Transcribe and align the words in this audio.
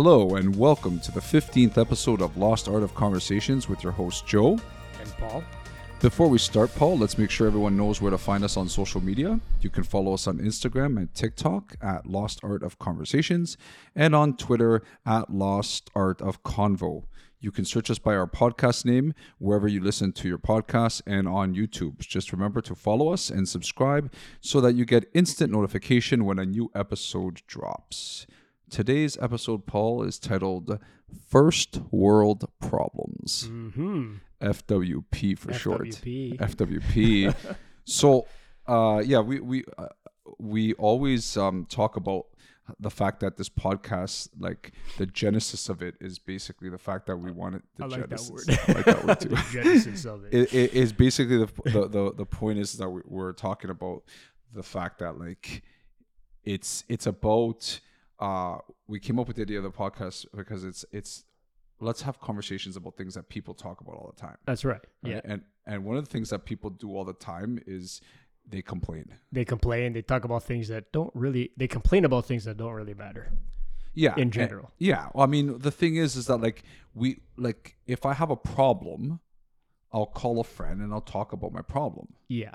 Hello, 0.00 0.36
and 0.36 0.54
welcome 0.54 1.00
to 1.00 1.10
the 1.10 1.18
15th 1.18 1.76
episode 1.76 2.22
of 2.22 2.36
Lost 2.36 2.68
Art 2.68 2.84
of 2.84 2.94
Conversations 2.94 3.68
with 3.68 3.82
your 3.82 3.90
host, 3.90 4.24
Joe. 4.28 4.50
And 5.00 5.12
Paul. 5.18 5.42
Before 5.98 6.28
we 6.28 6.38
start, 6.38 6.72
Paul, 6.76 6.98
let's 6.98 7.18
make 7.18 7.32
sure 7.32 7.48
everyone 7.48 7.76
knows 7.76 8.00
where 8.00 8.12
to 8.12 8.16
find 8.16 8.44
us 8.44 8.56
on 8.56 8.68
social 8.68 9.00
media. 9.00 9.40
You 9.60 9.70
can 9.70 9.82
follow 9.82 10.14
us 10.14 10.28
on 10.28 10.38
Instagram 10.38 10.98
and 10.98 11.12
TikTok 11.14 11.74
at 11.82 12.06
Lost 12.06 12.38
Art 12.44 12.62
of 12.62 12.78
Conversations 12.78 13.56
and 13.96 14.14
on 14.14 14.36
Twitter 14.36 14.84
at 15.04 15.30
Lost 15.30 15.90
Art 15.96 16.22
of 16.22 16.44
Convo. 16.44 17.02
You 17.40 17.50
can 17.50 17.64
search 17.64 17.90
us 17.90 17.98
by 17.98 18.14
our 18.14 18.28
podcast 18.28 18.84
name 18.84 19.14
wherever 19.38 19.66
you 19.66 19.82
listen 19.82 20.12
to 20.12 20.28
your 20.28 20.38
podcasts 20.38 21.02
and 21.08 21.26
on 21.26 21.56
YouTube. 21.56 21.98
Just 21.98 22.30
remember 22.30 22.60
to 22.60 22.76
follow 22.76 23.12
us 23.12 23.30
and 23.30 23.48
subscribe 23.48 24.12
so 24.40 24.60
that 24.60 24.76
you 24.76 24.84
get 24.84 25.10
instant 25.12 25.50
notification 25.50 26.24
when 26.24 26.38
a 26.38 26.46
new 26.46 26.70
episode 26.72 27.42
drops. 27.48 28.28
Today's 28.70 29.16
episode, 29.20 29.66
Paul, 29.66 30.02
is 30.02 30.18
titled 30.18 30.78
First 31.26 31.80
World 31.90 32.48
Problems. 32.60 33.48
Mm-hmm. 33.50 34.14
FWP 34.40 35.38
for 35.38 35.52
short. 35.52 35.88
FWP. 35.88 36.38
FWP. 36.38 37.56
so, 37.84 38.26
uh, 38.66 39.02
yeah, 39.04 39.20
we 39.20 39.40
we 39.40 39.64
uh, 39.76 39.88
we 40.38 40.74
always 40.74 41.36
um, 41.36 41.66
talk 41.68 41.96
about 41.96 42.26
the 42.78 42.90
fact 42.90 43.20
that 43.20 43.36
this 43.36 43.48
podcast, 43.48 44.28
like 44.38 44.72
the 44.98 45.06
genesis 45.06 45.68
of 45.68 45.82
it, 45.82 45.94
is 46.00 46.18
basically 46.18 46.68
the 46.68 46.78
fact 46.78 47.06
that 47.06 47.16
we 47.16 47.30
wanted 47.30 47.62
the 47.76 47.84
I 47.84 47.86
like 47.86 48.00
that 48.08 48.20
genesis. 48.20 48.30
word. 48.30 48.58
I 48.68 48.72
like 48.72 48.84
that 48.84 49.04
word 49.06 49.20
too. 49.20 49.28
the 49.30 49.44
genesis 49.50 50.04
of 50.04 50.24
it. 50.24 50.34
it, 50.34 50.54
it 50.54 50.74
is 50.74 50.92
basically 50.92 51.38
the, 51.38 51.48
the 51.64 51.88
the 51.88 52.14
the 52.18 52.26
point 52.26 52.58
is 52.58 52.74
that 52.74 52.88
we, 52.88 53.00
we're 53.06 53.32
talking 53.32 53.70
about 53.70 54.02
the 54.52 54.62
fact 54.62 54.98
that 54.98 55.18
like 55.18 55.62
it's 56.44 56.84
it's 56.88 57.06
about 57.06 57.80
uh 58.20 58.58
we 58.86 58.98
came 58.98 59.18
up 59.18 59.26
with 59.28 59.36
the 59.36 59.42
idea 59.42 59.58
of 59.58 59.64
the 59.64 59.70
podcast 59.70 60.26
because 60.34 60.64
it's 60.64 60.84
it's 60.92 61.24
let's 61.80 62.02
have 62.02 62.20
conversations 62.20 62.76
about 62.76 62.96
things 62.96 63.14
that 63.14 63.28
people 63.28 63.54
talk 63.54 63.80
about 63.80 63.94
all 63.94 64.12
the 64.14 64.20
time 64.20 64.36
That's 64.46 64.64
right. 64.64 64.80
right? 65.02 65.12
Yeah. 65.12 65.20
and 65.24 65.42
and 65.66 65.84
one 65.84 65.96
of 65.96 66.04
the 66.04 66.10
things 66.10 66.30
that 66.30 66.44
people 66.44 66.70
do 66.70 66.96
all 66.96 67.04
the 67.04 67.12
time 67.12 67.60
is 67.66 68.00
they 68.48 68.62
complain 68.62 69.14
They 69.30 69.44
complain. 69.44 69.92
They 69.92 70.00
talk 70.02 70.24
about 70.24 70.42
things 70.42 70.68
that 70.68 70.90
don't 70.90 71.10
really. 71.14 71.50
They 71.58 71.68
complain 71.68 72.06
about 72.06 72.24
things 72.24 72.44
that 72.46 72.56
don't 72.56 72.72
really 72.72 72.94
matter. 72.94 73.30
yeah 73.94 74.14
In 74.14 74.22
and- 74.22 74.32
general. 74.32 74.70
yeah 74.78 75.08
well, 75.14 75.24
i 75.24 75.26
mean 75.26 75.58
the 75.58 75.70
thing 75.70 75.96
is 75.96 76.16
is 76.16 76.26
that 76.26 76.38
like 76.40 76.62
we 76.94 77.20
like 77.36 77.76
if 77.86 78.04
i 78.06 78.14
have 78.14 78.30
a 78.30 78.36
problem 78.36 79.20
i'll 79.92 80.06
call 80.20 80.40
a 80.40 80.44
friend 80.44 80.80
and 80.82 80.92
i'll 80.94 81.00
talk 81.18 81.32
about 81.32 81.52
my 81.52 81.62
problem 81.62 82.08
Yeah. 82.28 82.54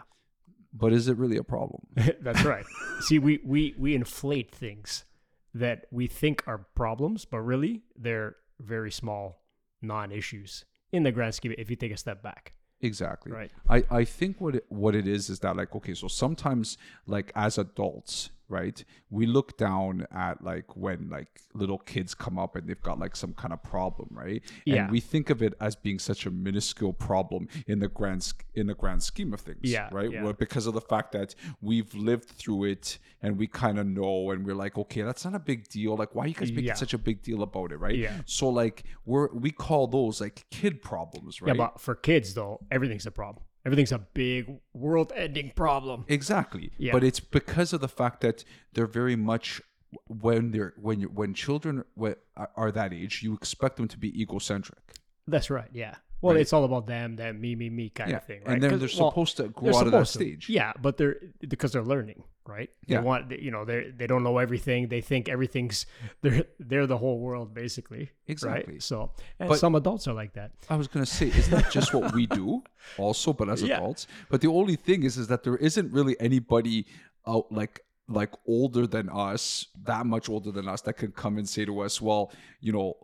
but 0.74 0.92
is 0.94 1.08
it 1.08 1.18
really 1.18 1.38
a 1.38 1.44
problem 1.44 1.82
That's 2.28 2.44
right. 2.44 2.66
See, 3.08 3.20
we 3.20 3.34
we 3.54 3.76
we 3.78 3.94
inflate 3.96 4.50
things 4.52 5.06
that 5.54 5.86
we 5.92 6.08
think 6.08 6.44
are 6.48 6.66
problems, 6.76 7.26
but 7.26 7.40
really 7.40 7.84
they're 7.96 8.36
very 8.60 8.92
small 8.92 9.44
non-issues 9.82 10.66
in 10.92 11.04
the 11.04 11.12
grand 11.12 11.36
scheme. 11.36 11.54
If 11.58 11.70
you 11.70 11.76
take 11.76 11.92
a 11.92 11.98
step 11.98 12.24
back, 12.24 12.54
Exactly. 12.84 13.32
Right. 13.32 13.52
I, 13.70 13.84
I 13.90 14.04
think 14.04 14.42
what 14.42 14.56
it, 14.56 14.66
what 14.68 14.94
it 14.94 15.08
is 15.08 15.30
is 15.30 15.40
that 15.40 15.56
like 15.56 15.74
okay, 15.74 15.94
so 15.94 16.10
sometimes 16.10 16.78
like 17.08 17.32
as 17.34 17.58
adults, 17.58 18.30
right, 18.50 18.84
we 19.10 19.26
look 19.26 19.58
down 19.58 20.06
at 20.12 20.44
like 20.44 20.76
when 20.76 21.10
like 21.10 21.42
little 21.54 21.78
kids 21.80 22.14
come 22.14 22.38
up 22.38 22.56
and 22.56 22.68
they've 22.68 22.82
got 22.82 23.00
like 23.00 23.16
some 23.16 23.34
kind 23.34 23.54
of 23.54 23.64
problem, 23.64 24.10
right? 24.12 24.44
Yeah. 24.66 24.84
And 24.84 24.92
we 24.92 25.00
think 25.00 25.30
of 25.30 25.42
it 25.42 25.54
as 25.60 25.76
being 25.76 25.98
such 26.00 26.26
a 26.26 26.32
minuscule 26.32 26.94
problem 26.94 27.48
in 27.68 27.80
the 27.80 27.88
grand 27.88 28.32
in 28.54 28.68
the 28.68 28.76
grand 28.76 29.02
scheme 29.02 29.34
of 29.34 29.40
things, 29.42 29.60
Yeah, 29.64 29.90
right? 29.92 30.12
yeah. 30.12 30.24
Well, 30.24 30.34
because 30.34 30.68
of 30.68 30.74
the 30.74 30.82
fact 30.82 31.12
that 31.14 31.34
we've 31.62 31.94
lived 31.96 32.26
through 32.30 32.66
it 32.66 33.00
and 33.22 33.38
we 33.38 33.48
kind 33.48 33.80
of 33.80 33.88
know 33.88 34.32
and 34.32 34.46
we're 34.46 34.56
like, 34.56 34.78
okay, 34.78 35.02
that's 35.02 35.26
not 35.26 35.34
a 35.36 35.40
big 35.40 35.68
deal. 35.70 35.96
Like, 35.96 36.14
why 36.14 36.26
are 36.26 36.28
you 36.28 36.34
guys 36.36 36.52
making 36.52 36.66
Yeah. 36.66 36.74
such 36.76 36.94
a 36.94 36.98
big 36.98 37.24
deal 37.24 37.42
about 37.44 37.72
it, 37.72 37.78
right? 37.78 37.96
Yeah. 37.96 38.22
So 38.26 38.50
like 38.50 38.84
we're 39.06 39.30
we 39.34 39.52
call 39.52 39.88
those 39.88 40.22
like 40.22 40.46
kid 40.52 40.82
problems, 40.82 41.42
right? 41.42 41.56
yeah. 41.56 41.58
But 41.66 41.80
for 41.80 41.96
kids, 41.96 42.34
though, 42.34 42.60
everything's 42.70 43.06
a 43.06 43.12
problem. 43.12 43.46
Everything's 43.66 43.92
a 43.94 44.00
big 44.00 44.60
world-ending 44.74 45.54
problem. 45.56 46.06
Exactly. 46.08 46.72
Yeah. 46.78 46.92
But 46.92 47.04
it's 47.04 47.20
because 47.22 47.72
of 47.74 47.80
the 47.82 47.88
fact 47.88 48.22
that 48.22 48.44
they're 48.74 48.86
very 48.88 49.16
much 49.16 49.62
when 50.08 50.52
they're 50.52 50.74
when 50.78 51.00
you 51.00 51.08
when 51.08 51.34
children 51.34 51.84
are- 51.98 52.18
are 52.56 52.72
that 52.72 52.94
age, 52.94 53.22
you 53.24 53.34
expect 53.34 53.78
them 53.78 53.88
to 53.88 53.98
be 53.98 54.10
egocentric. 54.22 54.80
That's 55.28 55.50
right. 55.50 55.70
Yeah. 55.72 55.96
Well, 56.24 56.34
Right. 56.36 56.42
it's 56.42 56.54
all 56.54 56.64
about 56.64 56.88
them, 56.88 57.16
them, 57.18 57.40
me, 57.42 57.54
me, 57.56 57.70
me 57.70 57.90
kind 57.90 58.10
Yeah. 58.12 58.18
of 58.18 58.26
thing, 58.26 58.42
right? 58.46 58.54
And 58.54 58.64
then 58.64 58.80
they're 58.80 58.90
well, 58.98 59.12
supposed 59.12 59.36
to 59.38 59.50
grow 59.50 59.72
they're 59.72 59.82
out 59.82 59.86
of 59.88 59.92
that 59.92 60.00
to. 60.08 60.18
stage. 60.20 60.50
Yeah, 60.50 60.72
but 60.82 60.98
they're 60.98 61.18
because 61.54 61.74
they're 61.74 61.84
learning, 61.84 62.24
right? 62.48 62.70
They 62.88 62.96
Yeah. 62.96 63.02
want 63.02 63.30
you 63.46 63.52
know 63.52 63.66
they 63.66 63.92
they 64.00 64.08
don't 64.08 64.24
know 64.24 64.38
everything. 64.38 64.88
They 64.88 65.02
think 65.02 65.28
everything's 65.28 65.86
they're 66.22 66.46
they're 66.60 66.88
the 66.88 66.98
whole 66.98 67.20
world 67.20 67.54
basically. 67.54 68.10
Exactly. 68.28 68.74
Right. 68.76 68.82
So 68.84 69.12
and 69.40 69.50
But- 69.50 69.60
some 69.60 69.76
adults 69.76 70.08
are 70.08 70.14
like 70.14 70.34
that. 70.40 70.52
I 70.70 70.76
was 70.78 70.88
gonna 70.88 71.06
say, 71.06 71.28
isn't 71.28 71.52
that 71.52 71.70
just 71.72 71.94
what 71.94 72.14
we 72.16 72.26
do 72.26 72.64
also, 72.98 73.34
but 73.34 73.50
as 73.50 73.62
Yeah. 73.62 73.78
adults? 73.78 74.08
But 74.30 74.40
the 74.42 74.48
only 74.60 74.78
thing 74.78 75.04
is 75.04 75.18
is 75.18 75.28
that 75.28 75.44
there 75.44 75.58
isn't 75.58 75.92
really 75.92 76.16
anybody 76.20 76.86
out 77.28 77.52
like 77.52 77.82
like 78.08 78.32
older 78.46 78.86
than 78.86 79.10
us, 79.10 79.68
that 79.84 80.06
much 80.06 80.28
older 80.30 80.52
than 80.52 80.68
us, 80.68 80.82
that 80.82 80.94
can 80.94 81.12
come 81.12 81.38
and 81.38 81.48
say 81.48 81.64
to 81.66 81.80
us, 81.80 82.02
Well, 82.02 82.32
you 82.60 82.72
know, 82.74 82.96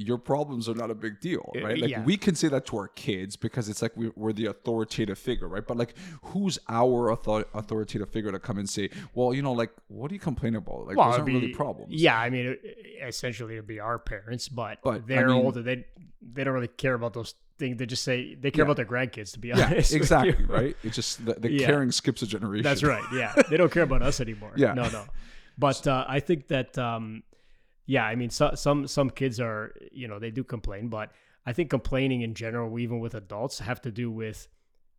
your 0.00 0.16
problems 0.16 0.68
are 0.68 0.74
not 0.74 0.90
a 0.90 0.94
big 0.94 1.20
deal, 1.20 1.52
Uh, 1.56 1.60
right? 1.64 1.78
Like 1.78 1.90
yeah. 1.90 2.04
we 2.04 2.16
can 2.16 2.34
say 2.36 2.46
that 2.48 2.64
to 2.66 2.76
our 2.78 2.88
kids 2.88 3.34
because 3.36 3.68
it's 3.68 3.82
like 3.82 3.96
we, 3.96 4.10
we're 4.14 4.32
the 4.32 4.46
authoritative 4.46 5.18
figure, 5.18 5.48
right? 5.48 5.66
But 5.66 5.76
like, 5.76 5.94
who's 6.22 6.56
our 6.68 7.10
author- 7.10 7.46
authoritative 7.52 8.08
figure 8.08 8.30
to 8.30 8.38
come 8.38 8.58
and 8.58 8.70
say, 8.70 8.90
well, 9.14 9.34
you 9.34 9.42
know, 9.42 9.52
like, 9.52 9.70
what 9.88 10.08
do 10.08 10.14
you 10.14 10.20
complain 10.20 10.54
about? 10.54 10.86
Like, 10.86 10.96
those 10.96 11.06
it'd 11.14 11.20
aren't 11.20 11.26
really 11.26 11.48
problems. 11.48 11.92
Yeah, 11.92 12.16
I 12.18 12.30
mean, 12.30 12.56
essentially 13.02 13.54
it'd 13.54 13.66
be 13.66 13.80
our 13.80 13.98
parents, 13.98 14.48
but, 14.48 14.78
But, 14.82 15.06
they're 15.06 15.28
mean- 15.28 15.44
older. 15.44 15.62
They 15.62 15.84
they 16.20 16.42
don't 16.44 16.54
really 16.54 16.68
care 16.68 16.94
about 16.94 17.12
those 17.14 17.34
things. 17.58 17.76
They 17.78 17.86
just 17.86 18.02
say 18.04 18.34
they 18.34 18.50
care 18.50 18.60
Yeah. 18.64 18.64
about 18.70 18.76
their 18.76 18.86
grandkids. 18.86 19.32
To 19.32 19.38
be 19.38 19.48
Yeah, 19.48 19.66
honest, 19.66 19.92
with 19.92 20.00
exactly, 20.02 20.44
right? 20.48 20.76
It's 20.82 20.96
just 20.96 21.24
the, 21.24 21.34
the 21.34 21.50
Yeah. 21.50 21.66
caring 21.66 21.90
skips 21.92 22.22
a 22.22 22.26
generation. 22.26 22.64
That's 22.64 22.82
right. 22.82 23.02
Yeah, 23.12 23.34
they 23.48 23.56
don't 23.56 23.70
care 23.72 23.84
about 23.84 24.02
us 24.02 24.20
anymore. 24.20 24.52
Yeah. 24.56 24.74
no, 24.74 24.88
no. 24.90 25.04
But 25.56 25.86
uh, 25.86 26.04
I 26.08 26.20
think 26.20 26.48
that 26.48 26.76
um, 26.78 27.22
yeah, 27.88 28.04
I 28.04 28.14
mean, 28.14 28.28
so, 28.30 28.52
some 28.54 28.86
some 28.86 29.08
kids 29.10 29.40
are 29.40 29.74
you 29.90 30.06
know 30.06 30.18
they 30.20 30.30
do 30.30 30.44
complain, 30.44 30.88
but 30.88 31.10
I 31.46 31.52
think 31.54 31.70
complaining 31.70 32.20
in 32.20 32.34
general, 32.34 32.78
even 32.78 33.00
with 33.00 33.14
adults, 33.14 33.58
have 33.60 33.80
to 33.82 33.90
do 33.90 34.10
with 34.10 34.46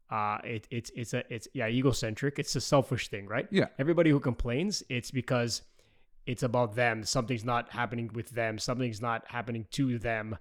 uh, 0.10 0.40
it, 0.44 0.68
it's 0.72 0.92
it's 0.96 1.14
a 1.14 1.24
it's 1.34 1.48
yeah 1.54 1.68
egocentric. 1.68 2.40
It's 2.40 2.56
a 2.56 2.62
selfish 2.62 3.08
thing, 3.10 3.28
right? 3.28 3.48
Yeah. 3.52 3.68
Everybody 3.78 4.10
who 4.10 4.20
complains, 4.20 4.82
it's 4.90 5.12
because 5.12 5.62
it's 6.26 6.42
about 6.42 6.74
them. 6.76 7.04
Something's 7.04 7.46
not 7.46 7.70
happening 7.72 8.10
with 8.14 8.32
them. 8.32 8.58
Something's 8.58 9.02
not 9.02 9.24
happening 9.28 9.68
to 9.72 10.00
them. 10.00 10.34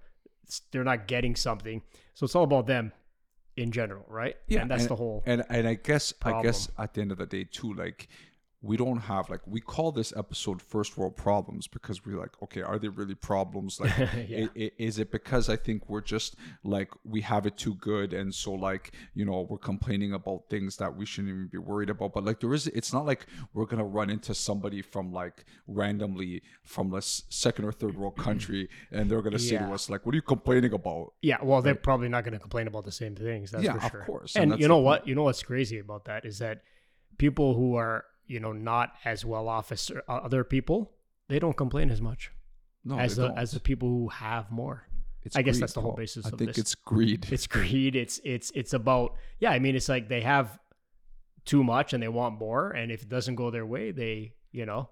It's- 0.43 0.61
They're 0.71 0.83
not 0.83 1.07
getting 1.07 1.35
something. 1.35 1.83
So 2.15 2.25
it's 2.25 2.35
all 2.35 2.45
about 2.45 2.65
them 2.65 2.91
in 3.57 3.71
general, 3.71 4.05
right? 4.07 4.35
Yeah, 4.47 4.61
and 4.61 4.71
that's 4.71 4.87
the 4.87 4.95
whole. 4.95 5.21
And 5.27 5.43
and 5.49 5.67
I 5.67 5.75
guess 5.75 6.13
I 6.23 6.41
guess 6.41 6.67
at 6.79 6.95
the 6.95 7.01
end 7.01 7.11
of 7.11 7.19
the 7.19 7.27
day 7.27 7.43
too, 7.43 7.73
like 7.75 8.07
we 8.61 8.75
don't 8.75 8.99
have 8.99 9.29
like 9.29 9.39
we 9.47 9.61
call 9.61 9.89
this 9.91 10.11
episode 10.17 10.61
first 10.61 10.97
world 10.97 11.15
problems 11.15 11.65
because 11.65 12.05
we're 12.05 12.19
like 12.19 12.31
okay 12.43 12.61
are 12.61 12.77
they 12.77 12.89
really 12.89 13.15
problems 13.15 13.79
like 13.79 13.97
Yeah. 14.27 14.47
i- 14.47 14.49
i- 14.63 14.71
is 14.77 14.99
it 14.99 15.11
because 15.13 15.47
i 15.47 15.55
think 15.55 15.87
we're 15.87 16.01
just 16.01 16.35
like 16.65 16.89
we 17.05 17.21
have 17.21 17.45
it 17.45 17.55
too 17.55 17.75
good 17.75 18.13
and 18.13 18.35
so 18.35 18.51
like 18.53 18.91
you 19.13 19.23
know 19.23 19.47
we're 19.49 19.57
complaining 19.57 20.11
about 20.11 20.49
things 20.49 20.75
that 20.75 20.93
we 20.93 21.05
shouldn't 21.05 21.29
even 21.33 21.47
be 21.47 21.57
worried 21.57 21.89
about 21.89 22.11
but 22.13 22.25
like 22.25 22.41
there 22.41 22.53
is 22.53 22.67
it's 22.67 22.91
not 22.91 23.05
like 23.05 23.27
we're 23.53 23.65
gonna 23.65 23.85
run 23.85 24.09
into 24.09 24.33
somebody 24.35 24.81
from 24.81 25.13
like 25.13 25.45
randomly 25.65 26.41
from 26.63 26.93
a 26.93 27.01
second 27.01 27.63
or 27.63 27.71
third 27.71 27.95
world 27.95 28.17
country 28.17 28.67
and 28.91 29.09
they're 29.09 29.21
gonna 29.21 29.39
say 29.39 29.57
to 29.57 29.71
us 29.71 29.89
like 29.89 30.05
what 30.05 30.13
are 30.13 30.17
you 30.17 30.21
complaining 30.21 30.73
about 30.73 31.13
Yeah, 31.21 31.37
well, 31.41 31.61
they're 31.61 31.75
probably 31.75 32.09
not 32.09 32.23
going 32.25 32.33
to 32.33 32.39
complain 32.39 32.67
about 32.67 32.83
the 32.83 32.91
same 32.91 33.15
things. 33.15 33.51
That's 33.51 33.63
Yeah, 33.63 33.73
for 33.73 33.85
of 33.85 33.91
sure. 33.91 34.03
course, 34.05 34.35
and 34.35 34.51
And, 34.51 34.61
you 34.61 34.67
know 34.67 34.79
what? 34.79 35.07
You 35.07 35.15
know 35.15 35.23
what's 35.23 35.43
crazy 35.43 35.79
about 35.79 36.05
that 36.05 36.25
is 36.25 36.39
that 36.39 36.61
people 37.17 37.53
who 37.55 37.75
are 37.75 38.03
you 38.29 38.39
know 38.39 38.53
not 38.53 38.93
as 39.03 39.25
well 39.25 39.49
off 39.49 39.71
as 39.71 39.91
uh, 39.91 40.11
other 40.11 40.43
people, 40.43 40.91
they 41.27 41.39
don't 41.39 41.57
complain 41.57 41.89
as 41.89 42.01
much 42.01 42.31
no 42.85 42.97
as 42.97 43.17
the 43.17 43.27
don't. 43.27 43.37
as 43.37 43.51
the 43.51 43.59
people 43.59 43.89
who 43.89 44.07
have 44.07 44.49
more. 44.51 44.85
It's 45.23 45.35
I 45.35 45.41
guess 45.41 45.55
greed, 45.55 45.63
that's 45.63 45.73
the 45.73 45.81
whole 45.81 45.95
basis 45.95 46.25
I 46.25 46.29
of 46.29 46.39
think 46.39 46.51
this. 46.51 46.57
it's 46.59 46.75
greed 46.75 47.27
It's 47.29 47.47
greed. 47.47 47.95
It's 47.97 48.21
it's 48.23 48.51
it's 48.55 48.73
about 48.73 49.15
yeah. 49.39 49.51
I 49.51 49.59
mean, 49.59 49.75
it's 49.75 49.89
like 49.89 50.07
they 50.07 50.21
have 50.21 50.57
too 51.43 51.63
much 51.63 51.93
and 51.93 52.01
they 52.01 52.07
want 52.07 52.39
more, 52.39 52.71
and 52.71 52.89
if 52.89 53.01
it 53.01 53.09
doesn't 53.09 53.35
go 53.35 53.51
their 53.51 53.65
way, 53.65 53.91
they 53.91 54.33
you 54.53 54.65
know 54.65 54.89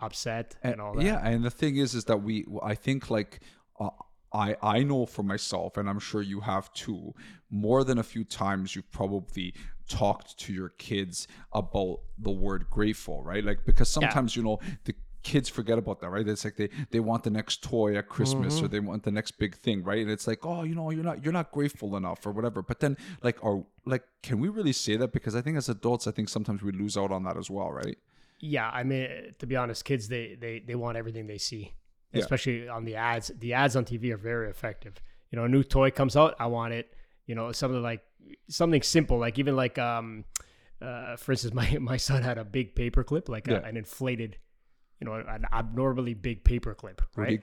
upset 0.00 0.56
and, 0.62 0.80
all 0.80 0.94
that. 0.94 1.04
Yeah, 1.04 1.20
and 1.26 1.44
the 1.44 1.50
thing 1.50 1.76
is, 1.76 1.94
is 1.94 2.04
that 2.04 2.18
we, 2.18 2.46
I 2.62 2.74
think, 2.74 3.10
like, 3.10 3.40
uh, 3.80 3.90
I, 4.32 4.56
I 4.62 4.82
know 4.82 5.06
for 5.06 5.22
myself, 5.22 5.76
and 5.76 5.88
I'm 5.88 5.98
sure 5.98 6.22
you 6.22 6.40
have 6.40 6.72
too. 6.72 7.14
More 7.50 7.84
than 7.84 7.98
a 7.98 8.02
few 8.02 8.24
times, 8.24 8.76
you've 8.76 8.90
probably 8.90 9.54
talked 9.88 10.38
to 10.38 10.52
your 10.52 10.70
kids 10.70 11.26
about 11.52 12.00
the 12.18 12.30
word 12.30 12.66
grateful, 12.70 13.22
right? 13.22 13.44
Like, 13.44 13.64
because 13.64 13.88
sometimes 13.88 14.36
you 14.36 14.42
know 14.42 14.58
the 14.84 14.94
kids 15.24 15.48
forget 15.48 15.76
about 15.78 16.00
that, 16.00 16.10
right? 16.10 16.26
It's 16.26 16.44
like 16.44 16.56
they 16.56 16.70
they 16.90 17.00
want 17.00 17.24
the 17.24 17.30
next 17.30 17.62
toy 17.62 17.96
at 17.96 18.08
Christmas 18.08 18.56
Mm-hmm. 18.56 18.64
or 18.64 18.68
they 18.68 18.80
want 18.80 19.02
the 19.02 19.10
next 19.10 19.32
big 19.32 19.56
thing, 19.56 19.82
right? 19.82 20.00
And 20.00 20.10
it's 20.10 20.26
like, 20.26 20.46
oh, 20.46 20.62
you 20.62 20.74
know, 20.74 20.90
you're 20.90 21.04
not 21.04 21.22
you're 21.24 21.32
not 21.32 21.50
grateful 21.52 21.96
enough 21.96 22.24
or 22.26 22.32
whatever. 22.32 22.62
But 22.62 22.80
then, 22.80 22.96
like, 23.22 23.42
are 23.44 23.64
like, 23.84 24.04
can 24.22 24.38
we 24.38 24.48
really 24.48 24.72
say 24.72 24.96
that? 24.96 25.12
Because 25.12 25.34
I 25.34 25.40
think 25.40 25.56
as 25.56 25.68
adults, 25.68 26.06
I 26.06 26.12
think 26.12 26.28
sometimes 26.28 26.62
we 26.62 26.72
lose 26.72 26.96
out 26.96 27.10
on 27.10 27.24
that 27.24 27.36
as 27.36 27.50
well, 27.50 27.70
right? 27.72 27.98
Yeah, 28.40 28.70
I 28.70 28.84
mean, 28.84 29.34
to 29.40 29.46
be 29.46 29.56
honest, 29.56 29.84
kids 29.84 30.08
they 30.08 30.36
they 30.40 30.60
they 30.60 30.74
want 30.76 30.96
everything 30.96 31.26
they 31.26 31.38
see. 31.38 31.74
Yeah. 32.12 32.20
especially 32.22 32.68
on 32.70 32.86
the 32.86 32.94
ads. 32.94 33.30
The 33.38 33.52
ads 33.52 33.76
on 33.76 33.84
TV 33.84 34.12
are 34.12 34.16
very 34.16 34.48
effective. 34.48 34.94
You 35.30 35.36
know, 35.38 35.44
a 35.44 35.48
new 35.48 35.62
toy 35.62 35.90
comes 35.90 36.16
out, 36.16 36.34
I 36.40 36.46
want 36.46 36.72
it. 36.72 36.94
You 37.26 37.34
know, 37.34 37.52
something 37.52 37.82
like 37.82 38.00
something 38.48 38.82
simple, 38.82 39.18
like 39.18 39.38
even 39.38 39.56
like 39.56 39.78
um, 39.78 40.24
uh, 40.80 41.16
for 41.16 41.32
instance, 41.32 41.54
my 41.62 41.78
my 41.80 41.96
son 41.96 42.22
had 42.22 42.38
a 42.38 42.44
big 42.44 42.74
paper 42.74 43.04
clip, 43.04 43.28
like 43.28 43.48
a, 43.48 43.62
an 43.62 43.76
inflated, 43.76 44.36
you 45.00 45.06
know, 45.06 45.14
an 45.14 45.44
abnormally 45.52 46.14
big 46.14 46.44
paperclip, 46.44 47.00
Where 47.14 47.26
do 47.26 47.32
you 47.32 47.40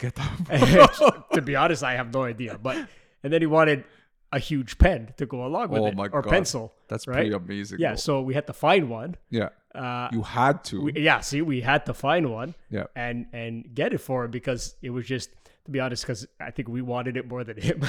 right? 0.49 1.23
to 1.33 1.41
be 1.41 1.55
honest, 1.55 1.83
I 1.83 1.95
have 1.95 2.13
no 2.13 2.23
idea. 2.23 2.57
But 2.61 2.87
and 3.23 3.31
then 3.33 3.41
he 3.41 3.47
wanted 3.47 3.83
a 4.31 4.39
huge 4.39 4.77
pen 4.77 5.13
to 5.17 5.25
go 5.25 5.45
along 5.45 5.69
with 5.69 5.81
Oh 5.81 5.87
it, 5.87 5.97
or 6.11 6.21
God. 6.21 6.29
pencil. 6.29 6.73
That's 6.87 7.07
right? 7.07 7.15
pretty 7.15 7.31
amazing. 7.31 7.79
Yeah, 7.79 7.95
so 7.95 8.21
we 8.21 8.33
had 8.33 8.47
to 8.47 8.53
find 8.53 8.89
one. 8.89 9.15
yeah. 9.29 9.49
Uh, 9.73 10.07
You 10.11 10.21
had 10.21 10.63
to. 10.65 10.81
we, 10.83 10.93
yeah, 10.95 11.19
see, 11.19 11.41
we 11.41 11.59
had 11.61 11.85
to 11.87 11.93
find 11.93 12.31
one 12.31 12.55
yeah. 12.69 12.85
and 12.95 13.25
and 13.33 13.65
get 13.73 13.93
it 13.93 13.97
for 13.99 14.23
him 14.23 14.31
because 14.31 14.75
it 14.81 14.89
was 14.89 15.05
just 15.05 15.29
to 15.65 15.71
be 15.71 15.79
honest, 15.79 16.03
because 16.03 16.27
I 16.39 16.51
think 16.51 16.67
we 16.69 16.81
wanted 16.81 17.17
it 17.17 17.27
more 17.27 17.43
than 17.43 17.57
him. 17.57 17.81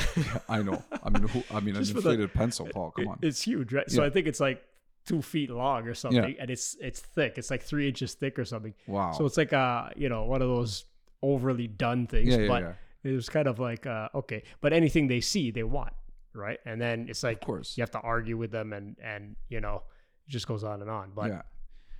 I 0.48 0.62
know. 0.62 0.82
I 1.04 1.10
mean, 1.10 1.28
who, 1.28 1.42
I 1.50 1.60
mean, 1.60 1.76
an 1.76 1.84
for 1.84 1.92
the- 1.92 1.98
inflated 1.98 2.34
pencil, 2.34 2.66
Paul. 2.72 2.90
Come 2.90 3.08
on. 3.08 3.18
it's 3.22 3.42
huge, 3.42 3.72
right? 3.72 3.88
So 3.90 4.00
Yeah. 4.02 4.06
I 4.08 4.10
think 4.10 4.26
it's 4.26 4.40
like 4.40 4.62
two 5.06 5.22
feet 5.22 5.50
long 5.50 5.86
or 5.86 5.94
something, 5.94 6.36
and 6.40 6.50
it's 6.50 6.76
it's 6.80 7.00
thick. 7.00 7.34
It's 7.38 7.50
like 7.50 7.62
three 7.62 7.86
inches 7.88 8.14
thick 8.14 8.38
or 8.38 8.44
something. 8.44 8.74
Wow. 8.86 9.12
So 9.12 9.24
it's 9.26 9.36
like 9.36 9.52
uh 9.52 9.90
you 9.96 10.08
know 10.08 10.24
one 10.24 10.42
of 10.42 10.48
those 10.48 10.84
overly 11.22 11.68
done 11.68 12.06
things, 12.06 12.28
yeah, 12.28 12.38
yeah, 12.38 12.48
but 12.48 12.62
yeah. 12.62 13.10
it 13.10 13.14
was 13.14 13.28
kind 13.28 13.46
of 13.46 13.58
like 13.58 13.86
uh 13.86 14.08
okay, 14.14 14.42
but 14.60 14.72
anything 14.72 15.06
they 15.06 15.20
see 15.20 15.50
they 15.50 15.62
want, 15.62 15.92
right? 16.34 16.58
And 16.66 16.80
then 16.80 17.06
it's 17.08 17.22
like 17.22 17.42
Of 17.42 17.46
course. 17.46 17.76
you 17.76 17.82
have 17.82 17.90
to 17.92 18.00
argue 18.00 18.36
with 18.36 18.50
them, 18.50 18.72
and 18.72 18.96
and 19.02 19.36
you 19.48 19.60
know 19.60 19.82
it 20.26 20.30
just 20.30 20.48
goes 20.48 20.64
on 20.64 20.80
and 20.82 20.90
on. 20.90 21.12
But 21.14 21.28
yeah. 21.28 21.42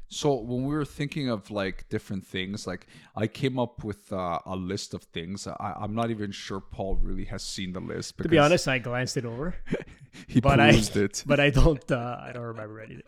So 0.09 0.35
when 0.35 0.65
we 0.65 0.75
were 0.75 0.85
thinking 0.85 1.29
of 1.29 1.51
like 1.51 1.89
different 1.89 2.25
things, 2.25 2.67
like 2.67 2.87
I 3.17 3.27
came 3.27 3.59
up 3.59 3.83
with 3.83 4.13
uh, 4.13 4.39
a 4.47 4.55
list 4.55 4.95
of 4.95 5.03
things. 5.03 5.49
I, 5.49 5.75
I'm 5.81 5.95
not 5.95 6.11
even 6.11 6.31
sure 6.31 6.61
Paul 6.61 6.97
really 6.97 7.25
has 7.25 7.43
seen 7.43 7.73
the 7.73 7.81
list. 7.81 8.17
to 8.19 8.29
be 8.29 8.39
honest, 8.39 8.69
I 8.69 8.79
glanced 8.79 9.17
it 9.17 9.25
over, 9.25 9.57
he 10.29 10.41
but 10.41 10.61
I 10.61 10.71
perused 10.71 10.97
it. 10.97 11.25
but 11.27 11.41
I 11.41 11.51
don't 11.51 11.91
uh, 11.91 12.19
I 12.21 12.31
don't 12.33 12.45
remember 12.45 12.81
anything. 12.81 13.03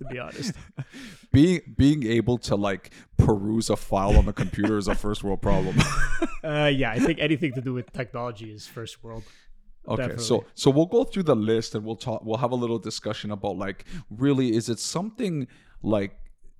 To 0.00 0.04
be 0.04 0.18
honest, 0.18 0.52
being 1.32 1.60
being 1.76 2.06
able 2.06 2.36
to 2.38 2.56
like 2.56 2.90
peruse 3.16 3.70
a 3.70 3.76
file 3.76 4.18
on 4.18 4.26
the 4.26 4.32
computer 4.34 4.76
is 4.76 4.88
a 4.88 4.94
first 4.94 5.24
world 5.24 5.40
problem. 5.40 5.76
uh, 6.44 6.70
yeah, 6.72 6.90
I 6.90 6.98
think 6.98 7.18
anything 7.18 7.52
to 7.54 7.62
do 7.62 7.72
with 7.72 7.92
technology 7.92 8.52
is 8.52 8.66
first 8.66 9.02
world. 9.02 9.22
Okay, 9.88 10.02
Definitely. 10.02 10.24
so 10.24 10.44
so 10.54 10.70
we'll 10.70 10.86
go 10.86 11.04
through 11.04 11.24
the 11.24 11.34
list 11.34 11.74
and 11.74 11.84
we'll 11.84 11.96
talk. 11.96 12.22
We'll 12.24 12.36
have 12.36 12.52
a 12.52 12.56
little 12.56 12.78
discussion 12.78 13.30
about 13.30 13.56
like 13.56 13.86
really 14.10 14.54
is 14.54 14.68
it 14.68 14.78
something 14.78 15.48
like 15.82 16.12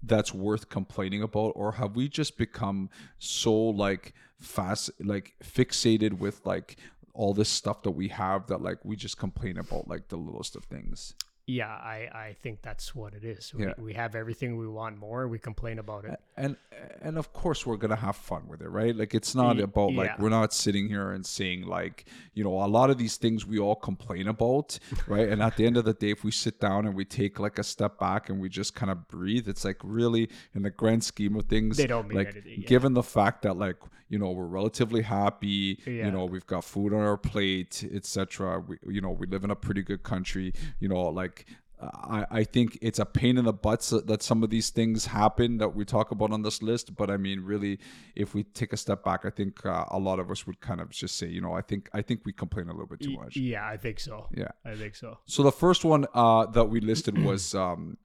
that's 0.02 0.34
worth 0.34 0.68
complaining 0.68 1.22
about, 1.22 1.52
or 1.54 1.72
have 1.72 1.94
we 1.96 2.08
just 2.08 2.36
become 2.36 2.90
so 3.18 3.54
like 3.54 4.14
fast 4.40 4.90
like 5.00 5.34
fixated 5.42 6.14
with 6.18 6.44
like 6.44 6.76
all 7.14 7.34
this 7.34 7.48
stuff 7.48 7.82
that 7.82 7.90
we 7.90 8.08
have 8.08 8.46
that 8.48 8.60
like 8.60 8.84
we 8.84 8.96
just 8.96 9.18
complain 9.18 9.58
about 9.58 9.86
like 9.88 10.08
the 10.08 10.16
littlest 10.16 10.56
of 10.56 10.64
things. 10.64 11.14
Yeah, 11.46 11.66
I, 11.68 12.08
I 12.14 12.36
think 12.40 12.62
that's 12.62 12.94
what 12.94 13.14
it 13.14 13.24
is. 13.24 13.52
We, 13.52 13.64
Yeah. 13.64 13.72
we 13.78 13.94
have 13.94 14.14
everything 14.14 14.56
we 14.56 14.68
want 14.68 14.96
more. 14.98 15.26
We 15.26 15.38
complain 15.38 15.78
about 15.80 16.04
it. 16.04 16.20
and 16.36 16.56
and 17.02 17.18
of 17.18 17.32
course 17.32 17.66
we're 17.66 17.76
gonna 17.76 17.94
have 17.94 18.16
fun 18.16 18.42
with 18.48 18.60
it 18.62 18.68
right 18.68 18.96
like 18.96 19.14
it's 19.14 19.34
not 19.34 19.60
about 19.60 19.92
like 19.92 20.18
we're 20.18 20.30
not 20.30 20.52
sitting 20.52 20.88
here 20.88 21.12
and 21.12 21.24
saying 21.24 21.66
like 21.66 22.06
you 22.34 22.42
know 22.42 22.64
a 22.64 22.66
lot 22.66 22.88
of 22.90 22.96
these 22.98 23.16
things 23.18 23.46
we 23.46 23.58
all 23.58 23.76
complain 23.76 24.26
about 24.26 24.78
right 25.06 25.28
and 25.28 25.42
at 25.42 25.56
the 25.58 25.66
end 25.66 25.76
of 25.76 25.84
the 25.84 25.92
day 25.92 26.10
if 26.10 26.24
we 26.24 26.30
sit 26.30 26.58
down 26.58 26.86
and 26.86 26.94
we 26.96 27.04
take 27.04 27.38
like 27.38 27.58
a 27.58 27.62
step 27.62 27.98
back 27.98 28.30
and 28.30 28.40
we 28.40 28.48
just 28.48 28.74
kind 28.74 28.90
of 28.90 29.06
breathe 29.06 29.46
it's 29.48 29.64
like 29.64 29.76
really 29.84 30.28
in 30.54 30.62
the 30.62 30.70
grand 30.70 31.04
scheme 31.04 31.36
of 31.36 31.44
things 31.44 31.76
They 31.76 31.86
don't 31.86 32.08
mean 32.08 32.18
like 32.18 32.28
anything, 32.28 32.62
yeah. 32.62 32.66
given 32.66 32.94
the 32.94 33.02
fact 33.02 33.42
that 33.42 33.56
like 33.58 33.76
you 34.08 34.18
know 34.18 34.30
we're 34.30 34.46
relatively 34.46 35.02
happy 35.02 35.78
Yeah. 35.86 36.06
you 36.06 36.10
know 36.10 36.24
we've 36.24 36.46
got 36.46 36.64
food 36.64 36.92
on 36.94 37.00
our 37.00 37.18
plate 37.18 37.84
etc 37.92 38.60
we 38.60 38.78
you 38.88 39.00
know 39.02 39.10
we 39.10 39.26
live 39.26 39.44
in 39.44 39.50
a 39.50 39.56
pretty 39.56 39.82
good 39.82 40.02
country 40.02 40.52
you 40.80 40.88
know 40.88 41.02
like 41.08 41.41
I, 41.82 42.26
I 42.30 42.44
think 42.44 42.78
it's 42.80 42.98
a 42.98 43.04
pain 43.04 43.38
in 43.38 43.44
the 43.44 43.52
butts 43.52 43.90
that, 43.90 44.06
that 44.06 44.22
some 44.22 44.42
of 44.42 44.50
these 44.50 44.70
things 44.70 45.06
happen 45.06 45.58
that 45.58 45.74
we 45.74 45.84
talk 45.84 46.10
about 46.10 46.32
on 46.32 46.42
this 46.42 46.62
list. 46.62 46.94
But 46.94 47.10
I 47.10 47.16
mean, 47.16 47.40
really, 47.40 47.78
if 48.14 48.34
we 48.34 48.44
take 48.44 48.72
a 48.72 48.76
step 48.76 49.04
back, 49.04 49.24
I 49.24 49.30
think 49.30 49.64
uh, 49.66 49.84
a 49.88 49.98
lot 49.98 50.18
of 50.18 50.30
us 50.30 50.46
would 50.46 50.60
kind 50.60 50.80
of 50.80 50.90
just 50.90 51.16
say, 51.16 51.26
you 51.26 51.40
know, 51.40 51.54
I 51.54 51.62
think 51.62 51.88
I 51.92 52.02
think 52.02 52.22
we 52.24 52.32
complain 52.32 52.68
a 52.68 52.72
little 52.72 52.86
bit 52.86 53.00
too 53.00 53.16
much. 53.16 53.36
Yeah, 53.36 53.66
I 53.66 53.76
think 53.76 54.00
so. 54.00 54.28
Yeah. 54.34 54.52
I 54.64 54.74
think 54.74 54.94
so. 54.94 55.18
So 55.26 55.42
the 55.42 55.52
first 55.52 55.84
one 55.84 56.06
uh, 56.14 56.46
that 56.46 56.64
we 56.64 56.80
listed 56.80 57.18
was 57.18 57.54
um, 57.54 57.96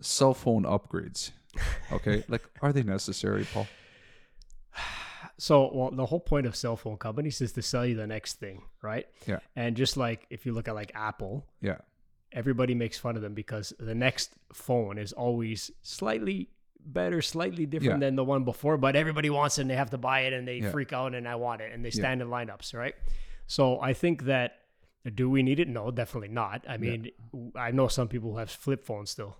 cell 0.00 0.34
phone 0.34 0.64
upgrades. 0.64 1.30
Okay, 1.92 2.24
like 2.28 2.48
are 2.62 2.72
they 2.72 2.82
necessary, 2.82 3.46
Paul? 3.52 3.66
So, 5.40 5.70
well, 5.72 5.90
the 5.92 6.06
whole 6.06 6.20
point 6.20 6.46
of 6.46 6.56
cell 6.56 6.76
phone 6.76 6.96
companies 6.96 7.40
is 7.40 7.52
to 7.52 7.62
sell 7.62 7.86
you 7.86 7.94
the 7.94 8.08
next 8.08 8.40
thing, 8.40 8.62
right? 8.82 9.06
Yeah. 9.26 9.38
And 9.54 9.76
just 9.76 9.96
like 9.96 10.26
if 10.30 10.44
you 10.44 10.52
look 10.52 10.66
at 10.66 10.74
like 10.74 10.90
Apple, 10.96 11.46
Yeah, 11.60 11.78
everybody 12.32 12.74
makes 12.74 12.98
fun 12.98 13.16
of 13.16 13.22
them 13.22 13.34
because 13.34 13.72
the 13.78 13.94
next 13.94 14.32
phone 14.52 14.98
is 14.98 15.12
always 15.12 15.70
slightly 15.82 16.48
better, 16.80 17.20
slightly 17.22 17.66
different 17.66 18.00
Yeah. 18.00 18.06
than 18.06 18.16
the 18.16 18.24
one 18.24 18.44
before, 18.44 18.76
but 18.76 18.96
everybody 18.96 19.30
wants 19.30 19.58
it 19.58 19.62
and 19.62 19.70
they 19.70 19.76
have 19.76 19.90
to 19.90 19.98
buy 19.98 20.20
it 20.20 20.32
and 20.32 20.46
they 20.46 20.58
Yeah. 20.58 20.70
freak 20.70 20.92
out 20.92 21.14
and 21.14 21.26
I 21.28 21.34
want 21.34 21.60
it 21.60 21.72
and 21.72 21.84
they 21.84 21.90
stand 21.90 22.22
in 22.22 22.28
lineups, 22.28 22.72
right? 22.74 22.94
So 23.46 23.80
I 23.80 23.92
think 23.94 24.24
that 24.24 24.60
do 25.14 25.30
we 25.30 25.42
need 25.42 25.58
it? 25.58 25.68
No, 25.68 25.90
definitely 25.90 26.28
not. 26.28 26.64
I 26.68 26.76
mean, 26.76 27.10
I 27.56 27.70
know 27.70 27.88
some 27.88 28.08
people 28.08 28.32
who 28.32 28.38
have 28.38 28.50
flip 28.50 28.84
phones 28.84 29.10
still, 29.10 29.36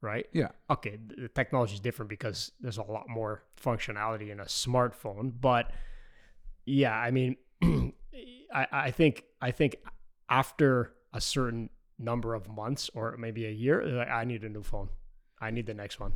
right? 0.00 0.26
yeah, 0.32 0.48
okay, 0.68 0.98
the 1.16 1.28
technology 1.28 1.74
is 1.74 1.80
different 1.80 2.08
because 2.08 2.50
there's 2.60 2.78
a 2.78 2.82
lot 2.82 3.08
more 3.08 3.44
functionality 3.60 4.30
in 4.30 4.40
a 4.40 4.44
smartphone. 4.46 5.32
But 5.40 5.70
yeah, 6.64 6.96
I 6.96 7.10
mean, 7.12 7.36
I, 8.54 8.66
I 8.72 8.90
think 8.90 9.24
I 9.40 9.50
think 9.52 9.76
after 10.28 10.92
a 11.12 11.20
certain 11.20 11.70
number 11.98 12.34
of 12.34 12.48
months 12.48 12.90
or 12.94 13.16
maybe 13.16 13.46
a 13.46 13.50
year, 13.50 13.84
like, 13.84 14.08
I 14.08 14.24
need 14.24 14.42
a 14.44 14.48
new 14.48 14.62
phone. 14.62 14.88
I 15.40 15.50
need 15.50 15.66
the 15.66 15.74
next 15.74 15.98
one. 16.00 16.12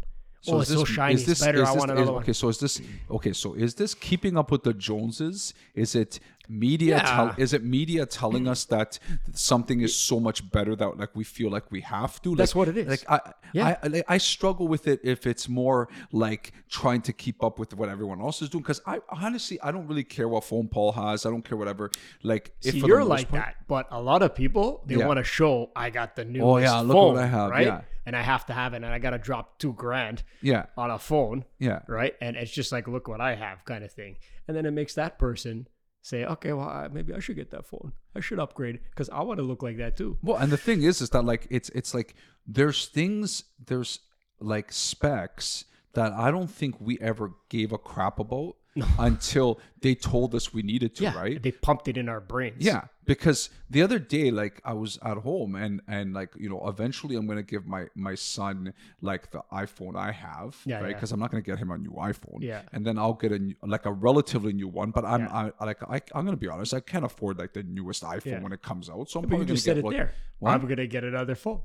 oh, 0.48 0.60
is 0.60 0.70
it's 0.70 0.78
so 0.78 0.84
shiny. 0.84 1.14
it's 1.14 1.40
better. 1.40 1.62
is 1.62 1.68
I 1.68 1.72
this- 1.72 1.78
want 1.80 1.90
is- 1.90 1.96
another 1.96 2.12
one. 2.12 2.22
Okay, 2.22 2.32
so 2.32 2.48
is 2.48 2.58
this 2.58 2.80
okay? 3.10 3.32
So 3.32 3.54
is 3.54 3.74
this 3.74 3.94
keeping 3.94 4.36
up 4.38 4.50
with 4.52 4.62
the 4.62 4.72
Joneses? 4.74 5.54
Is 5.74 5.94
it 5.96 6.20
media? 6.48 7.00
Tell, 7.00 7.26
Yeah. 7.26 7.34
is 7.38 7.52
it 7.52 7.64
media 7.64 8.06
telling 8.06 8.46
us 8.48 8.64
that 8.66 8.98
something 9.32 9.80
is 9.80 9.94
so 9.94 10.20
much 10.20 10.50
better 10.50 10.74
that 10.76 10.96
like 10.98 11.14
we 11.14 11.24
feel 11.24 11.50
like 11.50 11.70
we 11.70 11.80
have 11.82 12.20
to? 12.22 12.34
That's 12.34 12.54
what 12.54 12.68
it 12.68 12.76
is. 12.76 12.86
Like 12.88 13.04
I, 13.10 13.32
Yeah. 13.52 13.76
I, 13.82 13.86
like, 13.86 14.04
I 14.08 14.18
struggle 14.18 14.68
with 14.68 14.86
it 14.88 15.00
if 15.04 15.26
it's 15.26 15.48
more 15.48 15.88
like 16.12 16.52
trying 16.68 17.02
to 17.02 17.12
keep 17.12 17.42
up 17.42 17.58
with 17.58 17.74
what 17.74 17.88
everyone 17.88 18.20
else 18.20 18.42
is 18.42 18.48
doing. 18.48 18.62
Because 18.62 18.80
I 18.86 19.00
honestly, 19.10 19.60
I 19.60 19.70
don't 19.72 19.86
really 19.86 20.04
care 20.04 20.28
what 20.28 20.44
phone 20.44 20.68
Paul 20.68 20.92
has. 20.92 21.26
I 21.26 21.30
don't 21.30 21.42
care 21.42 21.56
whatever. 21.58 21.90
Like 22.22 22.52
if 22.62 22.72
See, 22.72 22.78
you're 22.80 23.04
like 23.04 23.28
part- 23.28 23.42
that, 23.44 23.56
but 23.68 23.86
a 23.90 24.00
lot 24.00 24.22
of 24.22 24.34
people 24.34 24.82
they 24.86 24.96
Yeah. 24.96 25.06
want 25.06 25.18
to 25.18 25.24
show 25.24 25.70
I 25.76 25.90
got 25.90 26.16
the 26.16 26.24
newest 26.24 26.44
Oh, 26.46 26.56
yeah, 26.58 26.78
look 26.80 26.92
phone, 26.96 27.14
what 27.14 27.22
I 27.22 27.26
have, 27.26 27.50
right? 27.50 27.66
yeah. 27.66 27.80
And 28.08 28.14
I 28.14 28.22
have 28.22 28.46
to 28.46 28.52
have 28.52 28.72
it, 28.72 28.76
and 28.76 28.86
I 28.86 29.00
got 29.00 29.10
to 29.10 29.18
drop 29.18 29.58
two 29.58 29.72
grand 29.72 30.22
Yeah, 30.40 30.66
on 30.76 30.92
a 30.92 30.98
phone. 30.98 31.44
yeah. 31.58 31.80
right? 31.88 32.14
And 32.20 32.36
it's 32.36 32.52
just 32.52 32.70
like, 32.70 32.86
look 32.86 33.08
what 33.08 33.20
I 33.20 33.34
have, 33.34 33.64
kind 33.64 33.82
of 33.82 33.90
thing. 33.90 34.16
And 34.46 34.56
then 34.56 34.64
it 34.64 34.70
makes 34.70 34.94
that 34.94 35.18
person 35.18 35.66
say, 36.06 36.24
okay, 36.24 36.52
well, 36.52 36.68
I- 36.68 36.88
maybe 36.88 37.12
I 37.12 37.18
should 37.18 37.36
get 37.36 37.50
that 37.50 37.66
phone. 37.66 37.92
I 38.14 38.20
should 38.20 38.38
upgrade 38.38 38.78
because 38.90 39.10
I 39.10 39.22
want 39.22 39.38
to 39.38 39.42
look 39.42 39.62
like 39.62 39.76
that 39.78 39.96
too. 39.96 40.16
Well, 40.22 40.36
and 40.36 40.50
the 40.52 40.56
thing 40.56 40.82
is, 40.82 41.00
is 41.00 41.10
that 41.10 41.24
like 41.24 41.46
it's 41.50 41.68
it's 41.70 41.92
like 41.94 42.14
there's 42.46 42.86
things 42.86 43.44
there's 43.66 43.98
like 44.38 44.72
specs 44.72 45.64
that 45.94 46.12
I 46.12 46.30
don't 46.30 46.50
think 46.50 46.76
we 46.80 46.98
ever 47.00 47.32
gave 47.48 47.72
a 47.72 47.78
crap 47.78 48.18
about 48.20 48.54
until 48.98 49.58
they 49.80 49.94
told 49.94 50.34
us 50.34 50.52
we 50.52 50.62
needed 50.62 50.94
to, 50.96 51.04
Yeah, 51.04 51.16
right? 51.16 51.42
They 51.42 51.52
pumped 51.52 51.88
it 51.88 51.96
in 51.96 52.08
our 52.08 52.20
brains. 52.20 52.56
Yeah, 52.58 52.82
because 53.04 53.50
the 53.70 53.82
other 53.82 53.98
day, 53.98 54.30
like 54.30 54.60
I 54.64 54.72
was 54.72 54.98
at 55.02 55.18
home 55.18 55.54
and 55.54 55.80
and 55.88 56.12
like 56.14 56.30
you 56.36 56.48
know, 56.48 56.66
eventually 56.68 57.16
I'm 57.16 57.26
gonna 57.26 57.42
give 57.42 57.66
my 57.66 57.86
my 57.94 58.14
son 58.14 58.74
like 59.00 59.30
the 59.30 59.42
iPhone 59.52 59.96
I 59.96 60.12
have, 60.12 60.56
Yeah, 60.64 60.76
right? 60.80 60.88
yeah. 60.88 60.94
Because 60.94 61.12
I'm 61.12 61.20
not 61.20 61.30
gonna 61.30 61.42
get 61.42 61.58
him 61.58 61.70
a 61.70 61.78
new 61.78 61.92
iPhone, 61.92 62.40
Yeah. 62.40 62.62
and 62.72 62.84
then 62.86 62.98
I'll 62.98 63.14
get 63.14 63.32
a 63.32 63.38
new, 63.38 63.54
like 63.62 63.86
a 63.86 63.92
relatively 63.92 64.52
new 64.52 64.68
one. 64.68 64.90
But 64.90 65.04
I'm 65.04 65.20
Yeah. 65.20 65.50
I 65.60 65.64
like 65.64 65.82
I, 65.84 66.00
I'm 66.14 66.24
gonna 66.24 66.36
be 66.36 66.48
honest, 66.48 66.74
I 66.74 66.80
can't 66.80 67.04
afford 67.04 67.38
like 67.38 67.52
the 67.52 67.62
newest 67.62 68.02
iPhone 68.02 68.24
Yeah. 68.26 68.42
when 68.42 68.52
it 68.52 68.62
comes 68.62 68.90
out, 68.90 69.08
so 69.10 69.20
I'm 69.20 69.22
But 69.24 69.28
probably 69.30 69.46
gonna 69.46 69.60
get 69.60 69.78
it 69.78 69.84
like, 69.84 69.96
there. 69.96 70.12
What? 70.38 70.50
I'm 70.52 70.66
gonna 70.66 70.86
get 70.86 71.04
another 71.04 71.34
phone. 71.34 71.60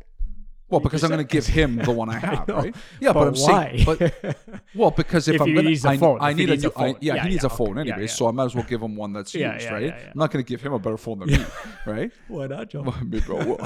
Well, 0.72 0.80
because 0.80 1.04
I'm 1.04 1.10
going 1.10 1.26
to 1.28 1.32
give 1.32 1.46
him 1.46 1.76
the 1.84 1.92
one 1.92 2.10
I 2.10 2.18
have, 2.18 2.48
know, 2.48 2.56
right? 2.56 2.76
Yeah, 3.00 3.14
but, 3.14 3.20
but 3.20 3.28
I'm 3.28 3.36
saying, 3.36 3.86
but 3.86 4.38
well, 4.76 4.92
because 4.92 5.28
if, 5.28 5.36
If 5.36 5.42
I'm 5.42 5.54
going 5.54 5.76
to, 5.76 5.88
I, 5.90 5.98
phone, 5.98 6.18
I 6.22 6.34
need 6.34 6.50
a 6.50 6.52
needs 6.54 6.64
new, 6.64 6.70
a 6.70 6.72
phone. 6.72 6.84
I, 6.84 6.98
yeah, 7.02 7.16
Yeah, 7.16 7.24
he 7.24 7.30
needs 7.30 7.44
yeah, 7.44 7.48
a 7.48 7.56
phone 7.56 7.72
okay. 7.78 7.90
anyway, 7.92 8.02
Yeah, 8.02 8.08
so 8.08 8.28
I 8.28 8.32
might 8.32 8.46
as 8.46 8.56
well 8.56 8.64
give 8.64 8.82
him 8.82 8.96
one 8.96 9.14
that's 9.14 9.34
used, 9.36 9.70
right? 9.70 9.94
I'm 9.94 10.12
not 10.16 10.32
going 10.32 10.44
to 10.44 10.48
give 10.50 10.62
him 10.62 10.74
a 10.74 10.80
better 10.80 10.98
phone 10.98 11.20
than 11.20 11.30
me, 11.30 11.46
right? 11.86 12.12
Why 12.28 12.48
not, 12.48 12.70
Joe? 12.70 12.82
Well, 12.84 12.98
maybe 13.04 13.24
I 13.30 13.34
will. 13.34 13.58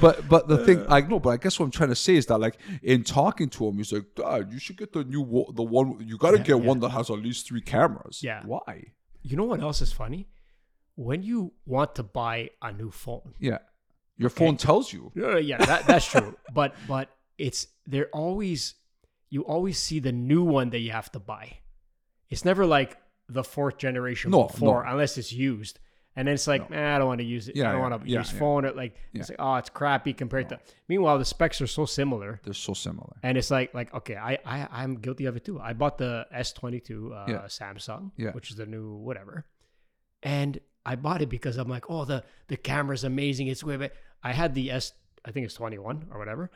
but 0.00 0.28
but 0.28 0.48
the 0.48 0.64
thing 0.64 0.80
uh. 0.80 0.86
I 0.94 1.00
know, 1.02 1.20
but 1.20 1.30
I 1.30 1.36
guess 1.36 1.58
what 1.60 1.66
I'm 1.66 1.70
trying 1.72 1.90
to 1.90 1.94
say 1.94 2.16
is 2.16 2.26
that 2.26 2.38
like 2.38 2.58
in 2.82 3.04
talking 3.04 3.48
to 3.50 3.68
him, 3.68 3.76
he's 3.76 3.92
like, 3.92 4.06
Dad, 4.16 4.48
you 4.50 4.58
should 4.58 4.76
get 4.76 4.92
the 4.92 5.04
new 5.04 5.20
wo- 5.20 5.52
the 5.54 5.62
one. 5.62 6.02
You 6.06 6.16
got 6.16 6.30
to 6.32 6.38
get 6.38 6.58
one 6.60 6.80
that 6.80 6.90
has 6.90 7.10
at 7.10 7.18
least 7.18 7.46
three 7.48 7.60
cameras. 7.60 8.22
Yeah. 8.22 8.42
Why? 8.46 8.92
You 9.22 9.36
know 9.36 9.44
what 9.44 9.60
else 9.60 9.82
is 9.82 9.92
funny? 9.92 10.28
When 10.94 11.22
you 11.22 11.52
want 11.66 11.94
to 11.96 12.02
buy 12.02 12.50
a 12.60 12.72
new 12.72 12.90
phone, 12.90 13.34
Yeah. 13.38 13.58
Your 14.18 14.30
phone 14.30 14.56
tells 14.56 14.92
you. 14.92 15.12
Uh, 15.16 15.36
yeah, 15.36 15.58
that, 15.64 15.86
that's 15.86 16.06
true. 16.10 16.36
but 16.52 16.74
but 16.86 17.08
it's 17.38 17.68
they're 17.86 18.08
always 18.12 18.74
you 19.30 19.42
always 19.42 19.78
see 19.78 20.00
the 20.00 20.12
new 20.12 20.42
one 20.42 20.70
that 20.70 20.80
you 20.80 20.90
have 20.90 21.10
to 21.12 21.18
buy. 21.20 21.58
It's 22.28 22.44
never 22.44 22.66
like 22.66 22.96
the 23.28 23.44
fourth 23.44 23.78
generation 23.78 24.30
No, 24.30 24.44
before, 24.44 24.84
no. 24.84 24.90
unless 24.90 25.18
it's 25.18 25.32
used. 25.32 25.78
And 26.16 26.26
then 26.26 26.34
it's 26.34 26.48
like, 26.48 26.68
man, 26.68 26.96
I 26.96 26.98
don't 26.98 27.06
want 27.06 27.20
to 27.20 27.24
use 27.26 27.48
it. 27.48 27.54
Yeah, 27.54 27.68
I 27.68 27.72
don't 27.72 27.80
yeah, 27.82 27.88
want 27.90 28.02
to 28.04 28.10
yeah, 28.10 28.18
use 28.18 28.32
yeah. 28.32 28.38
phone. 28.40 28.64
Or 28.64 28.72
like, 28.72 28.96
it's 29.14 29.28
like, 29.30 29.38
oh, 29.38 29.54
it's 29.54 29.68
crappy 29.70 30.12
compared 30.12 30.48
to. 30.48 30.58
Meanwhile, 30.88 31.18
the 31.18 31.24
specs 31.24 31.60
are 31.60 31.68
so 31.68 31.84
similar, 31.84 32.40
They're 32.42 32.54
so 32.54 32.74
similar. 32.74 33.16
and 33.22 33.38
it's 33.38 33.52
like, 33.52 33.72
like 33.72 33.94
okay, 33.94 34.16
I, 34.16 34.38
I, 34.44 34.66
I'm 34.72 34.96
guilty 34.96 35.26
of 35.26 35.36
it 35.36 35.44
too. 35.44 35.60
I 35.60 35.74
bought 35.74 35.96
the 35.98 36.26
S22 36.34 37.12
uh, 37.12 37.24
Yeah. 37.28 37.42
Samsung, 37.46 38.10
Yeah. 38.16 38.32
which 38.32 38.50
is 38.50 38.56
the 38.56 38.66
new 38.66 38.96
whatever, 38.96 39.46
and 40.22 40.58
I 40.88 40.96
bought 40.96 41.20
it 41.20 41.28
because 41.28 41.58
I'm 41.58 41.68
like, 41.68 41.90
oh, 41.90 42.06
the 42.06 42.24
the 42.46 42.56
camera's 42.56 43.04
amazing. 43.04 43.48
It's 43.48 43.62
way 43.62 43.76
better. 43.76 43.92
I 44.22 44.32
had 44.32 44.54
the 44.54 44.70
S, 44.70 44.92
I 45.22 45.30
think 45.32 45.44
it's 45.44 45.54
21 45.54 46.06
or 46.10 46.18
whatever, 46.18 46.50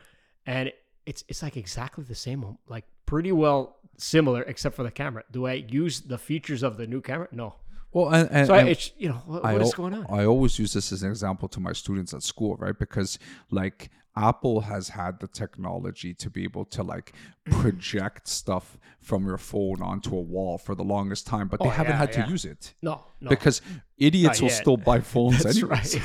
and 0.47 0.71
it's 1.05 1.23
it's 1.27 1.43
like 1.43 1.55
exactly 1.55 2.03
the 2.03 2.15
same, 2.15 2.57
like 2.67 2.85
pretty 3.05 3.31
well 3.31 3.77
similar 3.97 4.41
except 4.41 4.75
for 4.75 4.81
the 4.81 4.89
camera. 4.89 5.23
Do 5.31 5.45
I 5.45 5.53
use 5.53 6.01
the 6.01 6.17
features 6.17 6.63
of 6.63 6.77
the 6.77 6.87
new 6.87 6.99
camera? 6.99 7.27
No. 7.31 7.55
Well, 7.91 8.09
and, 8.09 8.27
and, 8.31 8.47
So 8.47 8.55
I, 8.55 8.63
it's 8.63 8.91
you 8.97 9.09
know 9.09 9.21
what, 9.27 9.43
what 9.43 9.61
is 9.61 9.75
going 9.75 9.93
on? 9.93 10.07
I 10.09 10.25
always 10.25 10.57
use 10.57 10.73
this 10.73 10.91
as 10.91 11.03
an 11.03 11.11
example 11.11 11.47
to 11.49 11.59
my 11.59 11.73
students 11.73 12.11
at 12.15 12.23
school, 12.23 12.55
right? 12.55 12.77
Because 12.77 13.19
like 13.51 13.91
Apple 14.15 14.61
has 14.61 14.89
had 14.89 15.19
the 15.19 15.27
technology 15.27 16.13
to 16.13 16.29
be 16.29 16.43
able 16.43 16.65
to 16.65 16.83
like 16.83 17.13
project 17.45 18.27
stuff 18.27 18.77
from 19.01 19.25
your 19.25 19.37
phone 19.37 19.81
onto 19.81 20.15
a 20.15 20.21
wall 20.21 20.57
for 20.57 20.75
the 20.75 20.83
longest 20.83 21.25
time, 21.27 21.47
but 21.47 21.59
they 21.59 21.65
Oh, 21.67 21.71
haven't 21.71 21.93
yeah, 21.93 21.97
had 21.97 22.15
yeah. 22.15 22.25
to 22.25 22.31
use 22.31 22.45
it 22.45 22.73
No, 22.81 23.03
no. 23.21 23.29
because 23.29 23.61
idiots 23.97 24.39
Not 24.39 24.41
will 24.43 24.49
yet. 24.51 24.61
still 24.61 24.77
buy 24.77 24.99
phones 25.13 25.45
anyways, 25.45 25.97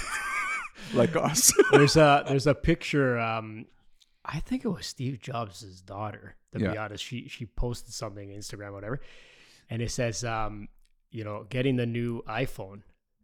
like 0.94 1.14
us. 1.16 1.52
there's 1.70 1.96
a 1.96 2.24
there's 2.26 2.46
a 2.46 2.54
picture. 2.54 3.18
Um, 3.18 3.66
I 4.24 4.40
think 4.40 4.64
it 4.64 4.68
was 4.68 4.86
Steve 4.86 5.20
Jobs' 5.20 5.80
daughter. 5.82 6.36
To 6.52 6.58
be 6.60 6.76
honest, 6.78 7.04
she 7.04 7.28
she 7.28 7.44
posted 7.46 7.92
something 7.92 8.30
Instagram, 8.30 8.72
whatever, 8.72 9.00
and 9.68 9.82
it 9.82 9.90
says, 9.90 10.24
um, 10.24 10.68
you 11.10 11.24
know, 11.24 11.44
getting 11.50 11.76
the 11.76 11.84
new 11.86 12.22
iPhone, 12.26 12.80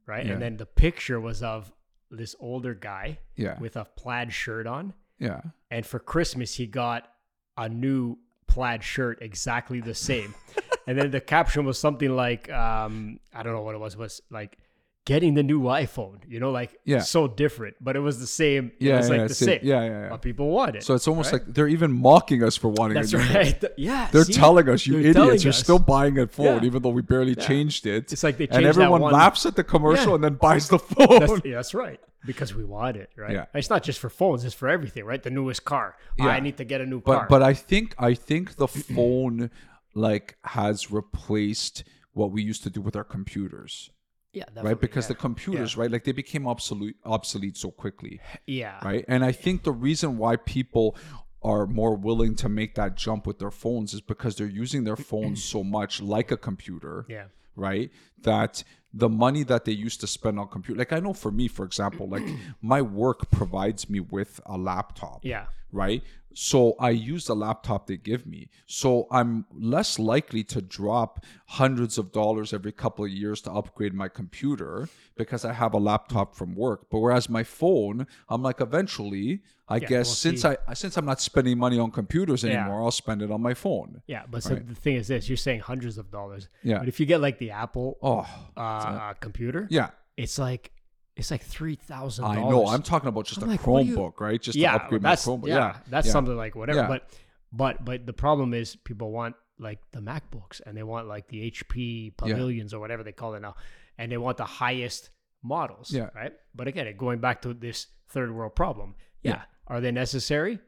right? 0.07 0.27
Yeah. 0.27 0.33
And 0.33 0.43
then 0.43 0.57
the 0.59 0.67
picture 0.67 1.19
was 1.21 1.43
of 1.43 1.73
this 2.15 2.35
older 2.41 2.75
guy 2.75 3.19
yeah, 3.37 3.59
with 3.59 3.77
a 3.77 3.85
plaid 3.85 4.33
shirt 4.33 4.67
on, 4.67 4.95
yeah. 5.19 5.41
and 5.71 5.85
for 5.85 5.99
Christmas 5.99 6.55
he 6.55 6.67
got 6.67 7.09
a 7.57 7.69
new 7.69 8.17
plaid 8.47 8.83
shirt 8.83 9.19
exactly 9.21 9.81
the 9.81 9.95
same. 9.95 10.35
and 10.87 10.99
then 10.99 11.11
the 11.11 11.21
caption 11.21 11.65
was 11.65 11.79
something 11.79 12.15
like, 12.15 12.51
um, 12.51 13.19
I 13.35 13.43
don't 13.43 13.53
know 13.53 13.63
what 13.63 13.75
it 13.75 13.79
was, 13.79 13.97
was 13.97 14.21
like 14.31 14.59
getting 15.07 15.35
the 15.35 15.43
new 15.43 15.63
iPhone, 15.65 16.19
you 16.27 16.41
know, 16.41 16.51
like 16.51 16.79
Yeah. 16.87 17.01
so 17.01 17.29
different, 17.29 17.77
but 17.81 17.95
it 17.95 18.01
was 18.01 18.21
the 18.21 18.27
same. 18.27 18.69
It 18.81 18.87
Yeah, 18.87 19.01
like 19.01 19.11
yeah, 19.11 19.27
the 19.27 19.35
same- 19.35 19.47
same. 19.47 19.61
yeah, 19.63 19.81
yeah, 19.85 19.89
yeah. 20.05 20.09
But 20.09 20.23
people 20.23 20.49
want 20.51 20.77
it. 20.77 20.83
So 20.83 20.95
it's 20.95 21.07
almost 21.07 21.31
right? 21.33 21.45
like 21.45 21.55
they're 21.55 21.69
even 21.69 21.93
mocking 21.93 22.43
us 22.43 22.57
for 22.57 22.69
wanting 22.69 22.95
that's 22.95 23.13
a 23.13 23.19
new 23.19 23.25
phone. 23.25 23.37
right. 23.37 23.61
Th- 23.61 23.73
Yeah. 23.77 24.09
They're 24.11 24.25
see? 24.25 24.33
telling 24.33 24.67
us, 24.71 24.87
you 24.87 24.99
idiots, 25.01 25.45
you're 25.45 25.51
us. 25.51 25.59
still 25.59 25.79
buying 25.79 26.19
a 26.19 26.27
phone, 26.27 26.61
Yeah. 26.61 26.65
even 26.65 26.81
though 26.83 26.89
we 26.89 27.03
barely 27.03 27.35
changed 27.35 27.87
it. 27.87 28.13
It's 28.13 28.25
like 28.25 28.39
they 28.39 28.45
and 28.45 28.53
changed 28.55 28.65
that 28.65 28.83
everyone 28.83 29.03
one- 29.03 29.13
laughs 29.13 29.45
at 29.45 29.57
the 29.57 29.65
commercial 29.65 30.09
Yeah. 30.11 30.15
and 30.15 30.25
then 30.25 30.35
buys 30.35 30.69
the 30.71 30.79
phone. 30.93 31.21
That's, 31.21 31.45
yeah, 31.45 31.57
that's 31.57 31.75
right. 31.75 32.01
Because 32.25 32.55
we 32.55 32.65
want 32.65 32.97
it, 32.97 33.11
right? 33.19 33.33
Yeah. 33.33 33.45
It's 33.53 33.69
not 33.69 33.83
just 33.83 33.99
for 34.01 34.09
phones; 34.09 34.47
it's 34.47 34.55
for 34.55 34.71
everything, 34.71 35.05
right? 35.05 35.23
The 35.23 35.29
newest 35.29 35.67
car. 35.67 35.97
Oh, 36.19 36.25
yeah. 36.25 36.31
I 36.31 36.41
need 36.41 36.57
to 36.57 36.65
get 36.65 36.81
a 36.81 36.87
new 36.87 37.03
but 37.03 37.19
car. 37.19 37.27
but 37.29 37.43
I 37.43 37.53
think 37.53 37.95
I 37.99 38.15
think 38.15 38.57
the 38.57 38.67
phone 38.95 39.51
like 39.95 40.39
has 40.45 40.91
replaced 40.91 41.85
what 42.15 42.31
we 42.31 42.43
used 42.43 42.63
to 42.63 42.71
do 42.71 42.81
with 42.81 42.97
our 42.97 43.05
computers, 43.05 43.91
yeah, 44.35 44.45
right? 44.57 44.79
Because 44.79 45.05
yeah. 45.05 45.09
the 45.09 45.15
computers, 45.15 45.77
right, 45.77 45.91
like 45.91 46.05
they 46.05 46.13
became 46.13 46.47
obsolete 46.47 46.97
obsolete 47.05 47.57
so 47.57 47.71
quickly, 47.71 48.21
yeah, 48.47 48.85
right? 48.85 49.05
And 49.09 49.25
I 49.25 49.33
think 49.33 49.63
the 49.63 49.73
reason 49.73 50.19
why 50.19 50.37
people 50.37 50.97
are 51.43 51.67
more 51.67 51.95
willing 51.95 52.35
to 52.37 52.49
make 52.49 52.75
that 52.75 52.97
jump 52.97 53.27
with 53.27 53.39
their 53.39 53.51
phones 53.51 53.93
is 53.95 54.01
because 54.01 54.37
they're 54.37 54.47
using 54.47 54.85
their 54.85 54.97
phones 55.11 55.43
so 55.43 55.63
much 55.65 56.03
like 56.03 56.31
a 56.31 56.37
computer. 56.37 57.07
yeah, 57.09 57.25
right 57.57 57.91
that 58.23 58.65
the 58.93 59.09
money 59.09 59.43
that 59.43 59.65
they 59.65 59.73
used 59.73 60.01
to 60.01 60.07
spend 60.07 60.39
on 60.39 60.49
computer 60.49 60.79
like 60.79 60.93
i 60.93 61.01
know 61.01 61.13
for 61.13 61.31
me 61.31 61.49
for 61.49 61.65
example 61.65 62.09
like 62.09 62.23
my 62.63 62.81
work 62.83 63.31
provides 63.31 63.89
me 63.89 64.01
with 64.01 64.41
a 64.47 64.57
laptop 64.57 65.21
yeah. 65.23 65.47
right 65.73 66.03
so 66.35 66.75
i 66.81 66.91
use 66.91 67.27
the 67.27 67.35
laptop 67.35 67.87
they 67.87 67.97
give 67.97 68.27
me 68.27 68.51
so 68.67 69.07
i'm 69.11 69.47
less 69.53 69.99
likely 69.99 70.43
to 70.45 70.61
drop 70.61 71.25
hundreds 71.47 71.97
of 71.99 72.11
dollars 72.13 72.53
every 72.53 72.73
couple 72.73 73.05
of 73.05 73.11
years 73.11 73.41
to 73.41 73.51
upgrade 73.53 73.95
my 73.95 74.09
computer 74.09 74.89
because 75.17 75.45
i 75.45 75.53
have 75.53 75.73
a 75.75 75.79
laptop 75.79 76.35
from 76.35 76.55
work 76.55 76.87
but 76.91 76.99
whereas 76.99 77.29
my 77.29 77.45
phone 77.45 78.07
i'm 78.29 78.43
like 78.43 78.61
eventually 78.61 79.41
i 79.69 79.79
guess 79.79 80.09
we'll 80.09 80.15
since 80.17 80.43
see. 80.43 80.49
i 80.69 80.75
since 80.75 80.97
i'm 80.97 81.07
not 81.07 81.21
spending 81.21 81.57
money 81.57 81.79
on 81.79 81.91
computers 81.91 82.43
Yeah. 82.43 82.61
anymore 82.63 82.83
i'll 82.83 82.91
spend 82.91 83.23
it 83.23 83.31
on 83.31 83.41
my 83.41 83.55
phone 83.55 84.03
Yeah, 84.07 84.25
but 84.29 84.43
so 84.43 84.57
the 84.57 84.75
thing 84.75 84.97
is 84.97 85.09
this: 85.09 85.29
you're 85.29 85.37
saying 85.37 85.61
hundreds 85.61 85.97
of 85.99 86.11
dollars. 86.11 86.49
Yeah. 86.63 86.79
But 86.81 86.89
if 86.89 86.99
you 87.01 87.07
get 87.07 87.21
like 87.21 87.39
the 87.39 87.53
Apple 87.53 87.97
oh 88.03 88.27
uh, 88.57 89.15
computer, 89.15 89.67
yeah 89.71 89.91
it's 90.17 90.39
like 90.39 90.71
it's 91.17 91.31
like 91.31 91.43
three 91.43 91.77
thousand. 91.77 92.25
I 92.25 92.37
know. 92.37 92.67
I'm 92.67 92.83
talking 92.83 93.09
about 93.09 93.27
just 93.27 93.43
I'm 93.43 93.49
a 93.49 93.53
like, 93.53 93.61
Chromebook, 93.61 94.21
right? 94.21 94.41
Just 94.41 94.57
yeah, 94.57 94.77
to 94.77 94.85
upgrade 94.85 95.03
that's 95.03 95.27
my 95.27 95.33
Chromebook. 95.35 95.47
yeah, 95.47 95.55
Yeah, 95.57 95.77
that's 95.89 96.07
yeah. 96.07 96.13
something 96.13 96.37
like 96.37 96.55
whatever. 96.55 96.81
Yeah. 96.81 96.89
But 96.89 97.09
but 97.53 97.85
but 97.85 98.07
the 98.07 98.13
problem 98.13 98.55
is 98.55 98.77
people 98.77 99.13
want 99.13 99.37
like 99.59 99.79
the 99.93 100.01
MacBooks 100.01 100.61
and 100.67 100.77
they 100.77 100.83
want 100.83 101.07
like 101.07 101.29
the 101.29 101.51
HP 101.51 102.17
Pavilions 102.17 102.75
or 102.75 102.81
whatever 102.81 103.05
they 103.05 103.13
call 103.13 103.35
it 103.35 103.41
now, 103.41 103.55
and 103.99 104.11
they 104.11 104.17
want 104.17 104.37
the 104.39 104.45
highest 104.45 105.11
models. 105.43 105.93
Yeah. 105.93 106.09
Right. 106.15 106.33
But 106.55 106.67
again, 106.67 106.93
going 106.97 107.21
back 107.21 107.43
to 107.43 107.55
this 107.55 107.87
third 108.09 108.35
world 108.35 108.55
problem. 108.55 108.95
Yeah. 109.23 109.43
Are 109.67 109.81
they 109.81 109.93
necessary? 109.93 110.59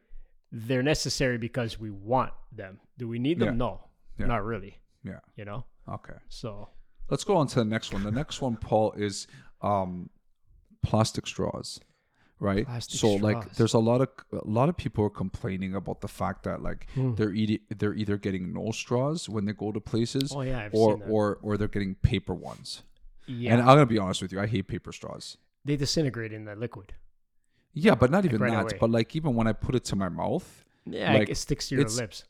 They're 0.53 0.83
necessary 0.83 1.39
because 1.39 1.79
we 1.79 1.91
want 1.91 2.33
them. 2.53 2.81
Do 2.99 3.09
we 3.09 3.19
need 3.19 3.39
them? 3.41 3.59
No, 3.59 3.81
not 4.19 4.45
really. 4.45 4.79
Yeah. 5.05 5.19
You 5.37 5.45
know. 5.45 5.65
Okay. 5.89 6.15
So 6.29 6.71
Let's 7.11 7.25
go 7.25 7.37
on 7.37 7.47
to 7.49 7.57
the 7.57 7.65
next 7.65 7.93
one. 7.93 8.03
The 8.03 8.11
next 8.11 8.41
one, 8.41 8.57
Paul, 8.57 8.93
is 8.97 9.27
um, 9.63 10.11
plastic 10.91 11.27
straws. 11.27 11.81
Right. 12.39 12.67
Plastic 12.67 13.01
so 13.01 13.09
like 13.29 13.43
there's 13.55 13.73
a 13.73 13.79
lot 13.91 14.01
of 14.03 14.09
a 14.31 14.47
lot 14.59 14.69
of 14.69 14.77
people 14.77 15.03
are 15.07 15.15
complaining 15.25 15.75
about 15.75 15.99
the 16.03 16.09
fact 16.21 16.43
that 16.49 16.63
like 16.69 16.87
Hmm. 16.95 17.15
they're 17.15 17.33
eating 17.43 17.61
they're 17.79 17.95
either 18.03 18.19
getting 18.27 18.53
no 18.53 18.73
straws 18.73 19.27
when 19.35 19.47
they 19.47 19.55
go 19.65 19.73
to 19.73 19.81
places 19.81 20.33
Oh, 20.37 20.43
yeah, 20.43 20.65
I've 20.65 20.75
or 20.75 20.91
or 21.15 21.39
or 21.43 21.57
they're 21.57 21.75
getting 21.77 21.95
paper 22.11 22.35
ones. 22.35 22.83
yeah, 23.27 23.53
And 23.53 23.61
I'm 23.63 23.69
gonna 23.79 23.87
be 23.87 23.99
honest 23.99 24.21
with 24.23 24.33
you, 24.33 24.41
I 24.41 24.47
hate 24.55 24.69
paper 24.69 24.93
straws. 24.93 25.39
they 25.65 25.77
disintegrate 25.77 26.33
in 26.39 26.45
the 26.45 26.55
liquid. 26.55 26.93
Yeah, 27.73 27.95
but 28.03 28.11
not 28.11 28.25
even 28.27 28.41
right 28.41 28.53
that. 28.53 28.63
away. 28.73 28.79
But 28.83 28.91
like 28.99 29.17
even 29.17 29.35
when 29.35 29.47
I 29.47 29.55
put 29.67 29.75
it 29.75 29.85
to 29.91 29.97
my 29.97 30.11
mouth, 30.23 30.47
Yeah, 30.85 31.13
Like, 31.15 31.31
it 31.35 31.39
sticks 31.47 31.69
to 31.69 31.75
your 31.77 31.85
lips. 32.01 32.25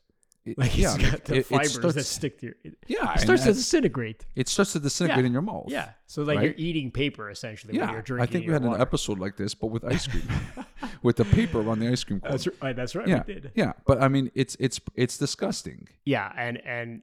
It, 0.47 0.57
Like 0.57 0.77
yeah, 0.77 0.95
it's 0.95 1.03
got 1.11 1.25
the 1.25 1.35
it- 1.37 1.45
fibers 1.45 1.73
that 1.73 1.91
starts- 1.91 2.07
stick 2.07 2.39
to 2.39 2.45
your. 2.47 2.55
It, 2.63 2.77
yeah, 2.87 3.13
it 3.13 3.19
starts 3.19 3.43
to 3.43 3.53
disintegrate. 3.53 4.25
it 4.35 4.47
starts 4.47 4.73
to 4.73 4.79
disintegrate 4.79 5.23
Yeah. 5.23 5.27
in 5.27 5.33
your 5.33 5.41
mouth. 5.41 5.65
Yeah, 5.69 5.89
so 6.07 6.23
like 6.23 6.37
Right? 6.37 6.45
you're 6.45 6.53
eating 6.67 6.91
paper 6.91 7.29
essentially 7.29 7.73
when 7.77 7.87
Yeah, 7.87 7.93
you're 7.93 8.01
drinking. 8.01 8.23
I 8.23 8.31
think 8.31 8.47
we 8.47 8.53
had 8.53 8.63
an 8.63 8.79
episode 8.81 9.19
like 9.19 9.35
this, 9.37 9.53
but 9.55 9.67
with 9.67 9.83
ice 9.83 10.07
cream, 10.07 10.27
with 11.03 11.17
the 11.17 11.25
paper 11.25 11.67
on 11.69 11.79
the 11.79 11.87
ice 11.89 12.03
cream 12.03 12.19
cone. 12.21 12.31
That's 12.31 12.47
right. 12.47 12.55
Uh, 12.61 12.73
that's 12.73 12.95
right. 12.95 13.07
yeah, 13.07 13.23
We 13.27 13.33
did. 13.35 13.51
yeah, 13.55 13.73
but 13.85 14.01
I 14.01 14.07
mean, 14.07 14.31
it's 14.35 14.55
it's 14.59 14.79
it's 14.95 15.17
disgusting. 15.17 15.87
Yeah, 16.05 16.31
and 16.37 16.57
and 16.65 17.01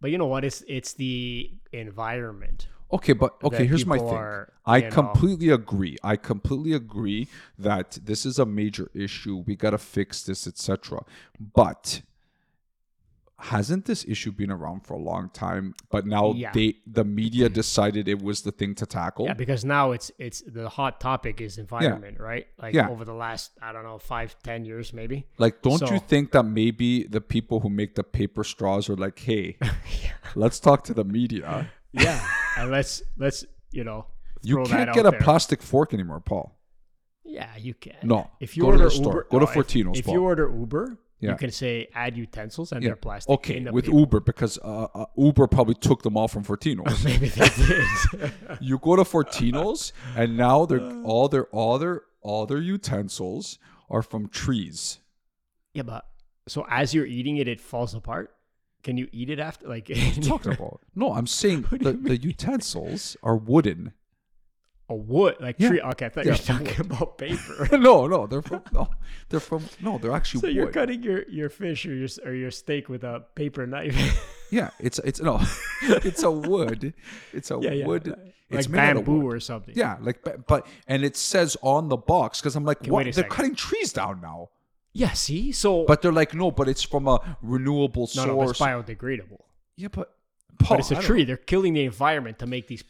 but 0.00 0.10
you 0.10 0.18
know 0.18 0.26
what? 0.26 0.44
It's 0.44 0.62
it's 0.66 0.94
the 0.94 1.50
environment. 1.72 2.68
Okay, 2.92 3.12
but 3.12 3.36
okay, 3.44 3.66
here's 3.66 3.86
my 3.86 3.98
thing. 3.98 4.08
are, 4.08 4.52
I 4.66 4.78
you 4.78 4.82
know- 4.84 4.90
completely 4.90 5.50
agree. 5.50 5.96
I 6.02 6.16
completely 6.16 6.72
agree 6.72 7.28
that 7.56 7.98
this 8.02 8.26
is 8.26 8.40
a 8.40 8.44
major 8.46 8.90
issue. 8.94 9.36
We 9.46 9.54
got 9.54 9.70
to 9.70 9.78
fix 9.78 10.24
this, 10.24 10.48
etc. 10.48 11.04
But 11.38 12.02
hasn't 13.40 13.84
this 13.86 14.04
issue 14.06 14.32
been 14.32 14.50
around 14.50 14.86
for 14.86 14.94
a 14.94 14.98
long 14.98 15.30
time? 15.30 15.74
But 15.90 16.06
now 16.06 16.32
Yeah. 16.32 16.52
they 16.52 16.76
the 16.86 17.04
media 17.04 17.48
decided 17.48 18.08
it 18.08 18.22
was 18.22 18.42
the 18.42 18.52
thing 18.52 18.74
to 18.76 18.86
tackle. 18.86 19.24
Yeah, 19.26 19.34
because 19.34 19.64
now 19.64 19.92
it's 19.92 20.10
it's 20.18 20.42
the 20.42 20.68
hot 20.68 21.00
topic 21.00 21.40
is 21.40 21.58
environment, 21.58 22.20
right? 22.20 22.46
Like 22.58 22.74
Yeah. 22.74 22.88
over 22.88 23.04
the 23.04 23.14
last 23.14 23.52
I 23.62 23.72
don't 23.72 23.84
know 23.84 23.98
five 23.98 24.36
ten 24.42 24.64
years 24.64 24.92
maybe. 24.92 25.26
Like, 25.38 25.62
don't 25.62 25.82
you 25.90 25.98
think 25.98 26.32
that 26.32 26.44
maybe 26.44 27.04
the 27.04 27.20
people 27.20 27.60
who 27.60 27.70
make 27.70 27.94
the 27.94 28.04
paper 28.04 28.44
straws 28.44 28.88
are 28.90 28.96
like, 28.96 29.18
hey, 29.18 29.56
let's 30.34 30.60
talk 30.60 30.84
to 30.84 30.94
the 30.94 31.04
media. 31.04 31.70
Yeah, 31.92 32.24
and 32.58 32.70
let's 32.70 33.02
let's 33.18 33.44
you 33.72 33.84
know 33.84 34.06
You 34.42 34.62
can't 34.64 34.92
get 34.94 35.06
a 35.06 35.10
there. 35.10 35.20
plastic 35.20 35.60
fork 35.62 35.92
anymore, 35.94 36.20
Paul. 36.20 36.56
Yeah, 37.24 37.48
you 37.58 37.74
can. 37.74 37.96
No, 38.02 38.30
if 38.40 38.56
you 38.56 38.62
go 38.62 38.70
to 38.70 38.76
order 38.78 38.84
the 38.84 38.90
store. 38.90 39.12
Uber, 39.12 39.26
Go 39.30 39.38
to 39.38 39.44
no, 39.44 39.50
if- 39.50 39.56
Fortino's, 39.56 39.98
If, 40.00 40.04
Paul. 40.06 40.14
you 40.14 40.22
order 40.24 40.50
Uber, 40.52 40.98
Yeah. 41.20 41.30
you 41.32 41.36
can 41.36 41.50
say 41.50 41.88
add 41.94 42.16
utensils 42.16 42.72
and 42.72 42.82
Yeah. 42.82 42.88
they're 42.90 42.96
plastic. 42.96 43.30
Okay, 43.30 43.56
in 43.58 43.64
the 43.64 43.72
with 43.72 43.84
paper. 43.84 43.98
Uber 43.98 44.20
because 44.20 44.58
uh, 44.64 44.88
uh, 44.94 45.04
Uber 45.16 45.46
probably 45.48 45.74
took 45.74 46.02
them 46.02 46.16
all 46.16 46.28
from 46.28 46.44
Fortino's. 46.44 47.04
Maybe 47.10 47.28
they 47.28 47.48
did. 47.50 48.32
you 48.60 48.78
go 48.78 48.96
to 48.96 49.02
Fortino's 49.04 49.92
and 50.16 50.36
now 50.36 50.64
they're 50.66 50.80
all 51.02 51.28
their 51.28 51.44
all 51.46 51.78
their 51.78 52.02
all 52.22 52.46
their 52.46 52.58
utensils 52.58 53.58
are 53.90 54.02
from 54.02 54.28
trees. 54.28 54.98
yeah, 55.74 55.82
but 55.82 56.06
so 56.48 56.66
as 56.70 56.94
you're 56.94 57.06
eating 57.06 57.36
it, 57.36 57.46
it 57.48 57.60
falls 57.60 57.94
apart. 57.94 58.34
Can 58.82 58.96
you 58.96 59.08
eat 59.12 59.28
it 59.28 59.38
after? 59.38 59.68
Like 59.68 59.88
Talking 60.22 60.52
about 60.58 60.80
no, 60.94 61.12
I'm 61.12 61.26
saying 61.26 61.66
the, 61.70 61.92
the 61.92 62.16
utensils 62.16 63.16
are 63.22 63.36
wooden. 63.36 63.92
A 64.90 64.94
wood, 64.94 65.36
like 65.40 65.56
Yeah. 65.58 65.68
tree. 65.68 65.80
Okay, 65.80 66.06
I 66.06 66.08
thought 66.10 66.26
Yeah, 66.26 66.34
you 66.36 66.54
were 66.54 66.58
talking 66.66 66.80
about 66.86 67.16
paper. 67.24 67.68
no, 67.88 68.06
no, 68.06 68.26
they're 68.26 68.42
from 68.42 68.62
no, 68.72 68.88
they're 69.30 69.40
from 69.40 69.62
no, 69.80 69.96
they're 69.98 70.12
actually 70.12 70.40
so 70.42 70.46
you're 70.48 70.70
cutting 70.72 71.02
your, 71.02 71.26
your 71.28 71.48
fish 71.48 71.86
or 71.86 71.94
your 71.94 72.08
or 72.26 72.34
your 72.34 72.50
steak 72.50 72.88
with 72.88 73.04
a 73.04 73.24
paper 73.34 73.66
knife. 73.66 73.96
Yeah, 74.52 74.70
it's 74.80 74.98
it's 75.04 75.20
no, 75.20 75.40
it's 75.82 76.24
a 76.24 76.30
wood. 76.30 76.92
It's 77.32 77.52
a 77.52 77.58
wood. 77.58 78.08
Uh, 78.08 78.16
it's 78.50 78.66
like 78.66 78.68
made 78.68 78.80
out 78.80 78.96
of 78.96 79.04
bamboo 79.04 79.20
wood. 79.20 79.36
or 79.36 79.38
something. 79.38 79.74
Yeah, 79.76 79.96
like 80.00 80.18
but- 80.48 80.66
and 80.88 81.04
it 81.04 81.16
says 81.16 81.56
on 81.62 81.88
the 81.88 81.96
box 81.96 82.40
because 82.40 82.56
I'm 82.56 82.64
like, 82.64 82.80
Okay, 82.82 82.90
what? 82.90 83.04
They're 83.04 83.12
second. 83.12 83.30
cutting 83.30 83.54
trees 83.54 83.92
down 83.92 84.20
now. 84.20 84.48
Yeah. 84.92 85.12
See, 85.12 85.52
so 85.52 85.84
But 85.84 86.02
they're 86.02 86.10
like, 86.22 86.34
no, 86.34 86.50
but 86.50 86.68
it's 86.68 86.82
from 86.82 87.06
a 87.06 87.20
renewable 87.42 88.08
no, 88.16 88.24
source. 88.24 88.26
no, 88.26 88.50
it's 88.50 88.58
biodegradable. 88.90 89.42
yeah, 89.76 89.86
but 89.86 90.14
Paul, 90.58 90.78
but 90.78 90.80
it's 90.80 90.90
a 90.90 90.98
I 90.98 91.00
tree. 91.00 91.22
They're 91.24 91.36
killing 91.36 91.74
the 91.74 91.84
environment 91.84 92.40
to 92.40 92.46
make 92.48 92.66
these 92.66 92.82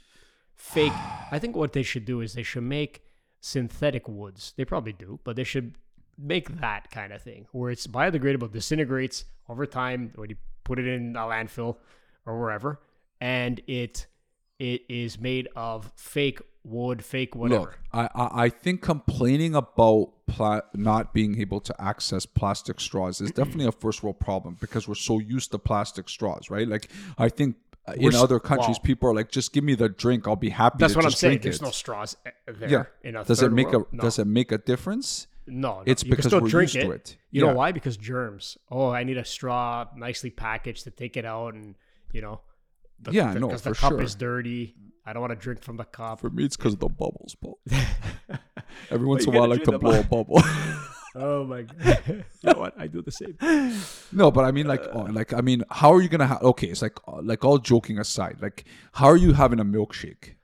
fake. 0.60 0.92
I 1.30 1.38
think 1.38 1.56
what 1.56 1.72
they 1.72 1.82
should 1.82 2.04
do 2.04 2.20
is 2.20 2.34
they 2.34 2.42
should 2.42 2.62
make 2.62 3.02
synthetic 3.40 4.06
woods. 4.06 4.52
They 4.56 4.64
probably 4.64 4.92
do, 4.92 5.18
but 5.24 5.34
they 5.36 5.44
should 5.44 5.76
make 6.18 6.60
that 6.60 6.90
kind 6.90 7.12
of 7.12 7.22
thing 7.22 7.46
where 7.52 7.70
it's 7.70 7.86
biodegradable, 7.86 8.52
disintegrates 8.52 9.24
over 9.48 9.64
time 9.64 10.12
when 10.16 10.28
you 10.30 10.36
put 10.64 10.78
it 10.78 10.86
in 10.86 11.16
a 11.16 11.20
landfill 11.20 11.76
or 12.26 12.38
wherever, 12.38 12.80
and 13.20 13.60
it 13.66 14.06
it 14.58 14.82
is 14.90 15.18
made 15.18 15.48
of 15.56 15.90
fake 15.96 16.40
wood, 16.62 17.02
fake 17.02 17.34
whatever. 17.34 17.60
Look, 17.60 17.78
I, 17.92 18.08
I 18.14 18.44
I 18.44 18.48
think 18.50 18.82
complaining 18.82 19.54
about 19.54 20.12
pla- 20.26 20.60
not 20.74 21.14
being 21.14 21.40
able 21.40 21.60
to 21.60 21.74
access 21.82 22.26
plastic 22.26 22.80
straws 22.80 23.22
is 23.22 23.30
definitely 23.40 23.66
a 23.66 23.72
first 23.72 24.02
world 24.02 24.20
problem 24.20 24.58
because 24.60 24.86
we're 24.86 24.94
so 24.94 25.18
used 25.18 25.52
to 25.52 25.58
plastic 25.58 26.08
straws, 26.10 26.50
right? 26.50 26.68
Like 26.68 26.90
I 27.16 27.30
think 27.30 27.56
in 27.96 28.14
other 28.14 28.38
countries, 28.40 28.68
well- 28.76 28.80
people 28.82 29.08
are 29.10 29.14
like, 29.14 29.30
just 29.30 29.52
give 29.52 29.64
me 29.64 29.74
the 29.74 29.88
drink, 29.88 30.26
I'll 30.28 30.36
be 30.36 30.50
happy. 30.50 30.76
That's 30.78 30.94
what 30.96 31.04
I'm 31.04 31.10
saying. 31.10 31.40
There's 31.42 31.56
it. 31.56 31.62
no 31.62 31.70
straws 31.70 32.16
there. 32.46 32.90
yeah. 33.04 33.22
Does 33.24 33.42
it 33.42 33.52
make 33.52 33.68
world. 33.72 33.86
a 33.92 33.96
no. 33.96 34.02
Does 34.02 34.18
it 34.18 34.26
make 34.26 34.52
a 34.52 34.58
difference? 34.58 35.26
No, 35.46 35.76
no. 35.78 35.82
It's 35.86 36.04
you 36.04 36.10
because 36.10 36.32
we're 36.32 36.40
drink 36.48 36.74
used 36.74 36.76
it. 36.76 36.82
to 36.84 36.90
it. 36.92 37.16
You 37.30 37.42
Yeah. 37.44 37.50
know 37.50 37.56
why? 37.56 37.72
Because 37.72 37.96
germs. 37.96 38.56
Oh, 38.70 38.90
I 38.90 39.02
need 39.04 39.16
a 39.18 39.24
straw, 39.24 39.86
nicely 39.96 40.30
packaged 40.30 40.84
to 40.84 40.90
take 40.90 41.16
it 41.16 41.24
out, 41.24 41.54
and 41.54 41.74
you 42.12 42.20
know. 42.22 42.40
The, 43.02 43.12
Yeah, 43.12 43.32
the, 43.32 43.40
no, 43.40 43.48
'cause 43.48 43.62
for 43.62 43.70
the 43.70 43.74
cup 43.76 43.92
sure. 43.92 44.02
is 44.02 44.14
dirty. 44.14 44.74
I 45.06 45.12
don't 45.14 45.22
want 45.22 45.32
to 45.32 45.36
drink 45.36 45.62
from 45.62 45.76
the 45.78 45.84
cup. 45.84 46.20
For 46.20 46.28
me, 46.30 46.44
it's 46.44 46.56
because 46.56 46.74
of 46.74 46.80
the 46.80 46.88
bubbles, 46.88 47.34
Paul. 47.40 47.58
Every 48.90 49.06
once 49.06 49.24
in 49.24 49.34
a 49.34 49.38
while, 49.38 49.44
I 49.44 49.54
like 49.56 49.64
to 49.64 49.78
blow 49.78 50.00
a 50.00 50.02
bubble. 50.04 50.40
Oh 51.14 51.44
my 51.44 51.62
god! 51.84 52.02
you 52.08 52.24
know 52.44 52.58
what? 52.58 52.74
I 52.78 52.86
do 52.86 53.02
the 53.02 53.10
same. 53.10 53.36
no, 54.12 54.30
but 54.30 54.44
I 54.44 54.52
mean, 54.52 54.66
like, 54.66 54.82
oh, 54.92 55.00
like, 55.10 55.32
I 55.32 55.40
mean, 55.40 55.64
how 55.70 55.92
are 55.92 56.00
you 56.00 56.08
gonna 56.08 56.26
have? 56.26 56.42
Okay, 56.42 56.68
it's 56.68 56.82
like, 56.82 56.96
uh, 57.08 57.20
like, 57.22 57.44
all 57.44 57.58
joking 57.58 57.98
aside, 57.98 58.38
like, 58.40 58.64
how 58.92 59.06
are 59.06 59.16
you 59.16 59.32
having 59.32 59.58
a 59.60 59.64
milkshake? 59.64 60.34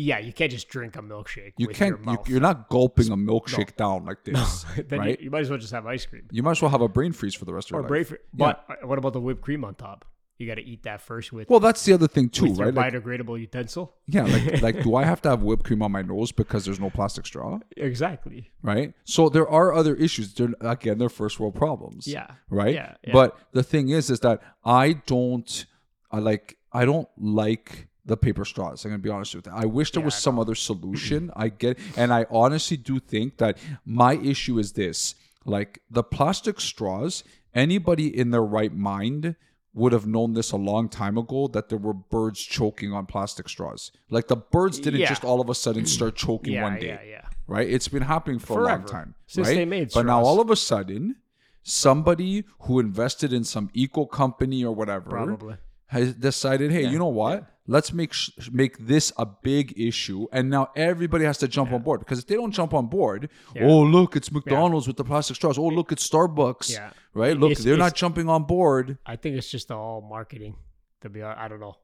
Yeah, 0.00 0.20
you 0.20 0.32
can't 0.32 0.52
just 0.52 0.68
drink 0.68 0.94
a 0.94 1.00
milkshake. 1.00 1.54
You 1.58 1.66
with 1.66 1.76
can't. 1.76 1.88
Your 1.90 1.98
You, 1.98 2.04
mouth. 2.04 2.28
you're 2.28 2.40
not 2.40 2.68
gulping 2.68 3.10
a 3.10 3.16
milkshake 3.16 3.74
down 3.74 4.04
like 4.06 4.24
No, 4.28 4.38
this, 4.38 4.64
then 4.88 5.00
right? 5.00 5.18
you, 5.18 5.24
you 5.24 5.30
might 5.32 5.40
as 5.40 5.50
well 5.50 5.58
just 5.58 5.72
have 5.72 5.86
ice 5.86 6.06
cream 6.06 6.22
You 6.30 6.44
might 6.44 6.52
as 6.52 6.62
well 6.62 6.70
have 6.70 6.82
a 6.82 6.88
brain 6.88 7.10
freeze 7.12 7.34
for 7.34 7.44
the 7.44 7.52
rest 7.52 7.70
of 7.70 7.74
or 7.74 7.78
your 7.78 7.82
life. 7.82 7.88
brave. 8.08 8.18
But 8.32 8.64
uh, 8.68 8.86
what 8.86 8.98
about 8.98 9.12
the 9.12 9.20
whipped 9.20 9.40
cream 9.40 9.64
on 9.64 9.74
top? 9.74 10.04
You 10.38 10.46
got 10.46 10.54
to 10.54 10.64
eat 10.64 10.84
that 10.84 11.00
first 11.00 11.32
with, 11.32 11.50
Well, 11.50 11.58
that's 11.58 11.84
the 11.84 11.92
other 11.92 12.06
thing 12.06 12.28
too, 12.28 12.52
right? 12.54 12.72
Like, 12.72 12.92
biodegradable 12.94 13.40
utensil. 13.40 13.92
yeah, 14.06 14.22
like, 14.22 14.62
like, 14.62 14.82
do 14.84 14.94
I 14.94 15.04
have 15.04 15.20
to 15.22 15.30
have 15.30 15.42
whipped 15.42 15.64
cream 15.64 15.82
on 15.82 15.90
my 15.90 16.02
nose 16.02 16.30
because 16.30 16.64
there's 16.64 16.78
no 16.78 16.90
plastic 16.90 17.26
straw, 17.26 17.58
Exactly. 17.76 18.50
right? 18.62 18.94
So 19.04 19.28
there 19.28 19.48
are 19.48 19.72
other 19.74 19.96
issues. 19.96 20.32
They're, 20.34 20.54
again, 20.60 20.98
they're 20.98 21.08
first 21.08 21.40
world 21.40 21.56
problems. 21.56 22.06
Yeah. 22.06 22.28
right? 22.50 22.72
Yeah, 22.74 22.94
yeah. 23.04 23.12
But 23.12 23.36
the 23.52 23.64
thing 23.64 23.88
is, 23.88 24.10
is 24.10 24.20
that 24.20 24.40
I 24.64 24.92
don't, 25.06 25.66
I 26.12 26.18
like, 26.20 26.56
I 26.72 26.84
don't 26.84 27.08
like 27.18 27.88
the 28.04 28.16
paper 28.16 28.44
straws. 28.44 28.84
I'm 28.84 28.92
gonna 28.92 29.02
be 29.02 29.10
honest 29.10 29.34
with 29.34 29.46
you. 29.46 29.52
I 29.52 29.66
wish 29.66 29.90
there 29.92 30.02
was 30.04 30.14
some 30.14 30.38
other 30.38 30.54
solution. 30.70 31.30
I 31.34 31.48
get, 31.48 31.78
and 31.96 32.12
I 32.12 32.26
honestly 32.30 32.76
do 32.76 33.00
think 33.00 33.38
that 33.38 33.58
my 33.84 34.14
issue 34.14 34.58
is 34.58 34.72
this: 34.72 35.14
like 35.44 35.82
the 35.90 36.02
plastic 36.02 36.60
straws. 36.60 37.24
Anybody 37.54 38.06
in 38.16 38.30
their 38.30 38.42
right 38.44 38.72
mind 38.72 39.34
would 39.74 39.92
have 39.92 40.06
known 40.06 40.32
this 40.34 40.50
a 40.52 40.56
long 40.56 40.88
time 40.88 41.16
ago 41.18 41.46
that 41.48 41.68
there 41.68 41.78
were 41.78 41.92
birds 41.94 42.40
choking 42.40 42.92
on 42.92 43.06
plastic 43.06 43.48
straws. 43.48 43.92
Like 44.10 44.26
the 44.28 44.36
birds 44.36 44.78
didn't 44.80 45.00
Yeah. 45.00 45.08
just 45.08 45.24
all 45.24 45.40
of 45.40 45.48
a 45.50 45.54
sudden 45.54 45.86
start 45.86 46.16
choking 46.16 46.54
Yeah, 46.54 46.62
one 46.64 46.78
day 46.80 46.86
yeah, 46.88 47.02
yeah. 47.08 47.24
right? 47.46 47.68
It's 47.68 47.86
been 47.88 48.02
happening 48.02 48.38
for 48.38 48.60
a 48.60 48.64
long 48.66 48.84
time, 48.84 49.14
Since 49.26 49.46
right? 49.48 49.54
they 49.56 49.64
made 49.64 49.90
but 49.94 50.06
now 50.06 50.22
all 50.24 50.40
of 50.40 50.50
a 50.50 50.56
sudden, 50.56 51.16
somebody 51.62 52.44
who 52.60 52.80
invested 52.80 53.32
in 53.32 53.44
some 53.44 53.70
eco 53.74 54.06
company 54.06 54.64
or 54.64 54.74
whatever 54.74 55.10
Probably. 55.10 55.56
has 55.86 56.14
decided, 56.14 56.70
hey, 56.72 56.86
you 56.88 56.98
know 56.98 57.06
what? 57.08 57.44
Let's 57.70 57.92
make 57.92 58.14
sh- 58.14 58.30
make 58.50 58.78
this 58.78 59.12
a 59.18 59.26
big 59.26 59.78
issue, 59.78 60.26
and 60.32 60.48
now 60.48 60.70
everybody 60.74 61.24
has 61.26 61.36
to 61.38 61.48
jump 61.48 61.70
on 61.70 61.82
board 61.82 62.00
because 62.00 62.18
if 62.18 62.26
they 62.26 62.34
don't 62.34 62.50
jump 62.50 62.72
on 62.72 62.86
board, 62.86 63.28
oh 63.60 63.80
look, 63.82 64.16
it's 64.16 64.32
McDonald's 64.32 64.86
with 64.86 64.96
the 64.96 65.04
plastic 65.04 65.36
straws. 65.36 65.58
Oh 65.58 65.64
look, 65.66 65.92
it's 65.92 66.08
Starbucks, 66.08 66.70
Yeah. 66.72 66.90
right? 67.12 67.36
Look, 67.36 67.50
It's- 67.52 67.64
they're 67.64 67.74
it's- 67.74 67.86
not 67.86 67.94
jumping 67.94 68.26
on 68.28 68.44
board. 68.44 68.96
I 69.04 69.16
think 69.16 69.36
it's 69.36 69.50
just 69.50 69.70
all 69.70 70.00
marketing. 70.00 70.56
To 71.02 71.10
be, 71.10 71.20
hon- 71.20 71.36
I 71.36 71.46
don't 71.46 71.60
know. 71.60 71.76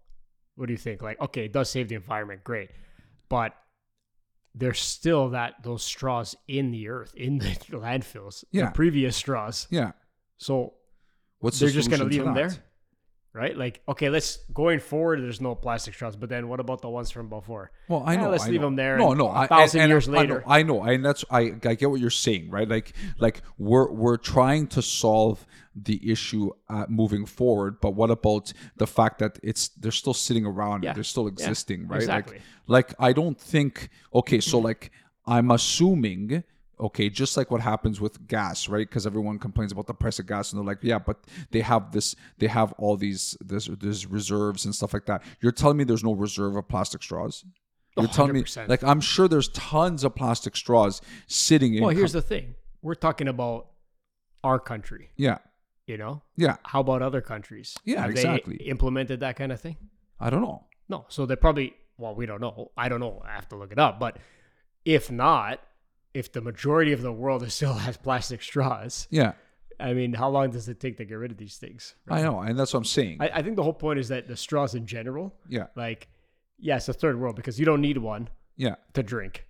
What 0.56 0.66
do 0.66 0.72
you 0.72 0.78
think? 0.78 1.02
Like, 1.02 1.20
okay, 1.20 1.44
it 1.44 1.52
does 1.52 1.68
save 1.68 1.88
the 1.88 1.96
environment, 1.96 2.44
great, 2.44 2.70
but 3.28 3.52
there's 4.54 4.80
still 4.80 5.30
that 5.30 5.62
those 5.62 5.82
straws 5.82 6.34
in 6.48 6.70
the 6.70 6.88
earth, 6.88 7.14
in 7.14 7.38
the 7.38 7.46
landfills. 7.70 8.42
Yeah. 8.52 8.66
the 8.66 8.70
previous 8.72 9.16
straws. 9.16 9.66
Yeah, 9.70 9.92
So 10.38 10.74
what's 11.40 11.58
they're 11.58 11.68
just 11.68 11.90
gonna 11.90 12.04
leave 12.04 12.24
them 12.24 12.32
that? 12.34 12.50
there, 12.50 12.64
right? 13.34 13.56
Like, 13.56 13.82
okay, 13.88 14.08
let's 14.08 14.38
going 14.54 14.78
forward. 14.80 15.20
There's 15.20 15.40
no 15.40 15.54
plastic 15.54 15.92
straws, 15.94 16.14
but 16.16 16.28
then 16.28 16.48
what 16.48 16.60
about 16.60 16.80
the 16.80 16.88
ones 16.88 17.10
from 17.10 17.28
before? 17.28 17.72
Well, 17.88 18.02
I 18.06 18.14
Eh, 18.14 18.20
know. 18.20 18.30
let's 18.30 18.44
I 18.44 18.48
leave 18.50 18.60
know. 18.60 18.68
them 18.68 18.76
there 18.76 18.96
No, 18.96 19.10
and 19.10 19.18
no. 19.18 19.26
a 19.28 19.32
I- 19.32 19.46
thousand 19.48 19.80
and- 19.82 19.90
years 19.90 20.08
I 20.08 20.12
know, 20.12 20.18
later. 20.18 20.44
I 20.46 20.62
know, 20.62 20.82
and 20.82 21.04
that's 21.04 21.24
I. 21.30 21.40
I 21.64 21.74
get 21.74 21.90
what 21.90 22.00
you're 22.00 22.10
saying, 22.10 22.48
right? 22.50 22.68
Like, 22.68 22.94
like 23.18 23.42
we're 23.58 23.90
we're 23.90 24.16
trying 24.16 24.68
to 24.68 24.80
solve 24.80 25.44
the 25.74 25.98
issue 26.08 26.50
uh, 26.68 26.86
moving 26.88 27.26
forward, 27.26 27.80
but 27.80 27.90
what 27.96 28.08
about 28.10 28.52
the 28.76 28.86
fact 28.86 29.18
that 29.18 29.40
it's 29.42 29.68
they're 29.70 29.90
still 29.90 30.14
sitting 30.14 30.46
around, 30.46 30.84
Yeah. 30.84 30.92
they're 30.92 31.02
still 31.02 31.26
existing, 31.26 31.88
right? 31.88 31.96
exactly. 32.00 32.38
Like, 32.66 32.90
like 32.90 33.00
I 33.00 33.12
don't 33.12 33.38
think. 33.40 33.88
Okay, 34.14 34.40
so 34.40 34.58
like 34.60 34.92
I'm 35.26 35.50
assuming. 35.50 36.44
Okay, 36.80 37.08
just 37.08 37.36
like 37.36 37.50
what 37.50 37.60
happens 37.60 38.00
with 38.00 38.26
gas, 38.26 38.68
right? 38.68 38.88
Because 38.88 39.06
everyone 39.06 39.38
complains 39.38 39.70
about 39.72 39.86
the 39.86 39.94
price 39.94 40.18
of 40.18 40.26
gas, 40.26 40.52
and 40.52 40.58
they're 40.58 40.66
like, 40.66 40.82
"Yeah, 40.82 40.98
but 40.98 41.18
they 41.50 41.60
have 41.60 41.92
this, 41.92 42.16
they 42.38 42.48
have 42.48 42.72
all 42.78 42.96
these, 42.96 43.36
this, 43.40 43.68
this 43.80 44.06
reserves 44.06 44.64
and 44.64 44.74
stuff 44.74 44.92
like 44.92 45.06
that." 45.06 45.22
You're 45.40 45.52
telling 45.52 45.76
me 45.76 45.84
there's 45.84 46.02
no 46.04 46.12
reserve 46.14 46.56
of 46.56 46.66
plastic 46.68 47.02
straws? 47.02 47.44
You're 47.96 48.08
telling 48.08 48.32
me, 48.32 48.44
like, 48.66 48.82
I'm 48.82 49.00
sure 49.00 49.28
there's 49.28 49.48
tons 49.50 50.02
of 50.02 50.16
plastic 50.16 50.56
straws 50.56 51.00
sitting 51.28 51.74
in. 51.74 51.82
Well, 51.84 51.94
here's 51.94 52.10
com- 52.12 52.20
the 52.22 52.26
thing: 52.26 52.54
we're 52.82 52.96
talking 52.96 53.28
about 53.28 53.68
our 54.42 54.58
country. 54.58 55.10
yeah, 55.16 55.38
You 55.86 55.96
know, 55.96 56.22
yeah. 56.36 56.56
how 56.64 56.80
about 56.80 57.02
other 57.02 57.20
countries? 57.20 57.76
Yeah, 57.84 58.00
Have 58.02 58.10
exactly. 58.10 58.56
They 58.58 58.64
implemented 58.64 59.20
that 59.20 59.36
kind 59.36 59.52
of 59.52 59.60
thing? 59.60 59.76
I 60.18 60.28
don't 60.28 60.42
know. 60.42 60.64
No. 60.88 61.06
So 61.08 61.24
they 61.24 61.36
probably. 61.36 61.74
Well, 61.96 62.16
we 62.16 62.26
don't 62.26 62.40
know. 62.40 62.72
I 62.76 62.88
don't 62.88 62.98
know. 62.98 63.22
I 63.24 63.32
have 63.36 63.48
to 63.50 63.56
look 63.56 63.70
it 63.70 63.78
up. 63.78 64.00
But 64.00 64.16
if 64.84 65.08
not, 65.12 65.60
if 66.14 66.32
the 66.32 66.40
majority 66.40 66.92
of 66.92 67.02
the 67.02 67.12
world 67.12 67.50
still 67.58 67.74
has 67.74 67.96
plastic 67.96 68.42
straws, 68.42 69.06
Yeah, 69.10 69.32
I 69.80 69.92
mean, 69.92 70.14
how 70.14 70.28
long 70.30 70.50
does 70.50 70.68
it 70.68 70.78
take 70.80 70.96
to 70.98 71.04
get 71.04 71.16
rid 71.16 71.30
of 71.32 71.36
these 71.36 71.56
things? 71.58 71.94
I 72.08 72.22
know, 72.22 72.40
and 72.40 72.58
that's 72.58 72.72
what 72.72 72.78
I'm 72.78 72.84
saying. 72.84 73.18
I, 73.20 73.28
I 73.34 73.42
think 73.42 73.56
the 73.56 73.62
whole 73.62 73.72
point 73.74 73.98
is 73.98 74.08
that 74.08 74.28
the 74.28 74.36
straws 74.36 74.74
in 74.74 74.86
general, 74.86 75.34
yeah, 75.48 75.66
like, 75.74 76.08
yes, 76.58 76.88
a 76.88 76.92
third 76.92 77.18
world 77.20 77.36
because 77.36 77.58
you 77.58 77.66
don't 77.66 77.80
need 77.80 77.98
one 77.98 78.28
yeah. 78.56 78.76
to 78.94 79.02
drink. 79.02 79.46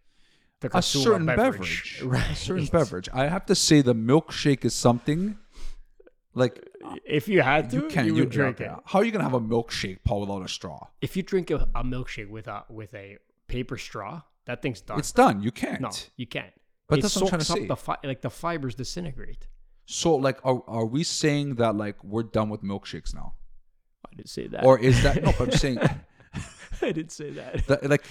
To 0.61 0.71
A 0.79 0.81
certain 0.81 1.27
beverage. 1.27 1.99
beverage, 1.99 2.03
Right. 2.05 2.31
a 2.31 2.35
certain 2.37 2.67
beverage. 2.67 3.09
I 3.13 3.29
have 3.29 3.45
to 3.47 3.55
say, 3.55 3.83
the 3.83 3.95
milkshake 3.95 4.65
is 4.65 4.73
something. 4.75 5.37
Like 6.33 6.67
If 7.05 7.29
you 7.29 7.43
had 7.43 7.71
to, 7.71 7.77
you 7.77 7.83
you, 7.83 7.89
can't 7.89 8.13
would 8.15 8.31
drink 8.31 8.61
it. 8.61 8.71
How 8.87 9.01
are 9.01 9.05
you 9.05 9.13
gonna 9.13 9.25
have 9.25 9.35
a 9.35 9.41
milkshake, 9.41 9.99
Paul, 10.05 10.21
without 10.21 10.43
a 10.43 10.49
straw? 10.49 10.87
If 11.03 11.17
you 11.17 11.23
drink 11.23 11.51
a, 11.51 11.69
a 11.75 11.85
milkshake 11.85 12.31
with 12.31 12.49
a 12.49 12.65
with 12.71 12.95
a 12.95 13.19
paper 13.47 13.77
straw, 13.77 14.23
that 14.47 14.63
thing's 14.63 14.81
done. 14.81 14.99
It's 14.99 15.13
done. 15.13 15.43
You 15.43 15.51
can't. 15.51 15.81
no, 15.81 15.91
you 16.17 16.27
can't. 16.27 16.53
But 16.89 16.99
it 16.99 17.03
that's 17.03 17.17
what 17.17 17.25
I'm 17.25 17.29
trying 17.29 17.39
to 17.41 17.45
say. 17.45 17.67
The 17.67 17.77
fi- 17.77 17.99
like 18.05 18.21
the 18.21 18.31
fibers 18.31 18.75
disintegrate. 18.75 19.47
So, 19.87 20.15
like, 20.17 20.39
are, 20.45 20.63
are 20.67 20.87
we 20.87 21.05
saying 21.05 21.57
that 21.57 21.77
like 21.77 22.03
we're 22.03 22.23
done 22.23 22.49
with 22.49 22.63
milkshakes 22.63 23.15
now, 23.15 23.35
I 24.07 24.17
didn't 24.17 24.31
say 24.31 24.47
that. 24.49 24.65
or 24.65 24.79
is 24.79 25.03
that 25.03 25.23
no? 25.23 25.33
But 25.39 25.49
I'm 25.49 25.51
saying 25.65 25.79
I 26.83 26.93
didn't 26.93 27.13
say 27.13 27.31
that. 27.31 27.67
that 27.67 27.89
like 27.89 28.05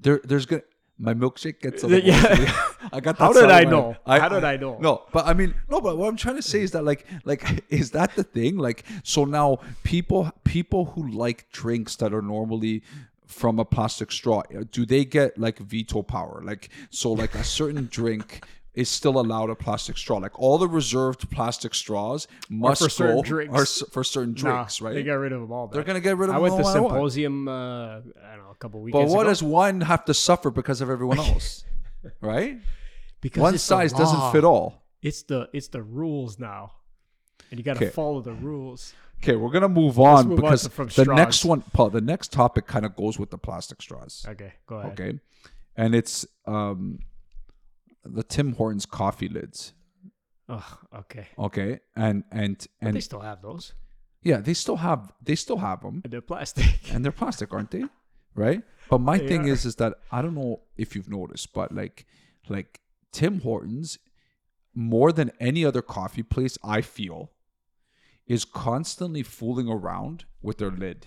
there 0.00 0.20
there's 0.24 0.46
gonna 0.46 0.62
my 1.00 1.14
milkshake 1.14 1.60
gets 1.60 1.84
a 1.84 1.86
little 1.86 2.08
yeah. 2.08 2.52
I 2.92 3.00
got 3.00 3.18
that 3.18 3.24
How 3.24 3.32
did 3.32 3.50
I 3.50 3.64
know? 3.64 3.96
How 4.06 4.28
did 4.28 4.44
I 4.44 4.56
know? 4.56 4.78
No, 4.80 5.04
but 5.12 5.26
I 5.26 5.34
mean 5.34 5.54
no, 5.68 5.80
but 5.80 5.96
what 5.96 6.08
I'm 6.08 6.16
trying 6.16 6.36
to 6.36 6.42
say 6.42 6.60
is 6.60 6.72
that 6.72 6.84
like 6.84 7.06
like 7.24 7.64
is 7.68 7.92
that 7.92 8.14
the 8.16 8.24
thing? 8.24 8.56
Like 8.56 8.84
so 9.04 9.24
now 9.24 9.58
people 9.84 10.30
people 10.44 10.86
who 10.86 11.08
like 11.08 11.50
drinks 11.52 11.96
that 11.96 12.12
are 12.12 12.22
normally 12.22 12.82
from 13.28 13.58
a 13.60 13.64
plastic 13.64 14.10
straw, 14.10 14.42
do 14.72 14.84
they 14.84 15.04
get 15.04 15.38
like 15.38 15.58
veto 15.60 16.02
power? 16.02 16.42
Like 16.44 16.70
so 16.90 17.12
like 17.12 17.34
a 17.36 17.44
certain 17.44 17.86
drink 17.90 18.44
is 18.74 18.88
still 18.88 19.18
allowed 19.20 19.50
a 19.50 19.54
plastic 19.56 19.96
straw. 19.98 20.18
Like 20.18 20.38
all 20.38 20.56
the 20.58 20.68
reserved 20.68 21.28
plastic 21.30 21.74
straws 21.74 22.26
must 22.48 22.82
for 22.82 22.88
certain 22.88 23.16
go 23.16 23.22
drinks. 23.22 23.54
are 23.54 23.62
s- 23.62 23.82
for 23.92 24.02
certain 24.04 24.34
drinks, 24.34 24.80
right? 24.80 24.94
They 24.94 25.02
got 25.02 25.14
rid 25.14 25.32
of 25.32 25.40
them 25.40 25.52
all. 25.52 25.66
They're 25.68 25.82
gonna 25.84 26.00
get 26.00 26.16
rid 26.16 26.28
of 26.30 26.34
them. 26.34 26.36
I 26.36 26.38
went 26.40 26.54
them 26.56 26.62
to 26.64 26.68
no 26.68 26.72
matter 26.74 26.82
what. 26.84 26.90
symposium. 26.92 27.48
Uh, 27.48 27.52
I 27.52 27.98
don't 28.36 28.44
know, 28.44 28.50
a 28.50 28.54
couple 28.58 28.80
weeks 28.80 28.94
ago. 28.96 29.04
But 29.06 29.12
what 29.12 29.22
ago. 29.22 29.30
does 29.30 29.42
one 29.42 29.80
have 29.82 30.04
to 30.06 30.14
suffer 30.14 30.50
because 30.50 30.80
of 30.80 30.90
everyone 30.90 31.18
else? 31.30 31.64
right? 32.20 32.58
because 33.20 33.40
One 33.42 33.54
it's 33.54 33.64
the 33.64 33.68
size 33.68 33.92
doesn't 33.92 34.18
law. 34.18 34.32
fit 34.32 34.44
all. 34.44 34.82
It's 35.02 35.22
the 35.24 35.48
it's 35.52 35.68
the 35.68 35.82
rules 35.82 36.38
now, 36.38 36.72
and 37.50 37.58
you 37.58 37.64
got 37.64 37.78
to 37.78 37.84
Okay. 37.86 37.92
follow 37.92 38.20
the 38.20 38.32
rules. 38.32 38.94
Okay, 39.22 39.36
we're 39.36 39.50
gonna 39.50 39.68
move 39.68 39.98
on 39.98 40.28
move 40.28 40.36
because 40.36 40.62
to- 40.64 40.70
from 40.70 40.88
the 40.88 41.04
next 41.14 41.44
one, 41.44 41.62
Paul, 41.72 41.90
the 41.90 42.00
next 42.00 42.32
topic 42.32 42.66
kind 42.66 42.86
of 42.86 42.94
goes 42.96 43.18
with 43.18 43.30
the 43.30 43.38
plastic 43.38 43.82
straws. 43.82 44.24
Okay, 44.28 44.52
go 44.66 44.76
ahead. 44.76 44.92
Okay, 44.92 45.18
and 45.76 45.94
it's 45.94 46.26
um 46.46 47.00
the 48.04 48.22
Tim 48.22 48.54
Hortons 48.54 48.86
coffee 48.86 49.28
lids. 49.28 49.72
Oh, 50.48 50.78
okay. 51.00 51.26
Okay, 51.38 51.80
and 51.96 52.24
and 52.30 52.58
But 52.80 52.86
and 52.88 52.96
they 52.96 53.00
still 53.00 53.20
have 53.20 53.42
those. 53.42 53.74
yeah, 54.22 54.38
they 54.40 54.54
still 54.54 54.76
have 54.76 55.12
they 55.22 55.34
still 55.34 55.58
have 55.58 55.82
them, 55.82 56.00
And 56.04 56.12
they're 56.12 56.20
plastic. 56.22 56.92
and 56.92 57.04
they're 57.04 57.12
plastic, 57.12 57.52
aren't 57.52 57.70
they? 57.70 57.84
Right. 58.34 58.62
But 58.88 59.00
my 59.00 59.18
They 59.18 59.26
thing 59.28 59.48
are. 59.48 59.52
is, 59.52 59.64
is 59.66 59.74
that 59.76 59.94
I 60.12 60.22
don't 60.22 60.34
know 60.34 60.60
if 60.76 60.94
you've 60.94 61.10
noticed, 61.10 61.52
but 61.52 61.72
like 61.74 62.06
like 62.48 62.80
Tim 63.12 63.40
Hortons, 63.40 63.98
more 64.74 65.12
than 65.12 65.32
any 65.40 65.64
other 65.64 65.82
coffee 65.82 66.22
place, 66.22 66.56
I 66.62 66.80
feel, 66.82 67.32
is 68.28 68.44
constantly 68.44 69.22
fooling 69.22 69.68
around 69.68 70.24
with 70.42 70.58
their 70.58 70.70
lid. 70.70 71.06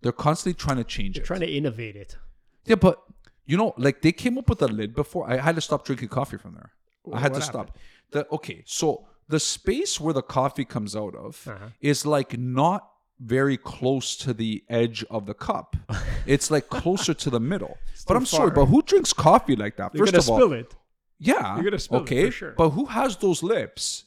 They're 0.00 0.12
constantly 0.12 0.54
trying 0.54 0.78
to 0.78 0.84
change 0.84 1.14
They're 1.16 1.22
it. 1.24 1.26
trying 1.26 1.40
to 1.40 1.50
innovate 1.50 1.96
it. 1.96 2.16
Yeah, 2.66 2.76
but 2.76 3.02
you 3.46 3.56
know, 3.56 3.74
like 3.76 4.02
they 4.02 4.12
came 4.12 4.38
up 4.38 4.48
with 4.48 4.62
a 4.62 4.68
lid 4.68 4.94
before. 4.94 5.30
I 5.30 5.36
had 5.38 5.54
to 5.54 5.60
stop 5.60 5.84
drinking 5.84 6.08
coffee 6.08 6.38
from 6.38 6.54
there. 6.54 6.70
I 7.12 7.20
had 7.20 7.34
to 7.34 7.40
stop. 7.42 7.76
The 8.10 8.26
okay, 8.32 8.62
so 8.66 9.06
the 9.28 9.40
space 9.40 10.00
where 10.00 10.14
the 10.14 10.22
coffee 10.22 10.64
comes 10.64 10.94
out 10.96 11.14
of 11.14 11.46
Uh-huh. 11.48 11.68
is 11.80 12.04
like 12.06 12.38
not 12.38 12.88
very 13.20 13.56
close 13.56 14.16
to 14.16 14.32
the 14.34 14.64
edge 14.68 15.04
of 15.10 15.26
the 15.26 15.34
cup. 15.34 15.76
it's 16.26 16.50
like 16.50 16.68
closer 16.68 17.14
to 17.14 17.30
the 17.30 17.40
middle. 17.40 17.76
but 18.06 18.16
I'm 18.16 18.26
sorry, 18.26 18.50
but 18.50 18.66
who 18.66 18.82
drinks 18.82 19.12
coffee 19.12 19.56
like 19.56 19.76
that? 19.76 19.94
You're 19.94 20.06
First 20.06 20.16
of 20.18 20.30
all, 20.30 20.38
spill 20.38 20.52
it. 20.54 20.74
yeah, 21.18 21.54
You're 21.56 21.64
gonna 21.64 21.78
spill 21.78 22.00
it 22.00 22.02
okay, 22.02 22.26
for 22.26 22.32
sure. 22.32 22.54
but 22.56 22.70
who 22.70 22.86
has 22.86 23.16
those 23.16 23.42
lips? 23.42 24.04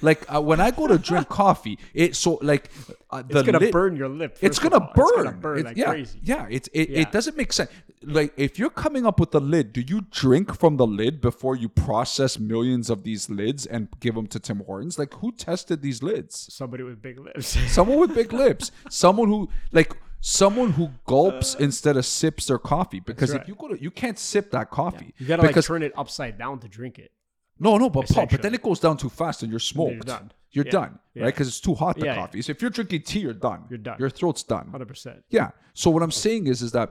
Like 0.00 0.24
uh, 0.34 0.40
when 0.40 0.60
I 0.60 0.70
go 0.70 0.86
to 0.86 0.96
drink 0.98 1.28
coffee, 1.42 1.78
it 1.92 2.16
so 2.16 2.38
like 2.42 2.70
uh, 3.10 3.22
the 3.22 3.38
It's 3.40 3.46
gonna 3.46 3.58
lid- 3.58 3.72
burn 3.72 3.96
your 3.96 4.08
lip. 4.08 4.38
it's 4.40 4.58
gonna 4.58 4.80
burn. 4.80 5.06
It's 5.08 5.16
gonna 5.16 5.32
burn 5.32 5.62
like 5.64 5.76
yeah, 5.76 5.84
crazy. 5.90 6.18
Yeah, 6.22 6.46
it's 6.50 6.68
it, 6.72 6.88
Yeah. 6.88 7.00
it 7.00 7.12
doesn't 7.12 7.36
make 7.36 7.52
sense. 7.52 7.70
Like 8.02 8.32
if 8.38 8.58
you're 8.58 8.70
coming 8.70 9.04
up 9.04 9.20
with 9.20 9.32
the 9.32 9.40
lid, 9.40 9.74
do 9.74 9.82
you 9.82 10.00
drink 10.10 10.54
from 10.58 10.78
the 10.78 10.86
lid 10.86 11.20
before 11.20 11.54
you 11.56 11.68
process 11.68 12.38
millions 12.38 12.88
of 12.88 13.02
these 13.04 13.28
lids 13.28 13.66
and 13.66 13.88
give 14.00 14.14
them 14.14 14.26
to 14.28 14.40
Tim 14.40 14.60
Hortons? 14.60 14.98
Like 14.98 15.12
who 15.14 15.32
tested 15.32 15.82
these 15.82 16.02
lids? 16.02 16.48
Somebody 16.50 16.82
with 16.82 17.02
big 17.02 17.20
lips. 17.20 17.48
Someone 17.70 18.00
with 18.00 18.14
big 18.14 18.32
lips. 18.44 18.72
Someone 18.88 19.28
who 19.28 19.50
like 19.72 19.94
someone 20.22 20.70
who 20.72 20.90
gulps 21.06 21.54
instead 21.54 21.98
of 21.98 22.06
sips 22.06 22.46
their 22.46 22.58
coffee. 22.58 23.00
Because 23.00 23.32
if 23.34 23.46
you 23.46 23.54
go 23.54 23.68
to 23.68 23.82
you 23.82 23.90
can't 23.90 24.18
sip 24.18 24.50
that 24.52 24.70
coffee. 24.70 25.12
You 25.18 25.26
gotta 25.26 25.42
like 25.42 25.60
turn 25.62 25.82
it 25.82 25.92
upside 25.96 26.38
down 26.38 26.60
to 26.60 26.68
drink 26.68 26.98
it. 26.98 27.12
No, 27.60 27.76
no, 27.78 27.88
but 27.90 28.08
Paul, 28.08 28.26
but 28.26 28.42
then 28.42 28.54
it 28.54 28.62
goes 28.62 28.80
down 28.80 28.96
too 28.96 29.08
fast 29.08 29.42
and 29.42 29.50
you're 29.52 29.60
smoked. 29.60 30.06
done. 30.06 30.32
You're 30.52 30.64
Yeah. 30.64 30.70
done, 30.72 30.98
Yeah. 31.14 31.22
right? 31.24 31.32
Because 31.34 31.46
it's 31.46 31.60
too 31.60 31.74
hot 31.74 31.96
the 31.96 32.06
Yeah, 32.06 32.16
coffee. 32.16 32.42
So 32.42 32.50
if 32.50 32.60
you're 32.60 32.70
drinking 32.72 33.02
tea, 33.02 33.20
you're 33.20 33.32
done. 33.34 33.66
You're 33.70 33.78
done. 33.78 33.96
Your 34.00 34.10
throat's 34.10 34.42
done. 34.42 34.66
Hundred 34.72 34.88
percent. 34.88 35.22
Yeah. 35.28 35.50
So 35.74 35.90
what 35.90 36.02
I'm 36.02 36.10
saying 36.10 36.48
is, 36.48 36.60
is 36.62 36.72
that 36.72 36.88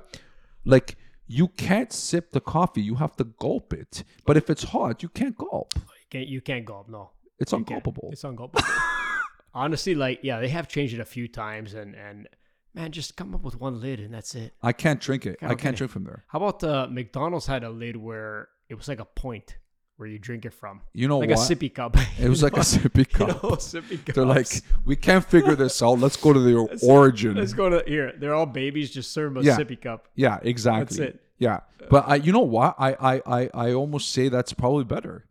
like 0.64 0.96
you 1.28 1.48
can't 1.50 1.92
sip 1.92 2.32
the 2.32 2.40
coffee. 2.42 2.82
You 2.82 2.96
have 2.96 3.16
to 3.18 3.26
gulp 3.26 3.74
it. 3.74 4.04
But 4.26 4.38
if 4.38 4.50
it's 4.50 4.64
hot, 4.64 5.04
you 5.04 5.10
can't 5.10 5.38
gulp. 5.38 5.74
You 5.76 5.82
can't, 6.10 6.28
you 6.28 6.42
can't 6.42 6.66
gulp. 6.66 6.88
No, 6.90 7.12
It's 7.38 7.52
You 7.52 7.64
can't. 7.66 7.84
ungulpable. 7.84 8.12
It's 8.14 8.24
ungulpable. 8.24 8.64
Honestly, 9.54 9.96
like 9.96 10.20
yeah, 10.24 10.40
they 10.40 10.48
have 10.50 10.68
changed 10.68 10.94
it 10.94 11.00
a 11.00 11.06
few 11.06 11.28
times, 11.28 11.74
and 11.74 11.96
and 11.96 12.28
man, 12.74 12.92
just 12.92 13.18
come 13.18 13.34
up 13.36 13.42
with 13.44 13.60
one 13.60 13.82
lid 13.82 14.00
and 14.00 14.14
that's 14.14 14.36
it. 14.36 14.54
I 14.62 14.74
can't 14.74 15.02
drink 15.02 15.26
it. 15.26 15.38
I 15.42 15.56
can't 15.56 15.76
drink 15.76 15.92
from 15.92 16.04
there. 16.06 16.24
How 16.28 16.38
about 16.40 16.64
uh, 16.64 16.88
McDonald's 16.90 17.48
had 17.48 17.64
a 17.64 17.70
lid 17.70 17.96
where 17.98 18.50
it 18.70 18.76
was 18.76 18.88
like 18.88 19.00
a 19.00 19.06
point 19.06 19.58
where 20.00 20.08
you 20.08 20.18
drink 20.18 20.46
it 20.46 20.54
from, 20.54 20.82
You 20.94 21.08
know 21.10 21.20
like 21.20 21.30
what? 21.30 21.52
a 21.52 21.56
sippy 21.56 21.74
cup. 21.74 21.96
it 22.20 22.30
was 22.30 22.42
like 22.42 22.56
a 22.56 22.62
sippy 22.62 23.00
You 23.00 23.06
cup. 23.06 23.28
know, 23.44 23.50
sippy 23.58 23.98
cups. 24.06 24.16
They're 24.16 24.26
like, 24.26 24.48
we 24.86 24.96
can't 24.96 25.26
figure 25.26 25.56
this 25.56 25.82
out. 25.84 26.00
Let's 26.00 26.16
go 26.18 26.32
to 26.34 26.40
the 26.40 26.80
origin. 26.84 27.36
let's 27.36 27.54
go 27.54 27.70
to 27.70 27.84
here. 27.86 28.14
They're 28.18 28.34
all 28.34 28.46
babies. 28.46 28.92
Just 28.92 29.12
serve 29.12 29.32
'em 29.36 29.44
a 29.44 29.46
Yeah. 29.46 29.58
sippy 29.58 29.80
cup. 29.80 30.08
Yeah, 30.16 30.40
exactly. 30.42 31.04
it. 31.06 31.22
Yeah, 31.38 31.60
but 31.90 32.06
I, 32.08 32.16
you 32.16 32.32
know 32.32 32.40
what? 32.58 32.76
I, 32.78 32.92
I, 32.94 33.22
I, 33.40 33.50
I 33.54 33.74
almost 33.74 34.12
say 34.12 34.28
that's 34.30 34.54
probably 34.54 34.84
better. 34.84 35.26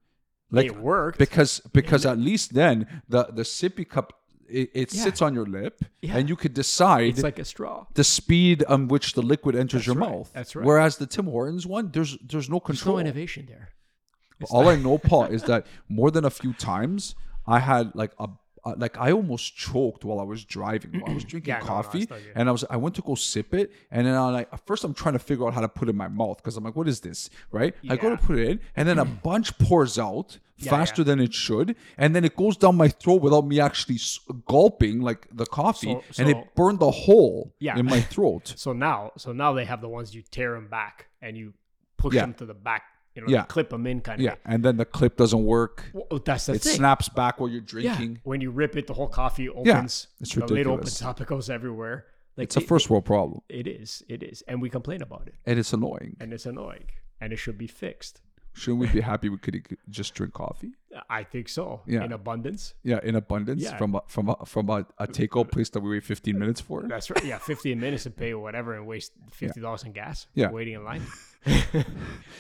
Like 0.51 0.67
it 0.67 0.77
worked. 0.79 1.19
because 1.19 1.61
because 1.73 2.07
at 2.07 2.19
least 2.19 2.55
then 2.55 2.87
the 3.09 3.25
the 3.25 3.43
sippy 3.43 3.87
cup 3.89 4.15
it, 4.49 4.71
it 4.73 4.95
Yeah. 4.95 5.03
sits 5.03 5.21
on 5.21 5.35
your 5.35 5.45
lip 5.45 5.85
Yeah. 6.01 6.17
and 6.17 6.27
you 6.29 6.35
could 6.37 6.55
decide 6.55 7.11
it's 7.11 7.23
like 7.23 7.39
a 7.39 7.45
straw. 7.45 7.85
the 7.93 8.03
speed 8.05 8.65
on 8.65 8.89
which 8.89 9.13
the 9.13 9.21
liquid 9.21 9.55
enters 9.55 9.87
your 9.87 9.97
right. 9.97 10.09
mouth. 10.09 10.31
That's 10.33 10.57
right. 10.57 10.65
Whereas 10.65 10.97
the 10.97 11.07
Tim 11.07 11.27
Hortons 11.27 11.67
one, 11.67 11.91
there's 11.93 12.17
there's 12.27 12.49
no 12.49 12.57
There's 12.59 12.79
control. 12.81 12.97
no 12.97 13.01
innovation 13.01 13.45
there. 13.47 13.69
All 14.51 14.69
I 14.69 14.77
know, 14.77 14.99
Paul, 14.99 15.25
is 15.25 15.43
that 15.45 15.67
more 15.89 16.11
than 16.11 16.25
a 16.25 16.31
few 16.31 16.53
times 16.53 17.15
I 17.47 17.59
had 17.61 17.95
like 17.95 18.13
a 18.19 18.29
uh, 18.65 18.75
like 18.77 18.99
I 18.99 19.13
almost 19.13 19.57
choked 19.57 20.05
while 20.05 20.19
I 20.19 20.25
was 20.25 20.45
driving. 20.45 21.01
While 21.01 21.13
I 21.13 21.15
was 21.15 21.25
drinking 21.33 21.51
Yeah, 21.53 21.59
no, 21.61 21.65
no, 21.67 21.71
coffee, 21.71 22.01
not 22.01 22.09
good. 22.09 22.33
and 22.35 22.49
I 22.49 22.53
was 22.53 22.65
I 22.69 22.77
went 22.77 22.95
to 22.97 23.03
go 23.03 23.15
sip 23.15 23.55
it, 23.55 23.71
and 23.91 24.07
then 24.07 24.15
I 24.15 24.31
like 24.31 24.67
first 24.67 24.83
I'm 24.85 24.95
trying 24.95 25.13
to 25.15 25.19
figure 25.21 25.47
out 25.47 25.55
how 25.55 25.61
to 25.61 25.69
put 25.69 25.89
it 25.89 25.93
in 25.93 25.97
my 25.97 26.09
mouth 26.09 26.39
because 26.39 26.57
I'm 26.57 26.65
like, 26.65 26.75
what 26.77 26.89
is 26.89 27.01
this, 27.01 27.31
right? 27.53 27.73
I 27.89 27.97
go 27.97 28.11
to 28.11 28.17
put 28.17 28.37
it 28.39 28.49
in, 28.49 28.61
and 28.77 28.89
then 28.89 28.99
a 28.99 29.05
bunch 29.29 29.57
pours 29.59 29.97
out 29.99 30.39
Yeah, 30.59 30.71
faster 30.71 31.03
yeah. 31.03 31.07
than 31.07 31.21
it 31.21 31.33
should, 31.33 31.77
and 31.97 32.15
then 32.17 32.25
it 32.25 32.35
goes 32.37 32.57
down 32.57 32.75
my 32.77 32.89
throat 32.89 33.23
without 33.23 33.47
me 33.47 33.61
actually 33.61 33.99
gulping 34.47 35.01
like 35.01 35.29
the 35.33 35.47
coffee, 35.47 35.97
So- 36.11 36.23
and 36.23 36.29
it 36.31 36.55
burned 36.55 36.81
the 36.81 36.91
hole 36.91 37.55
Yeah. 37.61 37.79
in 37.79 37.87
my 37.87 38.01
throat. 38.01 38.55
So 38.65 38.73
now, 38.73 39.13
so 39.17 39.33
now 39.33 39.53
they 39.53 39.65
have 39.65 39.81
the 39.81 39.89
ones 39.89 40.15
you 40.15 40.23
tear 40.23 40.55
them 40.55 40.69
back 40.69 41.07
and 41.23 41.37
you 41.37 41.55
push 41.97 42.15
Yeah. 42.15 42.23
them 42.23 42.35
to 42.35 42.47
the 42.47 42.55
back. 42.55 42.83
You 43.19 43.25
know, 43.27 43.31
Yeah. 43.33 43.43
clip 43.47 43.71
them 43.71 43.85
in 43.89 44.01
kind 44.01 44.21
of. 44.21 44.25
yeah, 44.25 44.37
and 44.45 44.65
then 44.65 44.77
the 44.77 44.85
clip 44.85 45.17
doesn't 45.17 45.45
work. 45.45 45.91
Well, 45.93 46.07
oh, 46.13 46.19
that's 46.19 46.47
the 46.47 46.53
It 46.53 46.63
thing. 46.63 46.75
It 46.75 46.77
snaps 46.77 47.09
back 47.09 47.41
while 47.41 47.49
you're 47.51 47.61
drinking. 47.61 48.13
yeah. 48.13 48.19
When 48.23 48.41
you 48.41 48.53
rip 48.53 48.77
it, 48.77 48.87
the 48.87 48.95
whole 48.95 49.09
coffee 49.09 49.49
opens. 49.49 49.67
Yeah, 49.67 50.23
it's 50.23 50.35
the 50.37 50.47
lid 50.47 50.69
opens 50.69 51.03
up. 51.03 51.21
It 51.21 51.27
goes 51.27 51.51
everywhere. 51.51 52.07
Like 52.37 52.45
It's 52.45 52.57
a 52.57 52.61
it- 52.61 52.69
first 52.69 52.89
world 52.91 53.05
problem, 53.05 53.41
It 53.49 53.67
is. 53.67 54.05
It 54.09 54.23
is, 54.23 54.43
and 54.43 54.63
we 54.63 54.71
complain 54.71 55.03
about 55.03 55.25
it, 55.27 55.35
and 55.47 55.59
it's 55.59 55.73
annoying. 55.73 56.17
and 56.21 56.33
it's 56.33 56.47
annoying, 56.47 56.85
and 57.21 57.33
it 57.33 57.39
should 57.39 57.59
be 57.59 57.67
fixed. 57.67 58.21
Shouldn't 58.59 58.81
we 58.81 58.87
be 58.89 59.01
happy 59.01 59.29
we 59.29 59.39
could 59.39 59.77
just 59.89 60.15
drink 60.15 60.35
coffee? 60.35 60.73
I 61.09 61.23
think 61.23 61.49
so. 61.49 61.81
Yeah. 61.87 62.05
In 62.05 62.13
abundance. 62.13 62.75
Yeah, 62.83 62.99
in 63.03 63.15
abundance 63.15 63.63
Yeah. 63.63 63.77
from 63.77 63.95
a, 63.95 64.03
from 64.09 64.29
a, 64.31 64.37
from 64.47 64.69
a, 64.71 64.85
a 64.99 65.07
takeout 65.07 65.51
place 65.53 65.69
that 65.71 65.81
we 65.81 65.91
wait 65.91 66.03
15 66.05 66.37
minutes 66.39 66.61
for. 66.61 66.83
That's 66.83 67.09
right. 67.11 67.25
Yeah, 67.25 67.39
15 67.39 67.79
minutes 67.79 68.07
and 68.07 68.17
pay 68.17 68.33
or 68.33 68.43
whatever 68.43 68.75
and 68.75 68.87
waste 68.87 69.13
fifty 69.31 69.61
dollars 69.61 69.85
in 69.85 69.93
gas. 69.93 70.27
Yeah. 70.35 70.51
Waiting 70.51 70.75
in 70.75 70.85
line. 70.85 71.03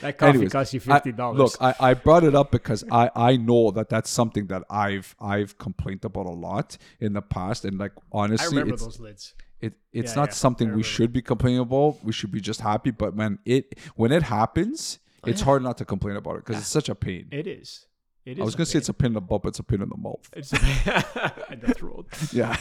that 0.02 0.18
coffee 0.18 0.30
Anyways, 0.30 0.52
costs 0.52 0.74
you 0.74 0.80
fifty 0.80 1.12
dollars. 1.12 1.38
look, 1.38 1.56
I, 1.60 1.74
I 1.90 1.94
brought 1.94 2.24
it 2.24 2.34
up 2.34 2.50
because 2.50 2.84
I, 2.90 3.10
I 3.14 3.36
know 3.36 3.70
that 3.70 3.88
that's 3.88 4.10
something 4.10 4.46
that 4.48 4.64
I've 4.68 5.14
I've 5.20 5.56
complained 5.58 6.04
about 6.04 6.26
a 6.26 6.30
lot 6.30 6.76
in 7.00 7.12
the 7.12 7.22
past, 7.22 7.64
and 7.64 7.78
like 7.78 7.92
honestly 8.12 8.46
I 8.46 8.50
remember 8.60 8.74
it's 8.74 8.82
those 8.84 9.00
lids. 9.00 9.34
it, 9.60 9.74
it's 9.92 10.12
Yeah, 10.12 10.20
not 10.22 10.28
yeah, 10.30 10.34
something 10.34 10.74
we 10.74 10.82
should 10.82 11.12
be 11.12 11.22
complaining 11.22 11.60
about. 11.60 11.98
We 12.04 12.12
should 12.12 12.32
be 12.32 12.40
just 12.40 12.60
happy. 12.60 12.90
But 12.90 13.14
man, 13.14 13.38
it 13.44 13.78
when 13.94 14.10
it 14.12 14.24
happens, 14.24 14.98
it's 15.26 15.40
yeah. 15.40 15.44
hard 15.44 15.62
not 15.62 15.78
to 15.78 15.84
complain 15.84 16.16
about 16.16 16.36
it 16.36 16.44
because 16.44 16.60
it's 16.60 16.68
such 16.68 16.88
a 16.88 16.94
pain. 16.94 17.28
It 17.30 17.46
is. 17.46 17.86
It 18.24 18.38
is. 18.38 18.40
I 18.40 18.44
was 18.44 18.54
gonna 18.54 18.66
say 18.66 18.78
it's 18.78 18.88
a 18.88 18.94
pain 18.94 19.08
in 19.08 19.14
the 19.14 19.20
butt, 19.20 19.42
but 19.42 19.48
it's 19.50 19.58
a 19.58 19.62
pain 19.62 19.82
in 19.82 19.88
the 19.88 19.96
mouth. 19.96 20.28
It's 20.36 20.52
a 20.52 20.56
in 21.52 21.60
the 21.60 21.74
throat. 21.74 22.06
Yeah. 22.32 22.56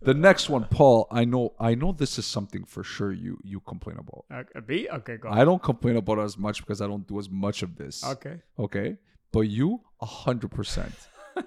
The 0.00 0.14
next 0.14 0.48
one, 0.48 0.64
Paul. 0.64 1.08
I 1.10 1.24
know. 1.24 1.54
I 1.58 1.74
know 1.74 1.92
this 1.92 2.18
is 2.18 2.26
something 2.26 2.64
for 2.64 2.84
sure 2.84 3.12
you 3.12 3.38
you 3.42 3.60
complain 3.60 3.98
about. 3.98 4.24
Uh, 4.30 4.60
B? 4.60 4.88
Okay, 4.88 5.16
go. 5.16 5.28
I 5.28 5.44
don't 5.44 5.62
complain 5.62 5.96
about 5.96 6.18
it 6.18 6.22
as 6.22 6.38
much 6.38 6.60
because 6.60 6.80
I 6.80 6.86
don't 6.86 7.06
do 7.06 7.18
as 7.18 7.28
much 7.28 7.62
of 7.62 7.76
this. 7.76 8.04
okay. 8.04 8.36
Okay. 8.58 8.96
But 9.32 9.40
you, 9.40 9.80
a 10.00 10.06
hundred 10.06 10.50
percent. 10.50 10.94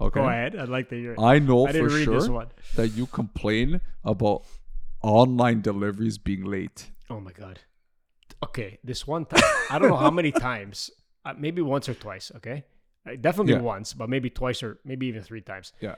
Okay. 0.00 0.20
Go 0.20 0.28
ahead. 0.28 0.56
I'd 0.56 0.68
like 0.68 0.88
to 0.88 0.96
hear 0.96 1.12
it. 1.12 1.20
I 1.20 1.38
know 1.38 1.68
I 1.68 1.72
for 1.72 1.88
sure 1.88 2.48
that 2.74 2.88
you 2.88 3.06
complain 3.06 3.80
about 4.04 4.42
online 5.02 5.60
deliveries 5.60 6.18
being 6.18 6.44
late. 6.44 6.90
Oh 7.08 7.20
my 7.20 7.30
god. 7.30 7.60
Okay, 8.42 8.78
this 8.84 9.06
one 9.06 9.24
time. 9.26 9.42
I 9.70 9.78
don't 9.78 9.88
know 9.88 9.96
how 9.96 10.10
many 10.10 10.32
times. 10.50 10.90
Uh, 11.24 11.32
maybe 11.38 11.62
once 11.62 11.88
or 11.88 11.94
twice. 11.94 12.30
Okay. 12.36 12.64
Uh, 13.06 13.12
definitely 13.20 13.54
Yeah. 13.54 13.60
once, 13.60 13.94
but 13.94 14.08
maybe 14.08 14.28
twice 14.30 14.62
or 14.62 14.78
maybe 14.84 15.06
even 15.06 15.22
three 15.22 15.40
times. 15.40 15.72
Yeah. 15.80 15.94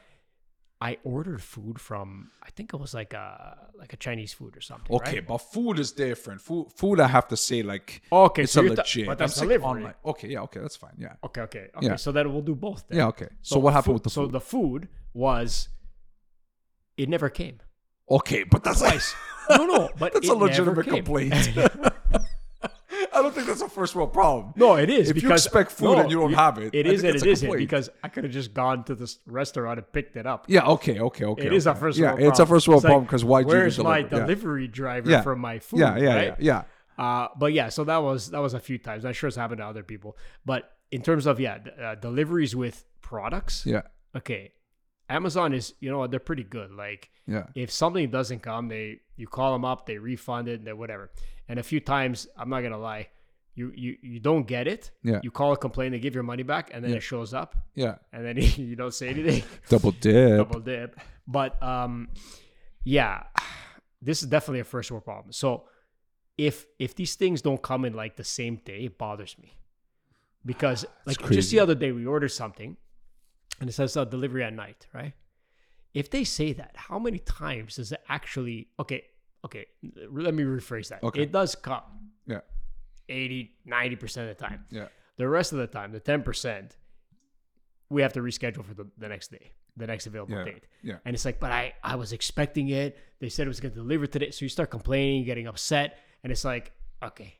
I 0.80 0.98
ordered 1.04 1.42
food 1.42 1.80
from. 1.80 2.30
I 2.42 2.50
think 2.50 2.74
it 2.74 2.76
was 2.78 2.92
like 2.94 3.14
a 3.14 3.56
like 3.78 3.92
a 3.94 3.96
Chinese 3.96 4.32
food 4.34 4.56
or 4.56 4.60
something. 4.60 4.94
Okay, 4.96 5.14
right? 5.16 5.26
but 5.26 5.38
food 5.38 5.78
is 5.78 5.90
different. 5.92 6.40
Food, 6.42 6.66
food, 6.76 7.00
I 7.00 7.06
have 7.08 7.26
to 7.28 7.36
say, 7.36 7.62
like 7.62 8.02
Okay, 8.12 8.42
it's 8.42 8.52
so 8.52 8.60
a 8.60 8.68
legit. 8.68 9.06
but 9.06 9.16
that's 9.18 9.36
delivery. 9.40 9.64
online. 9.64 9.94
Okay, 10.04 10.28
yeah, 10.28 10.40
okay, 10.42 10.60
that's 10.60 10.76
fine. 10.76 10.92
Yeah, 10.98 11.14
Okay, 11.24 11.40
okay, 11.42 11.68
okay. 11.76 11.86
Yeah. 11.86 11.96
So 11.96 12.12
then 12.12 12.30
we'll 12.32 12.42
do 12.42 12.54
both. 12.54 12.84
Then. 12.88 12.98
yeah, 12.98 13.06
okay. 13.08 13.28
So, 13.40 13.58
what 13.58 13.72
happened 13.72 13.86
food- 13.86 13.92
with 13.94 14.02
the 14.04 14.10
food? 14.10 14.26
So 14.26 14.32
the 14.32 14.40
food 14.40 14.88
was. 15.14 15.68
It 16.98 17.08
never 17.08 17.30
came. 17.30 17.60
okay, 18.10 18.44
but 18.44 18.62
that's 18.62 18.82
like 18.82 19.00
no, 19.50 19.64
no, 19.66 19.88
but 19.98 20.12
that's 20.12 20.26
it 20.28 20.30
a 20.30 20.34
never 20.34 20.46
legitimate 20.46 20.84
came. 20.84 20.94
complaint. 21.04 21.34
I 23.26 23.28
don't 23.30 23.34
think 23.34 23.48
that's 23.48 23.60
a 23.60 23.68
first 23.68 23.94
world 23.96 24.12
problem. 24.12 24.52
No, 24.56 24.76
it 24.76 24.88
is 24.88 25.10
If 25.10 25.20
you 25.22 25.32
expect 25.32 25.72
food 25.72 25.96
no, 25.96 25.98
and 25.98 26.10
you 26.10 26.18
don't 26.20 26.32
have 26.32 26.58
it, 26.58 26.72
It 26.74 26.86
I 26.86 26.90
is 26.90 27.02
and 27.02 27.16
it 27.16 27.26
isn't 27.26 27.56
because 27.58 27.90
I 28.04 28.08
could 28.08 28.22
have 28.24 28.32
just 28.32 28.54
gone 28.54 28.84
to 28.84 28.94
this 28.94 29.18
restaurant 29.26 29.78
and 29.78 29.92
picked 29.92 30.16
it 30.16 30.26
up. 30.26 30.44
Yeah, 30.48 30.66
okay, 30.66 31.00
okay, 31.00 31.24
okay. 31.24 31.46
It 31.46 31.52
is 31.52 31.66
okay. 31.66 31.76
a 31.76 31.80
first 31.80 31.98
Yeah, 31.98 32.12
world 32.12 32.20
it's 32.20 32.38
a 32.38 32.42
problem. 32.44 32.56
first 32.56 32.68
world 32.68 32.78
It's 32.78 32.86
problem 32.86 33.04
because 33.04 33.24
why? 33.24 33.42
Where's 33.42 33.78
my 33.78 34.02
deliver? 34.02 34.16
Yeah. 34.16 34.22
delivery 34.22 34.68
driver 34.68 35.10
Yeah. 35.10 35.22
for 35.22 35.34
my 35.34 35.58
food? 35.58 35.80
Yeah, 35.80 35.96
yeah, 35.96 36.14
right? 36.14 36.36
yeah, 36.38 36.62
yeah. 36.98 37.04
Uh, 37.04 37.28
but 37.36 37.52
yeah, 37.52 37.68
so 37.68 37.82
that 37.84 37.98
was 37.98 38.30
that 38.30 38.38
was 38.40 38.54
a 38.54 38.60
few 38.60 38.78
times. 38.78 39.04
I'm 39.04 39.12
sure 39.12 39.28
it's 39.28 39.36
happened 39.36 39.58
to 39.58 39.66
other 39.66 39.82
people. 39.82 40.16
But 40.44 40.70
in 40.92 41.02
terms 41.02 41.26
of 41.26 41.40
yeah, 41.40 41.58
uh, 41.82 41.94
deliveries 41.96 42.54
with 42.54 42.84
products, 43.02 43.66
Yeah. 43.66 43.82
okay, 44.14 44.52
Amazon 45.08 45.52
is, 45.52 45.74
you 45.80 45.90
know, 45.90 46.06
they're 46.06 46.20
pretty 46.20 46.44
good. 46.44 46.70
Like 46.70 47.10
Yeah. 47.26 47.46
if 47.54 47.70
something 47.70 48.08
doesn't 48.10 48.40
come, 48.40 48.68
they 48.68 49.00
you 49.16 49.26
call 49.26 49.52
them 49.52 49.64
up, 49.64 49.86
they 49.86 49.98
refund 49.98 50.48
it, 50.48 50.64
they 50.64 50.72
whatever. 50.72 51.10
And 51.48 51.58
a 51.58 51.62
few 51.62 51.80
times, 51.80 52.26
I'm 52.36 52.48
not 52.48 52.62
gonna 52.62 52.78
lie, 52.78 53.08
you 53.57 53.73
you 53.75 53.97
you 54.03 54.21
don't 54.21 54.47
get 54.47 54.69
it. 54.69 54.90
Yeah. 55.03 55.21
You 55.25 55.31
call 55.33 55.53
a 55.53 55.57
complaint, 55.57 55.92
they 55.92 55.99
give 55.99 56.14
your 56.14 56.23
money 56.23 56.45
back, 56.45 56.71
and 56.73 56.85
then 56.85 56.90
Yeah. 56.92 56.99
it 56.99 57.03
shows 57.03 57.35
up, 57.35 57.57
Yeah. 57.75 57.97
and 58.12 58.25
then 58.25 58.37
you 58.71 58.77
don't 58.77 58.95
say 58.95 59.09
anything. 59.09 59.42
Double 59.69 59.90
dip. 59.92 60.37
Double 60.38 60.61
dip. 60.61 61.01
But 61.27 61.61
um, 61.62 62.09
yeah, 62.85 63.25
this 64.01 64.23
is 64.23 64.29
definitely 64.29 64.61
a 64.61 64.64
first 64.64 64.90
world 64.92 65.05
problem. 65.05 65.33
So 65.33 65.64
if 66.38 66.66
if 66.79 66.95
these 66.95 67.14
things 67.16 67.42
don't 67.42 67.62
come 67.62 67.85
in 67.85 67.95
like 67.95 68.16
the 68.16 68.25
same 68.25 68.57
day, 68.64 68.85
it 68.85 68.99
bothers 68.99 69.37
me 69.42 69.57
because 70.45 70.85
like 71.07 71.19
just 71.31 71.51
the 71.51 71.59
other 71.61 71.75
day 71.75 71.92
we 71.92 72.05
ordered 72.07 72.29
something 72.29 72.77
and 73.61 73.69
it 73.71 73.73
says 73.73 73.97
uh, 73.97 74.05
delivery 74.05 74.45
at 74.45 74.53
night, 74.53 74.87
right? 74.92 75.14
If 75.95 76.11
they 76.11 76.25
say 76.25 76.53
that, 76.53 76.73
how 76.75 76.99
many 76.99 77.19
times 77.21 77.77
does 77.77 77.90
it 77.90 78.03
actually? 78.07 78.69
Okay, 78.79 79.05
okay. 79.47 79.64
Let 80.11 80.35
me 80.35 80.42
rephrase 80.42 80.88
that. 80.90 81.03
Okay. 81.03 81.23
It 81.23 81.33
does 81.33 81.55
come 81.55 81.83
Yeah. 82.27 82.40
80, 83.09 83.53
90 83.64 83.97
percent 83.97 84.31
of 84.31 84.37
the 84.37 84.42
time. 84.45 84.64
Yeah. 84.71 84.87
The 85.16 85.29
rest 85.29 85.53
of 85.53 85.59
the 85.59 85.66
time, 85.66 85.92
the 85.92 86.01
ten 86.01 86.23
percent, 86.23 86.77
we 87.88 88.03
have 88.03 88.12
to 88.14 88.21
reschedule 88.21 88.64
for 88.64 88.75
the, 88.75 88.87
the 88.99 89.09
next 89.09 89.31
day, 89.31 89.53
the 89.77 89.87
next 89.87 90.07
available 90.07 90.35
Yeah. 90.37 90.45
date. 90.45 90.64
Yeah. 90.83 90.97
And 91.05 91.14
it's 91.14 91.25
like, 91.25 91.40
but 91.40 91.53
I 91.53 91.75
I 91.83 91.97
was 91.97 92.12
expecting 92.12 92.69
it. 92.69 92.99
They 93.21 93.29
said 93.29 93.47
it 93.47 93.49
was 93.49 93.61
gonna 93.61 93.75
deliver 93.75 94.07
today. 94.07 94.31
So 94.31 94.45
you 94.45 94.49
start 94.49 94.71
complaining, 94.71 95.25
getting 95.25 95.47
upset, 95.47 95.99
and 96.23 96.31
it's 96.33 96.45
like, 96.45 96.73
okay. 97.03 97.35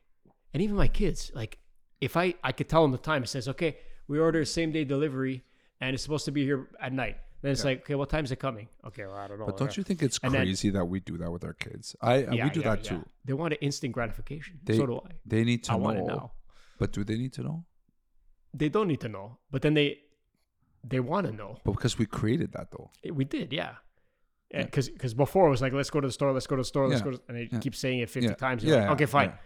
And 0.55 0.63
even 0.63 0.77
my 0.77 0.89
kids, 0.89 1.31
like, 1.35 1.59
if 2.01 2.17
I 2.17 2.35
I 2.43 2.53
could 2.53 2.69
tell 2.69 2.83
them 2.83 2.93
the 2.93 2.99
time, 2.99 3.23
it 3.23 3.29
says, 3.29 3.49
okay, 3.49 3.77
we 4.09 4.19
order 4.19 4.45
same 4.45 4.73
day 4.73 4.85
delivery, 4.85 5.45
and 5.81 5.93
it's 5.95 6.03
supposed 6.03 6.25
to 6.27 6.31
be 6.31 6.45
here 6.45 6.69
at 6.81 6.93
night. 6.93 7.19
Then 7.43 7.53
it's 7.53 7.65
like, 7.65 7.81
okay, 7.83 7.95
what 7.95 8.09
time 8.09 8.25
is 8.25 8.33
it 8.33 8.37
coming? 8.41 8.69
Okay, 8.87 9.05
well, 9.07 9.15
I 9.17 9.27
don't 9.29 9.39
know. 9.39 9.47
But 9.47 9.57
don't 9.59 9.77
you 9.77 9.83
think 9.83 10.03
it's 10.03 10.19
And 10.23 10.33
then- 10.35 10.43
crazy 10.47 10.71
that 10.71 10.85
we 10.87 11.01
do 11.01 11.17
that 11.19 11.31
with 11.31 11.45
our 11.45 11.53
kids? 11.53 11.95
I 12.01 12.25
uh, 12.25 12.31
we 12.45 12.51
do 12.51 12.63
that 12.63 12.83
too. 12.85 13.05
They 13.25 13.35
want 13.35 13.53
an 13.55 13.59
instant 13.61 13.93
gratification. 13.93 14.59
They, 14.65 14.77
so 14.79 14.87
do 14.87 14.97
I. 14.97 15.11
They 15.25 15.45
need 15.45 15.63
to 15.65 15.73
I 15.73 15.77
know. 15.77 15.83
want 15.85 15.99
it 15.99 16.07
now. 16.07 16.33
But 16.79 16.93
do 16.93 17.05
they 17.05 17.17
need 17.17 17.33
to 17.35 17.43
know? 17.43 17.65
They 18.55 18.69
don't 18.69 18.89
need 18.89 19.01
to 19.03 19.09
know, 19.09 19.39
but 19.51 19.61
then 19.63 19.75
they 19.75 19.99
they 20.83 21.01
want 21.01 21.27
to 21.27 21.33
know. 21.33 21.59
But 21.65 21.73
because 21.73 21.99
we 21.99 22.07
created 22.07 22.53
that 22.53 22.71
though. 22.71 22.91
Eh, 23.05 23.11
We 23.11 23.25
did, 23.25 23.53
yeah. 23.53 23.75
Because 24.51 24.89
because 24.89 25.13
before 25.15 25.47
it 25.49 25.51
was 25.51 25.61
like, 25.61 25.73
let's 25.73 25.91
go 25.91 26.01
to 26.01 26.07
the 26.09 26.13
store, 26.13 26.33
let's 26.33 26.47
go 26.47 26.57
to 26.57 26.61
the 26.61 26.65
store, 26.65 26.89
let's 26.89 27.01
Yeah. 27.01 27.11
go, 27.11 27.17
to, 27.17 27.23
and 27.29 27.37
they 27.37 27.49
Yeah. 27.53 27.59
keep 27.59 27.75
saying 27.75 27.99
it 28.01 28.09
fifty 28.11 28.29
Yeah. 28.29 28.35
times. 28.35 28.63
You're 28.65 28.77
like, 28.77 28.87
Yeah, 28.87 28.93
okay, 28.93 29.07
fine. 29.07 29.29
yeah. 29.31 29.39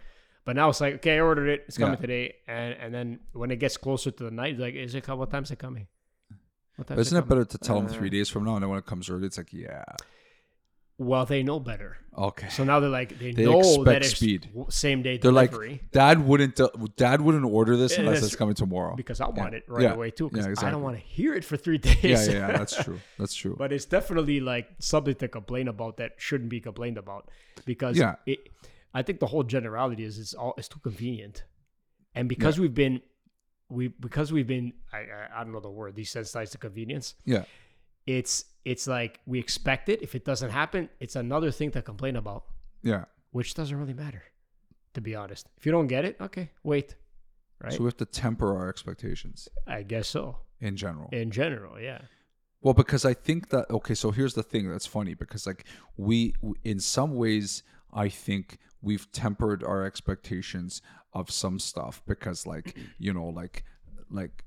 But 0.45 0.55
now 0.55 0.69
it's 0.69 0.79
like, 0.81 0.95
okay, 0.95 1.17
I 1.17 1.19
ordered 1.19 1.49
it, 1.49 1.65
it's 1.67 1.77
coming 1.77 1.95
Yeah. 1.97 2.01
today, 2.07 2.35
and 2.47 2.73
and 2.75 2.93
then 2.93 3.19
when 3.33 3.51
it 3.51 3.57
gets 3.59 3.75
closer 3.77 4.11
to 4.11 4.23
the 4.23 4.31
night, 4.31 4.51
it's 4.53 4.61
like, 4.61 4.75
is 4.75 4.95
it 4.95 5.07
what 5.07 5.29
time's 5.31 5.51
it 5.51 5.59
coming? 5.59 5.87
But 6.77 6.97
isn't 6.97 7.17
it 7.17 7.27
better 7.27 7.45
to 7.45 7.57
tell 7.57 7.75
them 7.75 7.85
Uh, 7.87 7.93
three 7.93 8.09
days 8.09 8.29
from 8.29 8.43
now, 8.45 8.55
and 8.55 8.63
then 8.63 8.69
when 8.69 8.79
it 8.79 8.85
comes 8.85 9.09
early, 9.09 9.27
it's 9.27 9.37
like, 9.37 9.53
yeah, 9.53 9.83
Well, 10.97 11.25
they 11.25 11.41
know 11.41 11.59
better, 11.59 11.97
okay. 12.15 12.49
so 12.49 12.63
now 12.63 12.79
they're 12.79 12.89
like, 12.89 13.17
they, 13.17 13.31
They 13.31 13.45
know 13.45 13.59
expect 13.59 13.85
that 13.85 14.01
it's 14.03 14.15
speed. 14.15 14.49
same 14.69 15.01
day 15.01 15.17
They're 15.17 15.31
like, 15.31 15.49
delivery 15.51 15.81
Dad 15.91 16.25
wouldn't, 16.25 16.59
uh, 16.59 16.69
Dad 16.95 17.21
wouldn't 17.21 17.43
order 17.45 17.75
this 17.75 17.93
Yeah, 17.93 18.01
unless 18.01 18.21
that's 18.21 18.27
it's 18.33 18.35
coming 18.35 18.53
tomorrow. 18.55 18.95
because 18.95 19.19
I 19.19 19.27
want 19.29 19.55
it 19.55 19.63
right 19.67 19.83
Yeah. 19.83 19.93
away 19.93 20.11
too. 20.11 20.29
Because 20.29 20.45
Yeah, 20.45 20.49
I 20.49 20.51
exactly. 20.51 20.71
don't 20.73 20.83
want 20.83 20.97
to 20.97 21.03
hear 21.03 21.33
it 21.33 21.43
for 21.43 21.57
three 21.57 21.77
days. 21.89 22.03
Yeah, 22.03 22.23
yeah, 22.23 22.31
yeah, 22.49 22.57
that's 22.57 22.75
true. 22.83 22.99
That's 23.17 23.33
true. 23.33 23.55
but 23.57 23.71
it's 23.73 23.85
definitely 23.85 24.39
like 24.39 24.67
something 24.79 25.15
to 25.15 25.27
complain 25.27 25.67
about 25.67 25.97
that 25.97 26.11
shouldn't 26.17 26.49
be 26.51 26.59
complained 26.61 26.97
about 26.99 27.29
because 27.65 27.97
Yeah. 27.97 28.15
it, 28.27 28.39
I 28.93 29.01
think 29.01 29.19
the 29.19 29.27
whole 29.27 29.43
generality 29.43 30.03
is 30.03 30.19
it's 30.19 30.33
all 30.35 30.53
it's 30.57 30.67
too 30.67 30.79
convenient, 30.83 31.45
and 32.13 32.27
because 32.29 32.59
we've 32.59 32.73
been 32.75 33.01
we 33.71 33.87
because 33.87 34.31
we've 34.31 34.47
been 34.47 34.73
I, 34.91 34.97
I 34.97 35.39
I 35.39 35.43
don't 35.43 35.53
know 35.53 35.59
the 35.59 35.69
word 35.69 35.95
desensitized 35.95 36.51
to 36.51 36.57
convenience. 36.57 37.15
yeah, 37.25 37.43
It's 38.05 38.45
it's 38.65 38.85
like 38.87 39.19
we 39.25 39.39
expect 39.39 39.89
it. 39.89 40.01
If 40.01 40.13
it 40.15 40.25
doesn't 40.25 40.51
happen, 40.51 40.89
it's 40.99 41.15
another 41.15 41.51
thing 41.51 41.71
to 41.71 41.81
complain 41.81 42.15
about, 42.15 42.43
yeah. 42.83 43.05
which 43.31 43.53
doesn't 43.55 43.77
really 43.77 43.93
matter, 43.93 44.23
to 44.93 45.01
be 45.01 45.15
honest. 45.15 45.47
If 45.57 45.65
you 45.65 45.71
don't 45.71 45.87
get 45.87 46.05
it, 46.05 46.17
okay, 46.21 46.51
wait, 46.63 46.95
right? 47.63 47.73
So 47.73 47.79
we 47.79 47.85
have 47.85 47.97
to 47.97 48.05
temper 48.05 48.55
our 48.55 48.69
expectations 48.69 49.47
I 49.65 49.83
guess 49.83 50.07
so. 50.07 50.37
in 50.59 50.75
general. 50.75 51.09
In 51.11 51.31
general, 51.31 51.79
yeah. 51.79 52.01
Well, 52.61 52.75
because 52.75 53.05
I 53.05 53.15
think 53.15 53.49
that 53.49 53.69
okay, 53.71 53.95
so 53.95 54.11
here's 54.11 54.35
the 54.35 54.43
thing 54.43 54.69
that's 54.69 54.85
funny 54.85 55.15
because 55.15 55.47
like 55.47 55.65
we 55.97 56.35
in 56.63 56.79
some 56.79 57.15
ways 57.15 57.63
I 57.93 58.09
think 58.09 58.57
we've 58.81 59.11
tempered 59.11 59.63
our 59.63 59.83
expectations 59.85 60.81
of 61.13 61.29
some 61.31 61.59
stuff 61.59 62.01
because 62.07 62.45
like 62.47 62.77
you 62.99 63.13
know 63.13 63.27
like 63.27 63.63
like 64.09 64.43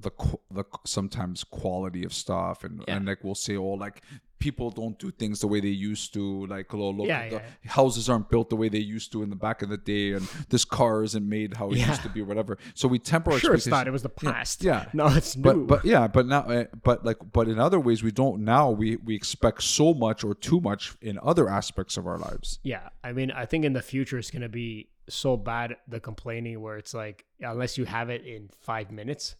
the 0.00 0.10
the 0.50 0.64
sometimes 0.84 1.42
quality 1.44 2.04
of 2.04 2.12
stuff 2.12 2.62
and 2.64 2.84
Yeah. 2.86 2.96
and 2.96 3.06
like 3.06 3.24
we'll 3.24 3.34
say 3.34 3.56
oh 3.56 3.74
like 3.86 4.02
people 4.38 4.70
don't 4.70 4.96
do 5.00 5.10
things 5.10 5.40
the 5.40 5.48
way 5.48 5.58
they 5.58 5.66
used 5.90 6.14
to 6.14 6.46
like 6.46 6.72
oh, 6.72 6.90
look 6.90 7.08
Yeah, 7.08 7.28
the 7.28 7.34
yeah. 7.36 7.70
houses 7.72 8.08
aren't 8.08 8.30
built 8.30 8.48
the 8.50 8.54
way 8.54 8.68
they 8.68 8.78
used 8.78 9.10
to 9.10 9.24
in 9.24 9.30
the 9.30 9.34
back 9.36 9.62
of 9.62 9.68
the 9.68 9.76
day 9.76 10.12
and 10.12 10.22
this 10.50 10.64
car 10.64 11.02
isn't 11.02 11.28
made 11.28 11.56
how 11.56 11.70
it 11.70 11.78
Yeah. 11.78 11.88
used 11.88 12.02
to 12.02 12.08
be 12.08 12.20
or 12.20 12.26
whatever 12.26 12.58
so 12.74 12.86
we 12.86 13.00
temper 13.00 13.32
our 13.32 13.38
Sure, 13.40 13.54
expectations 13.54 13.70
not. 13.72 13.88
It 13.88 13.90
was 13.90 14.04
the 14.04 14.08
past. 14.10 14.62
yeah. 14.62 14.84
No, 14.92 15.08
it's 15.08 15.36
new. 15.36 15.42
but 15.42 15.66
but 15.66 15.84
yeah 15.84 16.06
but 16.06 16.26
now 16.26 16.42
uh, 16.42 16.64
but 16.84 17.04
like 17.04 17.16
but 17.32 17.48
in 17.48 17.58
other 17.58 17.80
ways 17.80 18.04
we 18.04 18.12
don't 18.12 18.44
now 18.44 18.70
we 18.70 18.94
we 19.04 19.16
expect 19.16 19.64
so 19.64 19.92
much 19.94 20.22
or 20.22 20.32
too 20.34 20.60
much 20.60 20.94
in 21.02 21.18
other 21.24 21.48
aspects 21.48 21.96
of 21.96 22.06
our 22.06 22.18
lives 22.18 22.60
Yeah, 22.62 22.90
I 23.02 23.12
mean, 23.12 23.32
I 23.32 23.46
think 23.46 23.64
in 23.64 23.72
the 23.72 23.82
future 23.82 24.16
it's 24.16 24.30
gonna 24.30 24.48
be 24.48 24.90
so 25.08 25.36
bad 25.36 25.76
the 25.88 26.00
complaining 26.00 26.60
where 26.60 26.76
it's 26.76 26.94
like 26.94 27.24
unless 27.40 27.78
you 27.78 27.84
have 27.84 28.10
it 28.10 28.24
in 28.24 28.48
five 28.60 28.90
minutes, 28.90 29.36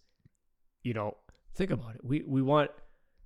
you 0.82 0.94
know, 0.94 1.16
think 1.54 1.70
about 1.70 1.94
it. 1.96 2.04
We 2.04 2.22
we 2.26 2.42
want 2.42 2.70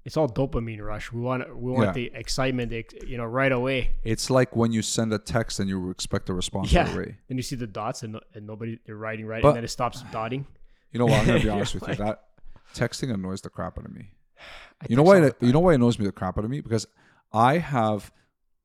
it's 0.04 0.16
all 0.16 0.28
dopamine 0.28 0.80
rush. 0.80 1.12
We 1.12 1.20
want 1.20 1.56
we 1.56 1.70
want 1.70 1.86
Yeah. 1.88 1.92
the 1.92 2.10
excitement, 2.14 2.72
you 3.06 3.16
know, 3.16 3.24
right 3.24 3.52
away. 3.52 3.92
it's 4.02 4.30
like 4.30 4.56
when 4.56 4.72
you 4.72 4.82
send 4.82 5.12
a 5.12 5.18
text 5.18 5.60
and 5.60 5.68
you 5.68 5.90
expect 5.90 6.28
a 6.28 6.34
response 6.34 6.72
Yeah. 6.72 6.86
right 6.86 6.94
away 6.96 7.16
Then 7.28 7.36
you 7.36 7.42
see 7.42 7.56
the 7.56 7.66
dots 7.68 8.02
and, 8.02 8.14
no- 8.14 8.20
and 8.34 8.46
nobody 8.46 8.78
they're 8.84 8.96
writing 8.96 9.26
right, 9.26 9.42
But- 9.42 9.48
and 9.50 9.56
then 9.58 9.64
it 9.64 9.68
stops 9.68 10.02
dotting. 10.10 10.46
you 10.90 10.98
know 10.98 11.06
what 11.06 11.20
i'm 11.20 11.26
gonna 11.26 11.40
be 11.40 11.48
honest 11.56 11.74
with 11.74 11.86
you 11.88 11.94
that 11.94 12.24
texting 12.74 13.12
annoys 13.14 13.40
the 13.42 13.50
crap 13.50 13.78
out 13.78 13.84
of 13.84 13.92
me 13.94 14.10
I 14.82 14.86
you 14.88 14.96
know 14.96 15.02
why 15.04 15.22
it, 15.22 15.36
you 15.40 15.52
know 15.52 15.60
why 15.60 15.72
it 15.72 15.76
annoys 15.76 15.98
me 15.98 16.04
the 16.06 16.12
crap 16.12 16.36
out 16.36 16.44
of 16.44 16.50
me 16.50 16.60
because 16.60 16.86
i 17.32 17.58
have 17.58 18.10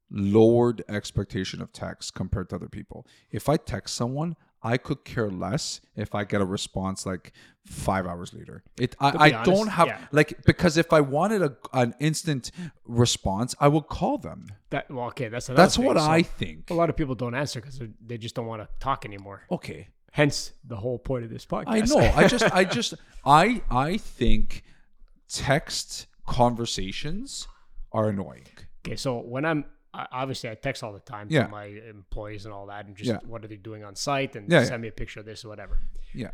lowered 0.10 0.84
expectation 0.88 1.62
of 1.62 1.72
text 1.74 2.14
compared 2.14 2.50
to 2.50 2.56
other 2.56 2.70
people 2.70 3.06
if 3.32 3.50
i 3.50 3.58
text 3.58 3.96
someone 3.96 4.36
I 4.64 4.78
could 4.78 5.06
care 5.06 5.30
less 5.30 5.82
if 5.96 6.16
I 6.16 6.24
get 6.24 6.42
a 6.42 6.46
response 6.46 7.06
like 7.06 7.32
five 7.64 8.08
hours 8.08 8.34
later. 8.34 8.64
It 8.82 8.96
I, 9.00 9.10
I 9.10 9.12
honest, 9.12 9.52
don't 9.52 9.68
have 9.68 9.88
yeah. 9.88 10.00
like 10.12 10.44
because 10.46 10.78
if 10.78 10.92
I 10.92 11.00
wanted 11.00 11.44
a, 11.44 11.56
an 11.74 11.94
instant 12.00 12.52
response, 12.84 13.54
I 13.60 13.68
would 13.68 13.88
call 13.88 14.18
them. 14.18 14.48
That 14.72 14.90
well, 14.90 15.06
okay, 15.10 15.30
that's 15.30 15.46
That's 15.48 15.76
thing. 15.76 15.86
what 15.86 15.98
So, 15.98 16.04
I 16.04 16.24
think. 16.24 16.72
a 16.72 16.74
lot 16.74 16.90
of 16.90 16.98
people 16.98 17.14
don't 17.14 17.36
answer 17.36 17.62
because 17.62 17.80
they 18.04 18.18
just 18.18 18.34
don't 18.34 18.48
want 18.48 18.64
to 18.64 18.68
talk 18.80 19.06
anymore. 19.06 19.44
Okay, 19.52 19.90
Hence 20.12 20.54
the 20.64 20.76
whole 20.78 20.98
point 20.98 21.24
of 21.26 21.30
this 21.30 21.46
podcast. 21.46 21.66
I 21.68 21.80
know. 21.82 22.00
I 22.16 22.28
just, 22.28 22.52
I 22.52 22.64
just, 22.64 22.96
I, 23.26 23.62
I 23.70 23.98
think 23.98 24.64
text 25.30 26.08
conversations 26.26 27.48
are 27.92 28.10
annoying. 28.10 28.48
Okay, 28.86 28.96
so 28.96 29.20
when 29.20 29.46
I'm 29.46 29.66
obviously 30.12 30.50
I 30.50 30.56
text 30.56 30.84
all 30.84 30.94
the 30.94 31.00
time 31.00 31.28
Yeah. 31.30 31.44
to 31.44 31.50
my 31.50 31.66
employees 31.66 32.46
and 32.46 32.54
all 32.54 32.68
that, 32.68 32.86
and 32.86 32.96
just 32.96 33.10
Yeah. 33.10 33.20
what 33.26 33.44
are 33.44 33.48
they 33.48 33.58
doing 33.58 33.84
on 33.84 33.96
site, 33.96 34.36
and 34.36 34.52
Yeah, 34.52 34.64
send 34.64 34.82
me 34.82 34.88
a 34.88 34.92
picture 34.92 35.20
of 35.20 35.26
this 35.26 35.44
or 35.46 35.50
whatever. 35.50 35.80
Yeah, 36.14 36.32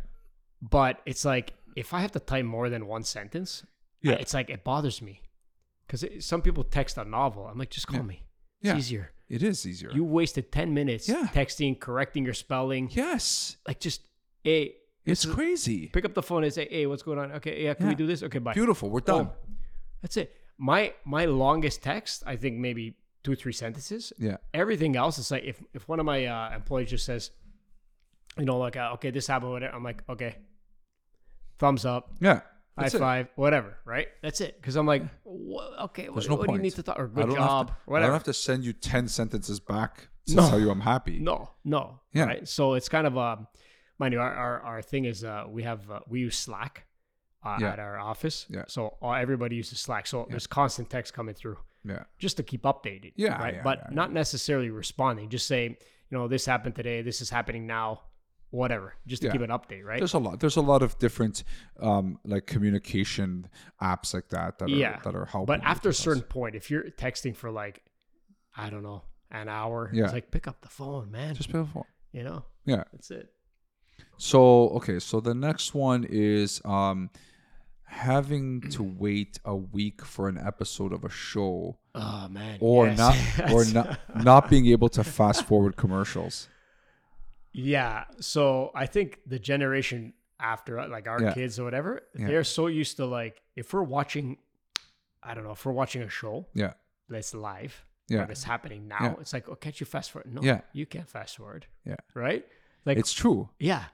But 0.60 1.00
it's 1.06 1.24
like 1.24 1.54
if 1.76 1.92
I 1.92 2.00
have 2.00 2.12
to 2.12 2.20
type 2.20 2.44
more 2.44 2.68
than 2.70 2.86
one 2.86 3.02
sentence, 3.04 3.64
Yeah. 4.00 4.12
it's 4.14 4.32
like 4.34 4.48
it 4.50 4.62
bothers 4.64 5.02
me 5.02 5.22
because 5.86 6.04
some 6.24 6.40
people 6.42 6.64
text 6.64 6.96
a 6.98 7.04
novel. 7.04 7.46
I'm 7.46 7.58
like, 7.58 7.70
just 7.70 7.86
call 7.88 8.02
me. 8.02 8.22
It's 8.60 8.68
Yeah. 8.68 8.76
easier. 8.78 9.10
it 9.26 9.42
is 9.42 9.66
easier. 9.66 9.90
You 9.90 10.04
wasted 10.04 10.52
ten 10.52 10.74
minutes 10.74 11.08
texting, 11.08 11.80
correcting 11.80 12.24
your 12.24 12.34
spelling. 12.34 12.90
yes, 12.92 13.56
Like 13.66 13.80
just 13.80 14.02
hey, 14.44 14.76
it's 15.06 15.24
crazy. 15.24 15.88
pick 15.88 16.04
up 16.04 16.12
the 16.14 16.22
phone 16.22 16.44
and 16.44 16.52
say, 16.52 16.68
hey, 16.70 16.86
what's 16.86 17.02
going 17.02 17.18
on? 17.18 17.32
Okay, 17.32 17.64
yeah, 17.64 17.74
can 17.74 17.88
we 17.88 17.94
do 17.94 18.06
this? 18.06 18.22
Okay, 18.22 18.38
bye. 18.38 18.52
Beautiful. 18.52 18.90
We're 18.90 19.00
done. 19.00 19.24
Boom. 19.24 19.32
That's 20.02 20.16
it. 20.18 20.36
My 20.58 20.92
my 21.04 21.24
longest 21.24 21.82
text, 21.82 22.22
I 22.26 22.36
think 22.36 22.58
maybe 22.58 22.96
two 23.24 23.32
or 23.32 23.34
three 23.34 23.52
sentences. 23.52 24.12
Yeah, 24.18 24.36
Everything 24.52 24.94
else 24.96 25.18
is 25.18 25.30
like 25.30 25.42
if 25.44 25.60
if 25.72 25.88
one 25.88 25.98
of 25.98 26.06
my 26.06 26.26
uh, 26.26 26.54
employees 26.54 26.90
just 26.90 27.04
says, 27.04 27.30
you 28.38 28.44
know, 28.44 28.58
like 28.58 28.76
uh, 28.76 28.90
okay, 28.94 29.10
this 29.10 29.26
happened, 29.26 29.50
whatever. 29.50 29.74
I'm 29.74 29.82
like, 29.82 30.04
okay, 30.08 30.36
thumbs 31.58 31.84
up, 31.84 32.12
yeah. 32.20 32.42
high 32.78 32.86
it. 32.86 32.92
five, 32.92 33.28
whatever. 33.36 33.78
Right? 33.84 34.08
That's 34.22 34.40
it. 34.40 34.60
Because 34.60 34.76
I'm 34.76 34.86
like, 34.86 35.02
okay, 35.26 36.08
what, 36.08 36.14
There's 36.14 36.28
no 36.28 36.36
what 36.36 36.48
do 36.48 36.54
you 36.54 36.60
need 36.62 36.74
to 36.74 36.82
talk? 36.82 36.98
Or 36.98 37.04
I 37.04 37.08
good 37.08 37.26
don't 37.26 37.34
job, 37.36 37.70
have 37.70 37.86
to, 37.86 37.94
I 37.94 38.00
don't 38.00 38.12
have 38.12 38.24
to 38.24 38.34
send 38.34 38.64
you 38.64 38.72
ten 38.72 39.08
sentences 39.08 39.58
back 39.58 40.08
to 40.26 40.36
No. 40.36 40.48
tell 40.48 40.60
you 40.60 40.70
I'm 40.70 40.80
happy. 40.80 41.18
No, 41.18 41.50
no. 41.64 42.00
Yeah. 42.12 42.26
Right. 42.26 42.48
So 42.48 42.74
it's 42.74 42.88
kind 42.88 43.06
of 43.06 43.16
um, 43.16 43.46
mind 43.98 44.12
you, 44.12 44.20
our 44.20 44.34
our, 44.34 44.60
our 44.60 44.82
thing 44.82 45.06
is 45.06 45.24
uh, 45.24 45.44
we 45.48 45.62
have 45.62 45.90
uh, 45.90 46.00
we 46.08 46.20
use 46.20 46.36
Slack 46.36 46.86
uh, 47.42 47.56
Yeah. 47.60 47.72
at 47.72 47.78
our 47.78 47.98
office. 47.98 48.46
Yeah. 48.50 48.64
So 48.68 48.96
all, 49.00 49.14
everybody 49.14 49.56
uses 49.56 49.80
Slack. 49.80 50.06
So 50.06 50.26
there's 50.28 50.46
constant 50.46 50.90
text 50.90 51.14
coming 51.14 51.34
through 51.34 51.58
Yeah, 51.84 52.04
just 52.18 52.36
to 52.38 52.42
keep 52.42 52.62
updated. 52.62 53.12
Yeah, 53.16 53.38
Right. 53.40 53.54
yeah, 53.56 53.62
but 53.62 53.78
yeah, 53.88 53.94
not 53.94 54.12
necessarily 54.12 54.70
responding. 54.70 55.28
Just 55.28 55.46
say, 55.46 55.64
you 55.68 55.76
know, 56.18 56.28
this 56.28 56.46
happened 56.46 56.74
today. 56.76 57.02
This 57.02 57.20
is 57.20 57.30
happening 57.30 57.66
now. 57.66 58.00
whatever, 58.50 58.94
just 59.04 59.20
to 59.20 59.28
keep 59.32 59.40
an 59.40 59.50
update, 59.50 59.82
right? 59.84 59.98
There's 59.98 60.14
a 60.14 60.18
lot. 60.20 60.38
There's 60.38 60.54
a 60.54 60.60
lot 60.60 60.80
of 60.82 60.96
different 61.00 61.42
um, 61.80 62.20
like 62.24 62.46
communication 62.46 63.48
apps 63.82 64.14
like 64.14 64.28
that 64.28 64.58
that 64.60 64.66
are 64.66 64.68
Yeah. 64.68 65.00
that 65.02 65.16
are 65.16 65.24
helping. 65.24 65.46
But 65.46 65.64
after 65.64 65.88
a 65.88 65.92
certain 65.92 66.22
point, 66.22 66.54
if 66.54 66.70
you're 66.70 66.84
texting 66.92 67.34
for 67.34 67.50
like, 67.50 67.82
I 68.56 68.70
don't 68.70 68.84
know, 68.84 69.02
an 69.32 69.48
hour, 69.48 69.90
Yeah. 69.92 70.04
it's 70.04 70.12
like 70.12 70.30
pick 70.30 70.46
up 70.46 70.60
the 70.62 70.68
phone, 70.68 71.10
man. 71.10 71.34
just 71.34 71.50
beautiful. 71.50 71.84
you 72.12 72.22
know, 72.22 72.44
Yeah. 72.64 72.84
that's 72.92 73.10
it. 73.10 73.32
So 74.18 74.68
okay, 74.78 75.00
so 75.00 75.18
the 75.20 75.34
next 75.34 75.74
one 75.74 76.04
is 76.08 76.60
um, 76.64 77.10
having 77.94 78.60
to 78.70 78.82
wait 78.82 79.38
a 79.44 79.54
week 79.54 80.04
for 80.04 80.28
an 80.28 80.36
episode 80.38 80.92
of 80.92 81.04
a 81.04 81.08
show, 81.10 81.78
Oh 81.94 82.28
man. 82.28 82.58
or 82.60 82.86
yes. 82.88 82.98
not, 82.98 83.52
or 83.52 83.64
not, 83.72 83.98
not 84.24 84.50
being 84.50 84.66
able 84.66 84.88
to 84.90 85.04
fast 85.04 85.44
forward 85.44 85.76
commercials. 85.76 86.48
Yeah. 87.52 88.04
So 88.20 88.70
I 88.74 88.86
think 88.86 89.20
the 89.26 89.38
generation 89.38 90.12
after, 90.40 90.86
like 90.88 91.06
our 91.06 91.22
Yeah. 91.22 91.32
kids 91.34 91.58
or 91.58 91.64
whatever, 91.64 92.02
Yeah. 92.18 92.26
they're 92.26 92.44
so 92.44 92.66
used 92.66 92.96
to 92.96 93.06
like 93.06 93.40
if 93.56 93.72
we're 93.72 93.82
watching, 93.84 94.38
I 95.22 95.34
don't 95.34 95.44
know, 95.44 95.52
if 95.52 95.64
we're 95.64 95.72
watching 95.72 96.02
a 96.02 96.08
show 96.08 96.46
Yeah, 96.54 96.72
that's 97.08 97.32
live, 97.34 97.84
yeah, 98.08 98.24
that's 98.26 98.44
happening 98.44 98.88
now, 98.88 98.98
Yeah. 99.02 99.14
it's 99.20 99.32
like, 99.32 99.48
oh, 99.48 99.54
can't 99.54 99.78
you 99.80 99.86
fast 99.86 100.10
forward? 100.10 100.32
No, 100.34 100.42
Yeah. 100.42 100.60
you 100.72 100.84
can't 100.86 101.08
fast 101.08 101.36
forward. 101.36 101.66
Yeah. 101.86 101.96
Right. 102.14 102.44
Like, 102.84 102.98
it's 102.98 103.12
true. 103.12 103.48
yeah. 103.58 103.84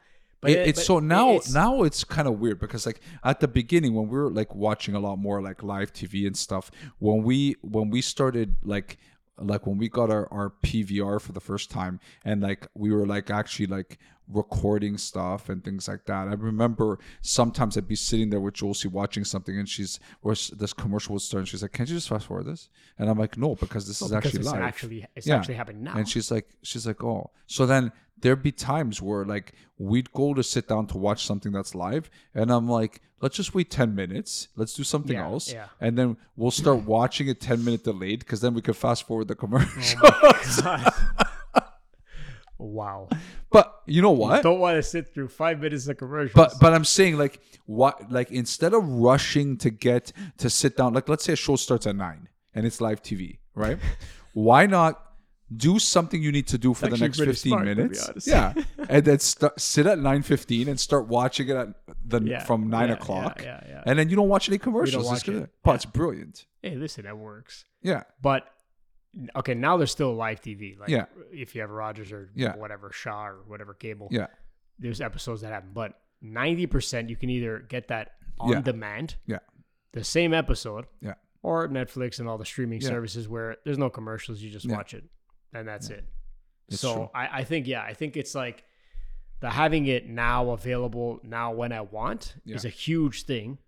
It- 0.44 0.50
it- 0.58 0.68
it's 0.68 0.78
but 0.80 0.84
so 0.86 0.98
now 1.00 1.30
it's- 1.36 1.52
now 1.54 1.82
it's 1.82 2.02
kind 2.04 2.26
of 2.26 2.38
weird 2.40 2.58
because 2.60 2.86
like 2.86 3.00
at 3.24 3.40
the 3.40 3.48
beginning 3.48 3.94
when 3.94 4.08
we 4.08 4.16
were 4.18 4.30
like 4.30 4.54
watching 4.54 4.94
a 4.94 5.00
lot 5.00 5.16
more 5.16 5.42
like 5.42 5.62
live 5.62 5.92
TV 5.92 6.26
and 6.26 6.36
stuff 6.36 6.70
when 6.98 7.22
we 7.22 7.56
when 7.62 7.90
we 7.90 8.00
started 8.00 8.56
like 8.62 8.96
like 9.38 9.66
when 9.66 9.78
we 9.78 9.88
got 9.88 10.10
our, 10.10 10.28
our 10.30 10.50
PVR 10.62 11.18
for 11.20 11.32
the 11.32 11.40
first 11.40 11.70
time 11.70 11.98
and 12.24 12.42
like 12.42 12.68
we 12.74 12.90
were 12.92 13.06
like 13.06 13.30
actually 13.30 13.66
like 13.66 13.98
recording 14.32 14.96
stuff 14.96 15.48
and 15.48 15.64
things 15.64 15.88
like 15.88 16.04
that. 16.06 16.28
I 16.28 16.32
remember 16.34 16.98
sometimes 17.20 17.76
I'd 17.76 17.88
be 17.88 17.96
sitting 17.96 18.30
there 18.30 18.40
with 18.40 18.54
Josie 18.54 18.88
watching 18.88 19.24
something 19.24 19.58
and 19.58 19.68
she's 19.68 19.98
or 20.22 20.32
this 20.34 20.72
commercial 20.72 21.14
would 21.14 21.22
start 21.22 21.40
and 21.40 21.48
she's 21.48 21.62
like, 21.62 21.72
Can't 21.72 21.88
you 21.88 21.96
just 21.96 22.08
fast 22.08 22.26
forward 22.26 22.46
this? 22.46 22.68
And 22.98 23.10
I'm 23.10 23.18
like, 23.18 23.36
No, 23.36 23.54
because 23.56 23.86
this 23.86 24.00
is 24.02 24.08
because 24.08 24.24
actually 24.24 24.40
it's 24.40 24.48
live. 24.52 24.62
actually 24.62 25.06
it's 25.16 25.26
Yeah. 25.26 25.36
actually 25.36 25.54
happening 25.54 25.82
now. 25.82 25.94
And 25.96 26.08
she's 26.08 26.30
like, 26.30 26.48
she's 26.62 26.86
like, 26.86 27.02
oh. 27.02 27.30
So 27.46 27.66
then 27.66 27.92
there'd 28.20 28.42
be 28.42 28.52
times 28.52 29.00
where 29.00 29.24
like 29.24 29.54
we'd 29.78 30.12
go 30.12 30.34
to 30.34 30.42
sit 30.42 30.68
down 30.68 30.86
to 30.88 30.98
watch 30.98 31.24
something 31.24 31.52
that's 31.52 31.74
live, 31.74 32.10
and 32.34 32.52
I'm 32.52 32.68
like, 32.68 33.00
let's 33.22 33.34
just 33.34 33.54
wait 33.54 33.70
ten 33.70 33.94
minutes. 33.94 34.48
Let's 34.56 34.74
do 34.74 34.84
something 34.84 35.16
Yeah, 35.16 35.24
else, 35.24 35.50
yeah. 35.50 35.68
and 35.80 35.96
then 35.96 36.18
we'll 36.36 36.50
start 36.50 36.84
watching 36.96 37.28
it 37.28 37.40
ten 37.40 37.64
minute 37.64 37.82
delayed 37.84 38.18
because 38.20 38.42
then 38.42 38.52
we 38.52 38.60
could 38.60 38.76
fast 38.76 39.06
forward 39.06 39.28
the 39.28 39.34
oh 39.34 39.36
commercial. 39.38 40.00
God. 40.62 40.92
wow. 42.58 43.08
But 43.50 43.82
you 43.86 44.00
know 44.02 44.10
what? 44.12 44.42
Don't 44.42 44.60
want 44.60 44.76
to 44.76 44.82
sit 44.82 45.12
through 45.12 45.28
five 45.28 45.60
minutes 45.60 45.88
of 45.88 45.96
commercials. 45.96 46.34
But 46.34 46.54
but 46.60 46.72
I'm 46.74 46.84
saying 46.84 47.16
like 47.18 47.40
what 47.66 48.10
like 48.10 48.30
instead 48.30 48.74
of 48.74 48.86
rushing 48.86 49.56
to 49.58 49.70
get 49.70 50.12
to 50.38 50.48
sit 50.50 50.76
down, 50.76 50.92
like 50.94 51.08
let's 51.08 51.24
say 51.24 51.32
a 51.32 51.36
show 51.36 51.56
starts 51.56 51.86
at 51.86 51.96
nine 51.96 52.28
and 52.54 52.66
it's 52.66 52.80
live 52.80 53.02
TV, 53.02 53.38
right? 53.54 53.78
Why 54.34 54.66
not 54.66 55.02
do 55.56 55.80
something 55.80 56.22
you 56.22 56.30
need 56.30 56.46
to 56.46 56.58
do 56.58 56.72
for 56.74 56.86
the 56.86 56.96
next 56.96 57.18
15 57.18 57.34
smart, 57.34 57.64
minutes? 57.64 58.08
Yeah, 58.24 58.54
and 58.88 59.04
then 59.04 59.18
st- 59.18 59.58
sit 59.58 59.84
at 59.86 59.98
9:15 59.98 60.68
and 60.68 60.78
start 60.78 61.08
watching 61.08 61.48
it 61.48 61.56
at 61.56 61.68
the 62.04 62.20
Yeah, 62.22 62.44
from 62.44 62.68
nine 62.70 62.88
yeah, 62.88 62.94
o'clock, 62.94 63.42
yeah, 63.42 63.60
yeah, 63.68 63.82
and 63.84 63.98
then 63.98 64.08
you 64.08 64.14
don't 64.14 64.28
watch 64.28 64.48
any 64.48 64.58
commercials. 64.58 65.06
watch 65.06 65.26
it's 65.28 65.38
it. 65.42 65.50
But 65.64 65.74
it's 65.74 65.84
brilliant. 65.86 66.46
hey, 66.62 66.76
listen, 66.76 67.04
that 67.04 67.18
works. 67.18 67.64
Yeah, 67.82 68.04
But 68.22 68.46
okay, 69.36 69.54
now 69.54 69.76
there's 69.76 69.90
still 69.90 70.14
live 70.14 70.40
TV. 70.40 70.78
Like 70.78 70.88
Yeah. 70.88 71.06
if 71.32 71.54
you 71.54 71.60
have 71.60 71.70
Rogers 71.70 72.12
or 72.12 72.30
Yeah. 72.34 72.56
whatever 72.56 72.90
Shaw 72.92 73.26
or 73.26 73.42
whatever 73.46 73.74
cable, 73.74 74.08
yeah, 74.10 74.28
there's 74.78 75.00
episodes 75.00 75.40
that 75.42 75.52
happen. 75.52 75.70
But 75.72 76.00
ninety 76.22 76.66
percent 76.66 77.10
you 77.10 77.16
can 77.16 77.30
either 77.30 77.58
get 77.60 77.88
that 77.88 78.16
on 78.38 78.52
Yeah. 78.52 78.60
demand, 78.60 79.16
yeah, 79.26 79.38
the 79.92 80.04
same 80.04 80.32
episode, 80.32 80.86
yeah. 81.00 81.14
or 81.42 81.68
Netflix 81.68 82.18
and 82.20 82.28
all 82.28 82.38
the 82.38 82.44
streaming 82.44 82.80
Yeah. 82.80 82.88
services 82.88 83.28
where 83.28 83.56
there's 83.64 83.78
no 83.78 83.90
commercials, 83.90 84.40
you 84.42 84.50
just 84.50 84.68
watch 84.68 84.94
it, 84.94 85.04
and 85.52 85.66
that's 85.66 85.90
it. 85.90 86.04
It's 86.68 86.80
so. 86.80 87.10
I, 87.14 87.40
I 87.40 87.44
think 87.44 87.66
yeah, 87.66 87.82
I 87.82 87.94
think 87.94 88.16
it's 88.16 88.34
like 88.34 88.64
the 89.40 89.50
having 89.50 89.86
it 89.86 90.06
now 90.08 90.50
available 90.50 91.18
now 91.24 91.52
when 91.52 91.72
I 91.72 91.80
want 91.80 92.36
is 92.46 92.64
a 92.64 92.68
huge 92.68 93.24
thing, 93.24 93.58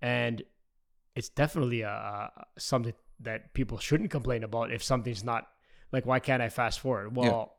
and 0.00 0.42
it's 1.14 1.28
definitely 1.28 1.82
a, 1.82 1.90
a 1.90 2.44
something 2.58 2.94
that 3.20 3.54
people 3.54 3.78
shouldn't 3.78 4.10
complain 4.10 4.44
about 4.44 4.72
if 4.72 4.82
something's 4.82 5.24
not 5.24 5.48
like 5.92 6.06
why 6.06 6.18
can't 6.18 6.42
I 6.42 6.48
fast 6.48 6.80
forward? 6.80 7.14
Well, 7.16 7.54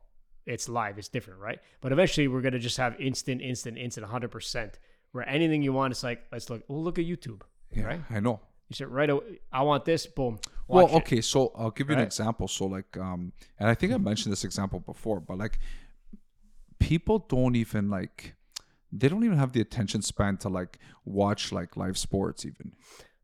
it's 0.46 0.68
live, 0.68 0.98
it's 0.98 1.08
different, 1.08 1.40
right? 1.40 1.60
But 1.80 1.92
eventually 1.92 2.28
we're 2.28 2.42
gonna 2.42 2.58
just 2.58 2.76
have 2.76 3.00
instant, 3.00 3.40
instant, 3.40 3.78
instant, 3.78 4.06
hundred 4.06 4.30
percent. 4.30 4.78
Where 5.12 5.28
anything 5.28 5.62
you 5.62 5.72
want, 5.72 5.92
it's 5.92 6.02
like 6.02 6.24
let's 6.32 6.50
look. 6.50 6.62
Well, 6.68 6.82
look 6.82 6.98
at 6.98 7.04
YouTube, 7.04 7.42
yeah. 7.72 7.84
right? 7.84 8.00
I 8.10 8.20
know. 8.20 8.40
You 8.68 8.74
said 8.74 8.88
right 8.88 9.08
away, 9.08 9.40
I 9.52 9.62
want 9.62 9.84
this. 9.84 10.06
Boom. 10.06 10.38
Well 10.66 10.86
it. 10.86 10.94
okay 10.94 11.20
so 11.20 11.52
i'll 11.56 11.70
give 11.70 11.90
you 11.90 11.94
an 11.94 12.00
example 12.00 12.48
so 12.48 12.64
like 12.64 12.96
um 12.96 13.32
and 13.58 13.68
i 13.68 13.74
think 13.74 13.92
i 13.92 13.98
mentioned 13.98 14.32
this 14.32 14.44
example 14.44 14.80
before 14.80 15.20
but 15.20 15.36
like 15.36 15.58
people 16.78 17.18
don't 17.18 17.54
even 17.54 17.90
like 17.90 18.34
they 18.90 19.08
don't 19.08 19.24
even 19.24 19.36
have 19.36 19.52
the 19.52 19.60
attention 19.60 20.00
span 20.00 20.38
to 20.38 20.48
like 20.48 20.78
watch 21.04 21.52
like 21.52 21.76
live 21.76 21.98
sports 21.98 22.46
even 22.46 22.72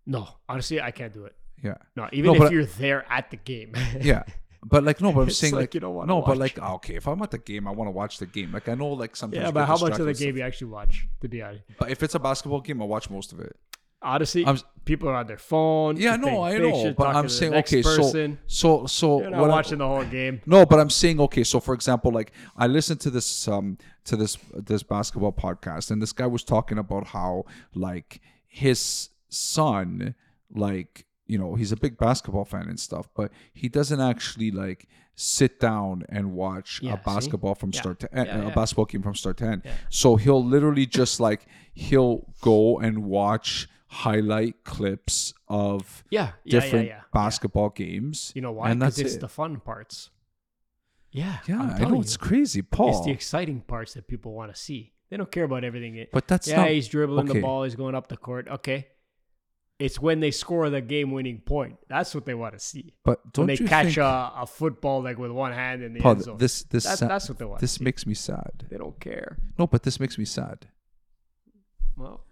No, 0.07 0.29
honestly, 0.49 0.81
I 0.81 0.90
can't 0.90 1.12
do 1.12 1.25
it. 1.25 1.37
Yeah 1.62 1.75
No, 1.96 2.09
even 2.12 2.33
No, 2.38 2.44
if 2.44 2.53
you're 2.53 2.64
there 2.64 3.05
at 3.11 3.31
the 3.31 3.37
game. 3.37 3.75
yeah 4.01 4.23
but 4.62 4.85
like 4.85 5.01
no 5.01 5.11
but 5.12 5.23
i'm 5.23 5.31
saying 5.40 5.55
like 5.55 5.61
like, 5.62 5.75
you 5.75 5.81
don't 5.81 5.94
wanna 5.94 6.07
no 6.12 6.20
but 6.20 6.37
like 6.37 6.59
okay 6.59 6.94
if 6.96 7.09
i'm 7.09 7.23
at 7.23 7.31
the 7.31 7.38
game 7.38 7.66
i 7.66 7.70
want 7.70 7.88
to 7.88 7.92
watch 7.92 8.18
the 8.18 8.27
game 8.27 8.53
like 8.53 8.68
i 8.68 8.75
know 8.75 8.88
like 8.88 9.16
sometimes 9.16 9.42
yeah, 9.42 9.51
but 9.51 9.64
how 9.66 9.77
much 9.79 9.99
of 9.99 10.05
the 10.05 10.12
game 10.14 10.37
you 10.37 10.42
actually 10.42 10.66
watch? 10.66 11.09
To 11.23 11.29
be 11.29 11.40
honest, 11.42 11.64
but 11.79 11.90
if 11.90 12.03
it's 12.03 12.14
a 12.14 12.18
basketball 12.18 12.61
game 12.61 12.83
i 12.83 12.85
watch 12.85 13.09
most 13.09 13.33
of 13.33 13.40
it 13.40 13.57
honestly, 14.03 14.44
I'm- 14.44 14.59
people 14.85 15.09
are 15.09 15.14
on 15.14 15.27
their 15.27 15.38
phone. 15.38 15.96
yeah 15.96 16.16
no 16.16 16.42
i 16.42 16.59
know 16.59 16.92
but 16.92 17.14
i'm 17.16 17.29
saying 17.29 17.55
okay 17.55 17.83
person. 17.83 18.38
so 18.46 18.87
so 18.87 18.87
so 18.87 19.20
You're 19.20 19.31
not 19.31 19.40
what 19.40 19.51
I- 19.51 19.53
watching 19.55 19.79
the 19.79 19.87
whole 19.87 20.05
game. 20.05 20.40
No, 20.46 20.66
but 20.66 20.79
I'm 20.81 20.90
saying 20.90 21.20
okay. 21.20 21.44
So 21.44 21.61
for 21.61 21.75
example, 21.75 22.11
like 22.11 22.33
I 22.57 22.66
listened 22.66 23.01
to 23.01 23.11
this 23.11 23.46
um 23.49 23.79
to 24.05 24.16
this 24.16 24.37
this 24.55 24.83
basketball 24.83 25.33
podcast, 25.33 25.90
and 25.90 26.01
this 26.03 26.12
guy 26.12 26.27
was 26.27 26.44
talking 26.44 26.79
about 26.79 27.09
how 27.09 27.44
like 27.75 28.20
his 28.49 29.11
son, 29.29 30.14
like 30.51 31.05
you 31.31 31.38
know, 31.38 31.55
he's 31.55 31.73
a 31.73 31.77
big 31.77 31.97
basketball 31.97 32.45
fan 32.45 32.66
and 32.69 32.79
stuff, 32.88 33.07
but 33.14 33.31
he 33.53 33.69
doesn't 33.69 34.01
actually 34.01 34.51
like 34.51 34.88
sit 35.14 35.61
down 35.61 36.03
and 36.09 36.33
watch 36.33 36.81
Yeah, 36.83 36.95
a 36.95 36.97
see? 36.97 37.03
basketball 37.12 37.55
from 37.55 37.71
Yeah. 37.73 37.81
start 37.81 38.01
to 38.01 38.09
end, 38.14 38.27
Yeah, 38.29 38.49
a 38.51 38.55
basketball 38.55 38.87
game 38.87 39.03
from 39.03 39.14
start 39.14 39.37
to 39.38 39.45
end. 39.45 39.62
So 39.90 40.16
he'll 40.16 40.45
literally 40.45 40.87
just 40.87 41.21
like 41.21 41.47
he'll 41.73 42.16
go 42.40 42.79
and 42.81 43.05
watch 43.05 43.69
highlight 44.05 44.64
clips 44.64 45.35
of 45.49 46.05
Yeah, 46.11 46.33
yeah, 46.45 46.51
different 46.61 46.90
basketball 47.12 47.71
games. 47.71 48.33
You 48.35 48.43
know 48.43 48.53
why? 48.53 48.71
And 48.71 48.81
Because 48.81 48.97
that's 48.97 49.07
it's 49.07 49.16
it. 49.16 49.21
the 49.21 49.29
fun 49.29 49.61
parts. 49.61 50.11
Yeah, 51.12 51.38
Yeah, 51.47 51.77
I 51.79 51.85
know 51.90 52.01
it's 52.01 52.16
crazy, 52.16 52.62
Paul. 52.62 52.90
It's 52.90 53.05
the 53.05 53.11
exciting 53.11 53.61
parts 53.62 53.95
that 53.95 54.07
people 54.07 54.33
want 54.33 54.55
to 54.55 54.61
see. 54.61 54.93
They 55.11 55.16
don't 55.16 55.31
care 55.31 55.45
about 55.45 55.64
everything. 55.64 56.07
But 56.12 56.29
that's 56.29 56.47
yeah, 56.47 56.57
not 56.59 56.71
he's 56.71 56.87
dribbling 56.87 57.29
okay. 57.29 57.40
the 57.40 57.43
ball. 57.43 57.64
He's 57.64 57.75
going 57.75 57.97
up 57.97 58.07
the 58.07 58.16
court. 58.16 58.47
Okay. 58.49 58.87
It's 59.81 59.99
when 59.99 60.21
they 60.21 60.31
score 60.31 60.69
the 60.71 60.81
game-winning 60.83 61.40
point. 61.40 61.79
That's 61.88 62.14
what 62.14 62.27
they 62.27 62.35
want 62.35 62.53
to 62.53 62.61
see. 62.61 62.93
But 63.03 63.33
don't 63.33 63.47
they 63.47 63.55
you 63.57 63.66
catch 63.66 63.87
think, 63.87 63.97
a, 63.97 64.31
a 64.37 64.47
football 64.47 65.03
like 65.03 65.16
with 65.19 65.31
one 65.31 65.53
hand 65.53 65.83
in 65.83 65.95
the 65.95 66.01
Paul, 66.01 66.12
end 66.12 66.23
zone. 66.23 66.37
this 66.38 66.62
this 66.64 66.85
That- 66.85 66.99
sa- 66.99 67.09
that's 67.09 67.29
what 67.29 67.38
they 67.38 67.47
want. 67.47 67.61
to 67.61 67.64
this 67.64 67.73
see. 67.73 67.85
makes 67.85 68.07
me 68.07 68.12
sad. 68.14 68.66
They 68.71 68.77
don't 68.77 69.01
care. 69.01 69.38
No, 69.59 69.66
but 69.66 69.83
this 69.83 69.99
makes 69.99 70.19
me 70.19 70.25
sad. 70.27 70.66
Well, 71.97 72.25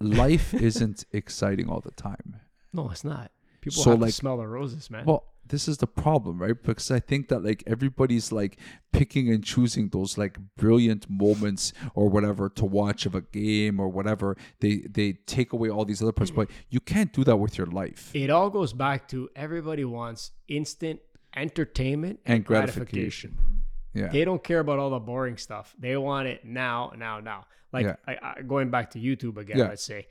Life 0.00 0.54
isn't 0.54 1.04
exciting 1.12 1.68
all 1.68 1.80
the 1.80 1.90
time. 1.90 2.36
no, 2.72 2.90
it's 2.90 3.04
not. 3.04 3.30
People 3.60 3.82
So, 3.82 3.90
have 3.90 4.00
like- 4.00 4.10
to 4.10 4.14
smell 4.14 4.36
the 4.36 4.46
roses, 4.46 4.90
man. 4.90 5.04
Well, 5.04 5.24
this 5.48 5.68
is 5.68 5.78
the 5.78 5.86
problem, 5.86 6.40
right? 6.40 6.60
Because 6.62 6.90
I 6.90 7.00
think 7.00 7.28
that 7.28 7.42
like 7.44 7.62
everybody's 7.66 8.30
like 8.32 8.58
picking 8.92 9.30
and 9.32 9.42
choosing 9.44 9.88
those 9.90 10.16
like 10.18 10.38
brilliant 10.56 11.08
moments 11.08 11.72
or 11.94 12.08
whatever 12.08 12.48
to 12.50 12.64
watch 12.64 13.06
of 13.06 13.14
a 13.14 13.20
game 13.22 13.80
or 13.80 13.88
whatever. 13.88 14.36
They 14.60 14.84
they 14.90 15.12
take 15.26 15.52
away 15.52 15.68
all 15.70 15.84
these 15.84 16.02
other 16.02 16.12
parts, 16.12 16.30
but 16.30 16.50
you 16.70 16.80
can't 16.80 17.12
do 17.12 17.24
that 17.24 17.36
with 17.36 17.58
your 17.58 17.66
life. 17.68 18.10
it 18.14 18.30
all 18.30 18.50
goes 18.50 18.72
back 18.72 19.08
to 19.08 19.28
everybody 19.36 19.84
wants 19.84 20.32
instant 20.48 21.00
entertainment 21.36 22.20
and, 22.26 22.36
And 22.36 22.44
gratification. 22.44 23.30
gratification. 23.30 23.64
Yeah. 23.94 24.08
They 24.08 24.24
don't 24.24 24.42
care 24.44 24.60
about 24.60 24.78
all 24.78 24.90
the 24.90 24.98
boring 25.00 25.36
stuff. 25.38 25.74
They 25.78 25.96
want 25.96 26.28
it 26.28 26.44
now, 26.44 26.92
now, 26.96 27.20
now. 27.20 27.46
Like 27.72 27.86
Yeah. 27.86 27.96
I, 28.06 28.16
I, 28.22 28.42
going 28.42 28.70
back 28.70 28.90
to 28.90 28.98
YouTube 28.98 29.36
again, 29.38 29.58
Yeah. 29.58 29.68
let's 29.68 29.82
say 29.84 30.06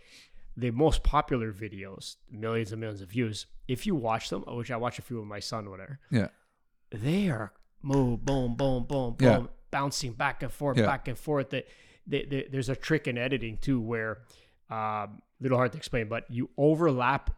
the 0.55 0.71
most 0.71 1.03
popular 1.03 1.51
videos, 1.53 2.15
millions 2.31 2.71
and 2.71 2.81
millions 2.81 3.01
of 3.01 3.09
views. 3.09 3.45
If 3.67 3.85
you 3.85 3.95
watch 3.95 4.29
them, 4.29 4.43
which 4.47 4.71
I 4.71 4.77
watch 4.77 4.97
a 4.99 5.01
few 5.01 5.17
with 5.17 5.27
my 5.27 5.39
son, 5.39 5.69
whatever, 5.69 5.99
yeah. 6.09 6.27
they 6.91 7.29
are 7.29 7.51
move, 7.81 8.23
boom, 8.25 8.55
boom, 8.55 8.83
boom, 8.85 9.13
boom, 9.13 9.15
Yeah. 9.19 9.43
bouncing 9.71 10.13
back 10.13 10.41
and 10.43 10.51
forth, 10.51 10.77
Yeah. 10.77 10.85
back 10.85 11.07
and 11.07 11.17
forth. 11.17 11.49
That 11.51 11.67
there's 12.07 12.69
a 12.69 12.75
trick 12.75 13.07
in 13.07 13.17
editing 13.17 13.57
too, 13.57 13.79
where 13.81 14.19
um, 14.69 15.21
little 15.39 15.57
hard 15.57 15.71
to 15.73 15.77
explain, 15.77 16.07
but 16.09 16.29
you 16.29 16.49
overlap 16.57 17.29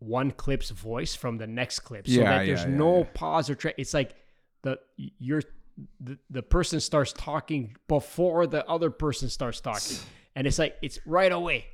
one 0.00 0.30
clip's 0.32 0.70
voice 0.70 1.14
from 1.14 1.38
the 1.38 1.46
next 1.46 1.80
clip, 1.80 2.06
so 2.06 2.12
Yeah, 2.12 2.38
that 2.38 2.46
there's 2.46 2.66
no 2.66 3.04
pause 3.04 3.48
or 3.50 3.54
tra- 3.54 3.74
It's 3.78 3.94
like 3.94 4.14
the 4.62 4.78
you're 4.96 5.42
the, 6.00 6.18
the 6.30 6.42
person 6.42 6.78
starts 6.80 7.12
talking 7.12 7.76
before 7.88 8.46
the 8.46 8.64
other 8.68 8.90
person 8.90 9.28
starts 9.28 9.60
talking, 9.60 9.96
and 10.36 10.46
it's 10.46 10.58
like 10.58 10.76
it's 10.82 10.98
right 11.06 11.32
away 11.32 11.66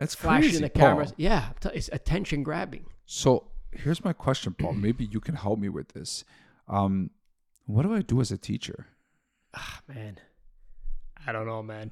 It's 0.00 0.14
flashing 0.14 0.50
crazy, 0.50 0.62
the 0.64 0.70
Paul. 0.70 0.88
cameras. 0.88 1.14
Yeah, 1.16 1.50
it's 1.72 1.88
attention 1.92 2.42
grabbing. 2.42 2.86
So 3.14 3.48
here's 3.72 4.02
my 4.02 4.14
question, 4.14 4.54
Paul. 4.54 4.72
Maybe 4.86 5.04
you 5.04 5.20
can 5.20 5.34
help 5.34 5.58
me 5.58 5.68
with 5.68 5.88
this. 5.88 6.24
Um, 6.66 7.10
what 7.66 7.82
do 7.82 7.94
I 7.94 8.00
do 8.00 8.22
as 8.22 8.32
a 8.32 8.38
teacher? 8.38 8.86
Ah, 9.54 9.80
man, 9.86 10.18
I 11.26 11.32
don't 11.32 11.44
know, 11.46 11.62
man. 11.62 11.90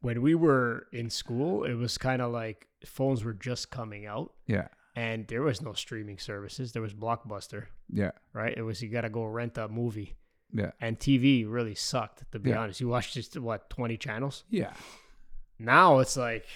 When 0.00 0.22
we 0.22 0.36
were 0.36 0.86
in 0.92 1.10
school, 1.10 1.64
it 1.64 1.74
was 1.74 1.98
kind 1.98 2.22
of 2.22 2.30
like 2.30 2.68
phones 2.86 3.24
were 3.24 3.32
just 3.32 3.70
coming 3.72 4.06
out, 4.06 4.32
Yeah, 4.46 4.68
and 4.94 5.26
there 5.26 5.42
was 5.42 5.60
no 5.60 5.72
streaming 5.72 6.18
services. 6.18 6.70
There 6.70 6.82
was 6.82 6.94
Blockbuster, 6.94 7.64
yeah, 7.90 8.12
right? 8.32 8.54
It 8.56 8.62
was 8.62 8.80
you 8.80 8.90
got 8.90 9.00
to 9.00 9.10
go 9.10 9.24
rent 9.24 9.58
a 9.58 9.66
movie, 9.66 10.14
yeah, 10.52 10.70
and 10.80 10.96
TV 11.00 11.50
really 11.50 11.74
sucked. 11.74 12.30
To 12.30 12.38
be 12.38 12.50
Yeah. 12.50 12.58
honest, 12.60 12.80
you 12.80 12.86
watched 12.86 13.14
just 13.14 13.36
what 13.40 13.68
twenty 13.70 13.96
channels. 13.96 14.44
yeah. 14.50 14.74
Now 15.58 15.98
it's 15.98 16.16
like 16.16 16.46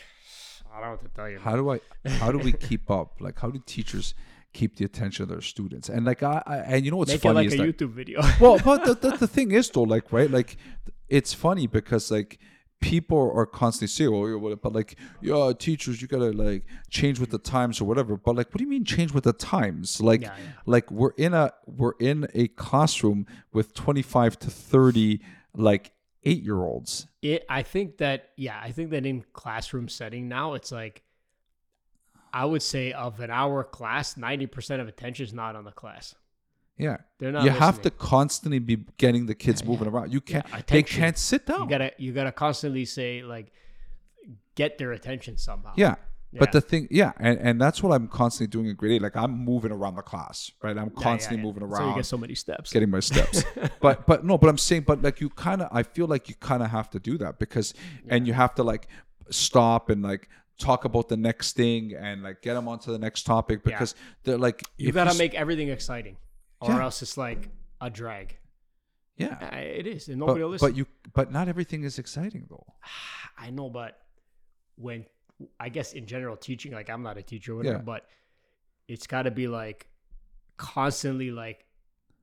I 0.72 0.80
don't 0.80 0.82
know 0.82 0.90
what 0.92 1.02
to 1.02 1.08
tell 1.08 1.28
you. 1.30 1.38
How 1.38 1.56
do 1.56 1.70
I? 1.70 1.80
How 2.08 2.32
do 2.32 2.38
we 2.38 2.52
keep 2.68 2.90
up? 2.90 3.20
Like, 3.20 3.38
how 3.38 3.50
do 3.50 3.60
teachers 3.66 4.14
keep 4.52 4.76
the 4.76 4.84
attention 4.84 5.24
of 5.24 5.28
their 5.28 5.40
students? 5.40 5.88
And 5.88 6.04
like, 6.06 6.22
I, 6.22 6.42
I 6.46 6.56
and 6.58 6.84
you 6.84 6.90
know 6.90 6.98
what's 6.98 7.10
Make 7.10 7.20
it 7.20 7.22
funny 7.22 7.34
like 7.36 7.46
is 7.48 7.54
a 7.54 7.56
that 7.58 7.78
YouTube 7.78 7.90
video. 7.92 8.20
well, 8.40 8.58
but 8.64 8.84
the, 8.84 8.94
the, 9.10 9.16
the 9.16 9.26
thing 9.28 9.50
is 9.52 9.70
though, 9.70 9.82
like, 9.82 10.12
right, 10.12 10.30
like, 10.30 10.56
it's 11.08 11.32
funny 11.34 11.66
because 11.66 12.10
like 12.10 12.38
people 12.80 13.32
are 13.34 13.46
constantly 13.46 13.88
saying, 13.88 14.10
"Oh, 14.12 14.26
yeah, 14.26 14.34
what-" 14.36 14.60
but 14.62 14.72
like, 14.72 14.96
yeah, 15.20 15.52
teachers, 15.58 16.00
you 16.00 16.08
gotta 16.08 16.30
like 16.30 16.64
change 16.90 17.18
with 17.18 17.30
the 17.30 17.38
times 17.38 17.80
or 17.80 17.84
whatever." 17.86 18.16
But 18.16 18.36
like, 18.36 18.48
what 18.48 18.58
do 18.58 18.64
you 18.64 18.70
mean 18.70 18.84
change 18.84 19.12
with 19.12 19.24
the 19.24 19.32
times? 19.32 20.00
Like, 20.00 20.22
Yeah, 20.22 20.34
yeah. 20.38 20.52
like 20.66 20.90
we're 20.90 21.14
in 21.16 21.34
a 21.34 21.52
we're 21.66 21.94
in 21.98 22.28
a 22.34 22.48
classroom 22.48 23.26
with 23.52 23.74
twenty 23.74 24.02
five 24.02 24.38
to 24.40 24.50
thirty 24.50 25.20
like 25.54 25.92
eight 26.24 26.42
year 26.42 26.62
olds. 26.62 27.06
it 27.22 27.44
i 27.48 27.62
think 27.62 27.98
that 27.98 28.30
yeah 28.36 28.58
i 28.62 28.70
think 28.72 28.90
that 28.90 29.06
in 29.06 29.24
classroom 29.32 29.88
setting 29.88 30.28
now 30.28 30.54
it's 30.54 30.72
like 30.72 31.02
i 32.32 32.44
would 32.44 32.62
say 32.62 32.92
of 32.92 33.20
an 33.20 33.30
hour 33.30 33.62
class 33.64 34.14
90% 34.14 34.80
of 34.80 34.88
attention 34.88 35.24
is 35.24 35.32
not 35.32 35.54
on 35.56 35.64
the 35.64 35.72
class 35.72 36.14
Yeah, 36.76 36.98
they're 37.18 37.32
not 37.32 37.44
you 37.44 37.50
have 37.50 37.82
to 37.82 37.90
constantly 37.90 38.58
be 38.60 38.76
getting 38.98 39.26
the 39.26 39.34
kids 39.34 39.64
moving 39.64 39.88
around. 39.88 40.12
You 40.12 40.20
can't. 40.20 40.46
they 40.52 40.58
attention. 40.58 41.00
can't 41.00 41.18
sit 41.18 41.46
down. 41.46 41.62
you 41.62 41.68
gotta 41.68 41.90
you 41.98 42.12
gotta 42.12 42.30
constantly 42.32 42.84
say 42.84 43.22
like 43.22 43.52
get 44.54 44.78
their 44.78 44.92
attention 44.92 45.36
somehow 45.36 45.72
Yeah. 45.76 45.96
Yeah. 46.31 46.41
But 46.41 46.53
the 46.53 46.61
thing, 46.61 46.89
yeah, 46.91 47.12
and, 47.18 47.39
and 47.39 47.61
that's 47.61 47.83
what 47.83 47.91
I'm 47.95 48.07
constantly 48.07 48.51
doing 48.51 48.68
in 48.68 48.76
grade 48.76 48.93
eight. 48.93 49.03
Like 49.03 49.16
I'm 49.16 49.33
moving 49.33 49.72
around 49.72 49.95
the 49.95 50.03
class, 50.03 50.51
right? 50.62 50.76
I'm 50.76 50.89
Yeah, 50.89 50.93
yeah, 50.97 51.03
constantly 51.03 51.39
yeah. 51.39 51.43
moving 51.45 51.62
around. 51.62 51.76
so 51.76 51.89
you 51.89 51.95
get 51.95 52.07
so 52.07 52.18
many 52.18 52.35
steps 52.35 52.70
getting 52.72 52.91
my 52.91 53.01
steps. 53.01 53.45
but 53.81 54.07
but 54.07 54.24
no, 54.24 54.37
but 54.37 54.49
I'm 54.51 54.59
saying, 54.59 54.83
but 54.83 55.01
like 55.01 55.20
you 55.22 55.31
kind 55.31 55.62
of, 55.62 55.68
I 55.72 55.83
feel 55.83 56.07
like 56.07 56.29
you 56.29 56.35
kind 56.35 56.62
of 56.62 56.68
have 56.70 56.91
to 56.91 56.99
do 56.99 57.16
that 57.18 57.39
because, 57.39 57.72
and 58.09 58.26
you 58.26 58.35
have 58.35 58.55
to 58.57 58.62
like 58.62 58.89
stop 59.31 59.89
and 59.89 60.03
like 60.03 60.29
talk 60.59 60.85
about 60.85 61.09
the 61.09 61.16
next 61.16 61.57
thing 61.57 61.95
and 61.95 62.22
like 62.22 62.43
get 62.43 62.55
them 62.55 62.68
onto 62.68 62.93
the 62.93 62.99
next 62.99 63.22
topic 63.22 63.62
because 63.62 63.95
they're 64.24 64.37
like 64.37 64.62
you 64.76 64.91
gotta 64.93 65.11
s- 65.11 65.18
make 65.18 65.35
everything 65.35 65.68
exciting 65.68 66.16
or 66.61 66.83
else 66.83 67.01
it's 67.01 67.16
like 67.16 67.49
a 67.81 67.89
drag 67.89 68.37
yeah. 69.16 69.55
It 69.57 69.87
is 69.87 70.09
and 70.09 70.18
nobody 70.18 70.43
will 70.43 70.51
listen 70.51 70.68
but 70.68 70.76
you 70.76 70.87
but 71.14 71.31
not 71.33 71.49
everything 71.49 71.85
is 71.85 71.99
exciting 71.99 72.47
though. 72.51 72.66
I 73.39 73.51
know, 73.51 73.68
but 73.70 73.99
when 74.76 75.07
I 75.61 75.68
guess 75.68 75.93
in 75.93 76.07
general 76.07 76.36
teaching, 76.36 76.72
like 76.72 76.91
I'm 76.91 77.03
not 77.03 77.16
a 77.18 77.22
teacher, 77.22 77.53
or 77.53 77.57
whatever, 77.57 77.76
Yeah. 77.76 77.82
but 77.82 78.07
it's 78.89 79.07
got 79.07 79.22
to 79.22 79.30
be 79.30 79.47
like 79.49 79.89
constantly 80.57 81.30
like 81.30 81.64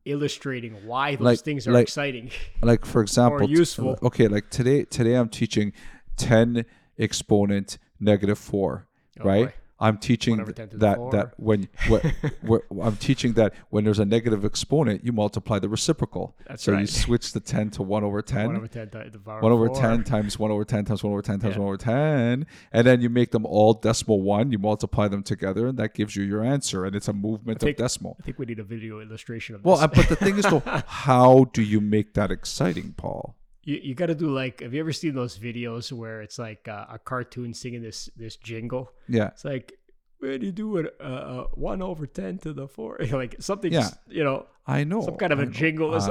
illustrating 0.06 0.74
why 0.86 1.16
those 1.16 1.26
Like- 1.26 1.40
things 1.40 1.68
are 1.68 1.72
like- 1.72 1.84
exciting. 1.84 2.30
like 2.62 2.86
for 2.86 3.02
example 3.08 3.48
t- 3.48 3.54
useful. 3.54 3.98
okay 4.04 4.28
like 4.28 4.50
today 4.52 4.84
today 4.84 5.16
i'm 5.16 5.30
teaching 5.30 5.74
10 6.18 6.66
exponent 7.00 7.78
negative 8.00 8.38
4 8.38 8.88
Oh, 9.20 9.24
right 9.24 9.46
boy. 9.48 9.54
I'm 9.80 9.98
teaching 9.98 10.34
One 10.34 10.42
over 10.42 10.52
th- 10.54 10.70
10 10.70 10.70
to 10.70 10.78
the 10.78 10.86
that 10.86 11.12
that 11.12 11.34
when 11.38 11.68
what, 11.90 12.04
what 12.42 12.62
i'm 12.82 12.96
teaching 12.96 13.34
that 13.34 13.54
when 13.70 13.84
there's 13.84 14.00
a 14.00 14.06
negative 14.06 14.46
exponent 14.46 15.04
you 15.04 15.12
multiply 15.12 15.60
the 15.60 15.68
reciprocal. 15.70 16.36
That's 16.48 16.64
so 16.64 16.78
you 16.78 16.88
switch 16.88 17.34
the 17.34 17.40
10 17.42 17.72
to 17.72 17.84
1 17.84 18.04
over 18.04 18.22
10 18.22 18.46
One 18.48 18.56
over 18.58 18.68
ten, 18.68 18.90
to 18.90 19.10
the 19.12 19.20
power 19.20 19.42
1 19.42 19.52
over 19.52 19.68
10 19.70 20.04
times 20.06 20.40
1 20.40 20.52
over 20.52 20.64
10 20.64 20.86
times 20.86 21.04
1 21.04 21.12
over 21.12 21.22
10 21.22 21.40
times 21.40 21.56
Yeah. 21.56 21.60
1 21.62 21.68
over 21.68 21.78
10 21.78 22.46
and 22.72 22.88
then 22.88 23.02
you 23.02 23.10
make 23.10 23.32
them 23.32 23.46
all 23.46 23.74
decimal 23.74 24.22
1 24.22 24.52
you 24.52 24.60
multiply 24.60 25.08
them 25.08 25.24
together 25.24 25.68
and 25.68 25.78
that 25.78 25.94
gives 25.94 26.16
you 26.16 26.24
your 26.24 26.44
answer. 26.44 26.86
And 26.86 26.96
it's 26.96 27.08
a 27.08 27.14
movement 27.14 27.60
think- 27.60 27.78
of 27.78 27.84
decimal. 27.86 28.16
I 28.20 28.24
think 28.24 28.40
we 28.40 28.46
need 28.46 28.60
a 28.60 28.64
video 28.64 29.02
illustration 29.02 29.56
of 29.56 29.66
well 29.66 29.76
this. 29.76 29.84
uh, 29.84 29.88
but 29.88 30.08
the 30.10 30.16
thing 30.16 30.38
is 30.38 30.46
though 30.46 30.64
how 30.88 31.46
do 31.54 31.62
you 31.62 31.82
make 31.82 32.14
that 32.14 32.32
exciting 32.32 32.94
paul 32.96 33.36
you, 33.66 33.76
you 33.88 33.94
got 33.96 34.08
to 34.08 34.16
do 34.16 34.30
like, 34.34 34.62
have 34.62 34.74
you 34.74 34.80
ever 34.80 34.94
seen 34.94 35.14
those 35.16 35.38
videos 35.38 35.92
where 35.92 36.22
it's 36.22 36.40
like 36.40 36.68
uh, 36.68 36.86
a 36.90 37.00
cartoon 37.00 37.54
singing 37.54 37.82
this 37.82 38.10
this 38.16 38.36
jingle? 38.38 38.92
yeah 39.10 39.28
It's 39.36 39.44
like 39.46 39.74
when 40.20 40.42
you 40.42 40.52
do 40.52 40.78
it, 40.78 40.96
uh, 41.02 41.04
uh, 41.04 41.44
one 41.56 41.82
over 41.82 42.06
ten 42.08 42.38
to 42.40 42.54
the 42.54 42.68
four, 42.68 42.98
like 43.12 43.36
something, 43.40 43.72
Yeah. 43.74 43.90
you 44.08 44.24
know. 44.24 44.46
I 44.68 44.84
know. 44.84 45.02
Some 45.02 45.18
kind 45.18 45.32
of 45.34 45.40
a 45.40 45.44
a 45.44 45.46
jingle 45.62 45.94
is- 45.96 46.08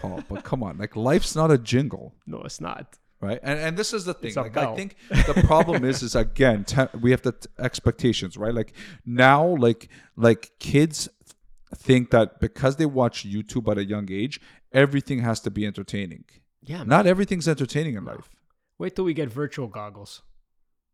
Paul, 0.00 0.22
but 0.30 0.42
come 0.44 0.62
on, 0.62 0.78
like 0.78 0.94
life's 0.96 1.34
not 1.36 1.50
a 1.50 1.58
jingle, 1.58 2.14
No, 2.26 2.38
it's 2.48 2.60
not. 2.60 2.96
right? 3.20 3.40
And 3.42 3.58
and 3.58 3.76
this 3.76 3.92
is 3.92 4.04
the 4.04 4.14
thing. 4.14 4.32
Like 4.34 4.56
I 4.56 4.74
think 4.76 4.90
the 5.30 5.34
problem 5.52 5.84
is 5.84 6.02
is 6.02 6.14
again 6.14 6.64
te- 6.64 6.92
we 7.04 7.10
have 7.14 7.22
the 7.22 7.32
t- 7.32 7.48
expectations, 7.68 8.36
right? 8.44 8.54
Like 8.60 8.72
now, 9.04 9.42
like 9.66 9.88
like 10.16 10.42
kids 10.60 11.08
think 11.86 12.10
that 12.10 12.40
because 12.40 12.76
they 12.76 12.86
watch 12.86 13.26
YouTube 13.34 13.66
at 13.72 13.76
a 13.76 13.84
young 13.84 14.06
age, 14.10 14.40
everything 14.72 15.18
has 15.28 15.40
to 15.40 15.50
be 15.50 15.66
entertaining. 15.66 16.24
Yeah, 16.62 16.78
man. 16.78 16.88
Not 16.88 17.06
everything's 17.06 17.48
entertaining 17.48 17.94
in 17.94 18.04
life. 18.04 18.28
Wait 18.78 18.94
till 18.96 19.04
we 19.04 19.14
get 19.14 19.30
virtual 19.30 19.66
goggles. 19.68 20.22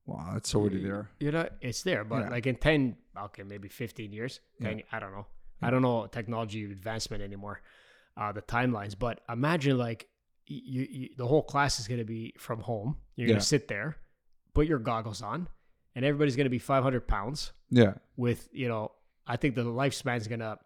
Wow, 0.07 0.31
that's 0.35 0.55
already 0.55 0.83
there. 0.83 1.09
You 1.19 1.33
know, 1.33 1.49
it's 1.61 1.83
there, 1.83 2.05
but 2.05 2.25
Yeah. 2.25 2.29
like 2.31 2.47
in 2.47 2.57
ten, 2.57 2.97
okay, 3.17 3.43
maybe 3.43 3.69
fifteen 3.69 4.13
years. 4.13 4.41
10, 4.63 4.83
I 4.93 4.99
don't 5.01 5.13
know. 5.13 5.27
I 5.63 5.71
don't 5.71 5.83
know 5.83 6.07
technology 6.07 6.65
advancement 6.65 7.23
anymore. 7.23 7.63
Uh, 8.17 8.31
the 8.33 8.43
timelines, 8.43 8.97
but 8.99 9.21
imagine 9.29 9.79
like 9.79 10.09
y- 10.49 10.61
you, 10.63 10.87
you, 10.91 11.09
the 11.17 11.27
whole 11.27 11.43
class 11.43 11.81
is 11.81 11.89
gonna 11.89 12.05
be 12.05 12.35
from 12.39 12.61
home. 12.61 12.97
You're 13.17 13.29
Yeah. 13.29 13.35
gonna 13.35 13.41
sit 13.45 13.67
there, 13.69 13.97
put 14.53 14.67
your 14.67 14.79
goggles 14.79 15.23
on, 15.23 15.49
and 15.95 16.05
everybody's 16.05 16.37
gonna 16.37 16.51
be 16.51 16.59
500 16.59 17.09
pounds. 17.09 17.53
Yeah, 17.71 17.95
With 18.17 18.49
you 18.53 18.69
know, 18.69 18.93
I 19.27 19.37
think 19.37 19.55
the 19.55 19.65
lifespan 19.65 20.19
is 20.19 20.29
gonna 20.29 20.59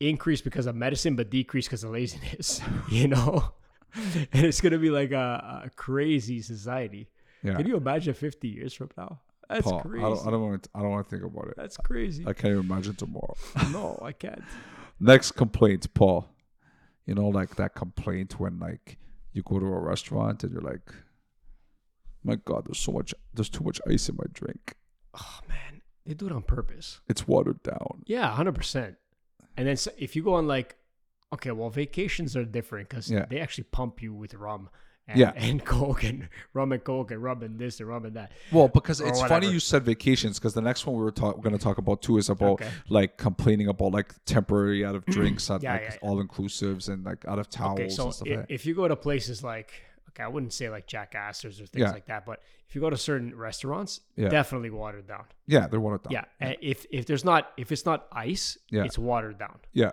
increase 0.00 0.40
because 0.40 0.66
of 0.66 0.74
medicine, 0.74 1.14
but 1.16 1.30
decrease 1.30 1.66
because 1.66 1.84
of 1.84 1.92
laziness. 1.92 2.60
you 2.90 3.06
know, 3.08 3.52
and 4.32 4.44
it's 4.44 4.60
gonna 4.60 4.78
be 4.78 4.90
like 4.90 5.12
a, 5.12 5.62
a 5.66 5.70
crazy 5.70 6.42
society. 6.42 7.08
yeah. 7.42 7.54
Can 7.54 7.66
you 7.66 7.76
imagine 7.76 8.14
50 8.14 8.48
years 8.48 8.72
from 8.72 8.90
now? 8.96 9.20
That's 9.48 9.62
Paul, 9.62 9.80
crazy. 9.80 10.04
I 10.04 10.08
don't, 10.08 10.26
I 10.26 10.30
don't 10.30 10.42
want. 10.42 10.62
To, 10.62 10.70
I 10.76 10.80
don't 10.80 10.90
want 10.90 11.08
to 11.08 11.10
think 11.10 11.24
about 11.24 11.48
it. 11.48 11.54
That's 11.56 11.76
crazy. 11.76 12.22
I 12.24 12.32
can't 12.32 12.52
even 12.52 12.70
imagine 12.70 12.94
tomorrow. 12.94 13.34
no, 13.72 13.98
I 14.00 14.12
can't. 14.12 14.42
Next 15.00 15.32
complaint, 15.32 15.92
Paul. 15.92 16.28
You 17.04 17.14
know, 17.16 17.28
like 17.28 17.56
that 17.56 17.74
complaint 17.74 18.38
when 18.38 18.60
like 18.60 18.96
you 19.32 19.42
go 19.42 19.58
to 19.58 19.66
a 19.66 19.80
restaurant 19.80 20.44
and 20.44 20.52
you're 20.52 20.62
like, 20.62 20.92
"My 22.22 22.36
God, 22.36 22.66
there's 22.66 22.78
so 22.78 22.92
much. 22.92 23.12
There's 23.34 23.48
too 23.48 23.64
much 23.64 23.80
ice 23.88 24.08
in 24.08 24.16
my 24.16 24.26
drink. 24.32 24.76
Oh 25.14 25.40
man, 25.48 25.82
they 26.06 26.14
do 26.14 26.26
it 26.26 26.32
on 26.32 26.42
purpose. 26.42 27.00
It's 27.08 27.26
watered 27.26 27.60
down." 27.64 28.04
Yeah, 28.06 28.32
100%. 28.36 28.94
And 29.56 29.66
then 29.66 29.76
so 29.76 29.90
if 29.98 30.14
you 30.14 30.22
go 30.22 30.34
on 30.34 30.46
like, 30.46 30.76
okay, 31.32 31.50
well, 31.50 31.70
vacations 31.70 32.36
are 32.36 32.44
different 32.44 32.88
because 32.88 33.10
Yeah. 33.10 33.26
they 33.26 33.40
actually 33.40 33.64
pump 33.64 34.02
you 34.02 34.12
with 34.14 34.34
rum. 34.34 34.68
And, 35.08 35.18
Yeah. 35.18 35.32
and 35.36 35.64
coke 35.64 36.04
and 36.04 36.28
rum 36.52 36.70
and 36.72 36.84
coke 36.84 37.10
and 37.10 37.20
rum 37.22 37.42
and 37.42 37.58
this 37.58 37.80
and 37.80 37.88
rum 37.88 38.04
and 38.04 38.14
that. 38.16 38.30
Well, 38.52 38.68
because 38.68 39.00
it's 39.00 39.18
whatever. 39.20 39.28
funny 39.28 39.50
you 39.52 39.58
said 39.58 39.82
vacations 39.84 40.38
because 40.38 40.54
the 40.54 40.60
next 40.62 40.86
one 40.86 40.94
we 40.96 41.02
were 41.02 41.10
talk- 41.10 41.40
going 41.42 41.56
to 41.56 41.62
talk 41.62 41.78
about 41.78 42.00
too 42.02 42.16
is 42.18 42.28
about 42.30 42.52
Okay. 42.60 42.68
like 42.88 43.16
complaining 43.16 43.66
about 43.68 43.92
like 43.92 44.14
temporary 44.24 44.84
out 44.84 44.94
of 44.94 45.04
drinks 45.06 45.50
at 45.50 45.62
Yeah, 45.62 45.72
like 45.72 45.82
yeah, 45.82 45.90
yeah. 45.94 46.08
all 46.08 46.22
inclusives 46.22 46.88
and 46.88 47.04
like 47.04 47.24
out 47.26 47.38
of 47.40 47.48
towels 47.48 47.80
Okay, 47.80 47.88
so 47.88 48.04
and 48.04 48.14
stuff 48.14 48.28
i- 48.28 48.34
like 48.36 48.46
if 48.48 48.66
you 48.66 48.74
go 48.74 48.86
to 48.86 48.94
places 48.94 49.42
like, 49.42 49.72
okay, 50.10 50.22
I 50.22 50.28
wouldn't 50.28 50.52
say 50.52 50.68
like 50.70 50.86
Jack 50.86 51.14
Astor's 51.16 51.60
or 51.60 51.66
things 51.66 51.82
Yeah. 51.82 51.90
like 51.90 52.06
that, 52.06 52.24
but 52.24 52.40
if 52.68 52.76
you 52.76 52.80
go 52.80 52.90
to 52.90 52.96
certain 52.96 53.34
restaurants, 53.36 54.00
Yeah. 54.14 54.28
definitely 54.28 54.70
watered 54.70 55.08
down. 55.08 55.24
Yeah, 55.46 55.66
they're 55.66 55.80
watered 55.80 56.04
down. 56.04 56.12
Yeah, 56.12 56.24
and 56.38 56.52
eh, 56.52 56.56
if 56.60 56.86
if 56.92 57.06
there's 57.06 57.24
not 57.24 57.52
if 57.56 57.72
it's 57.72 57.84
not 57.84 58.06
ice, 58.12 58.58
Yeah. 58.70 58.84
it's 58.84 58.98
watered 58.98 59.38
down. 59.38 59.58
yeah. 59.72 59.90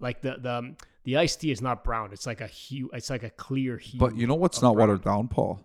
Like 0.00 0.22
the 0.22 0.36
the 0.38 0.52
um, 0.52 0.76
the 1.04 1.16
iced 1.16 1.40
tea 1.40 1.50
is 1.50 1.60
not 1.62 1.84
brown. 1.84 2.12
It's 2.12 2.26
like 2.26 2.40
a 2.40 2.46
hue. 2.46 2.90
It's 2.92 3.10
like 3.10 3.22
a 3.22 3.30
clear 3.30 3.76
hue. 3.76 4.00
But 4.00 4.16
you 4.16 4.26
know 4.26 4.34
what's 4.34 4.60
not 4.62 4.74
brown. 4.74 4.88
watered 4.88 5.04
down, 5.04 5.28
Paul? 5.28 5.60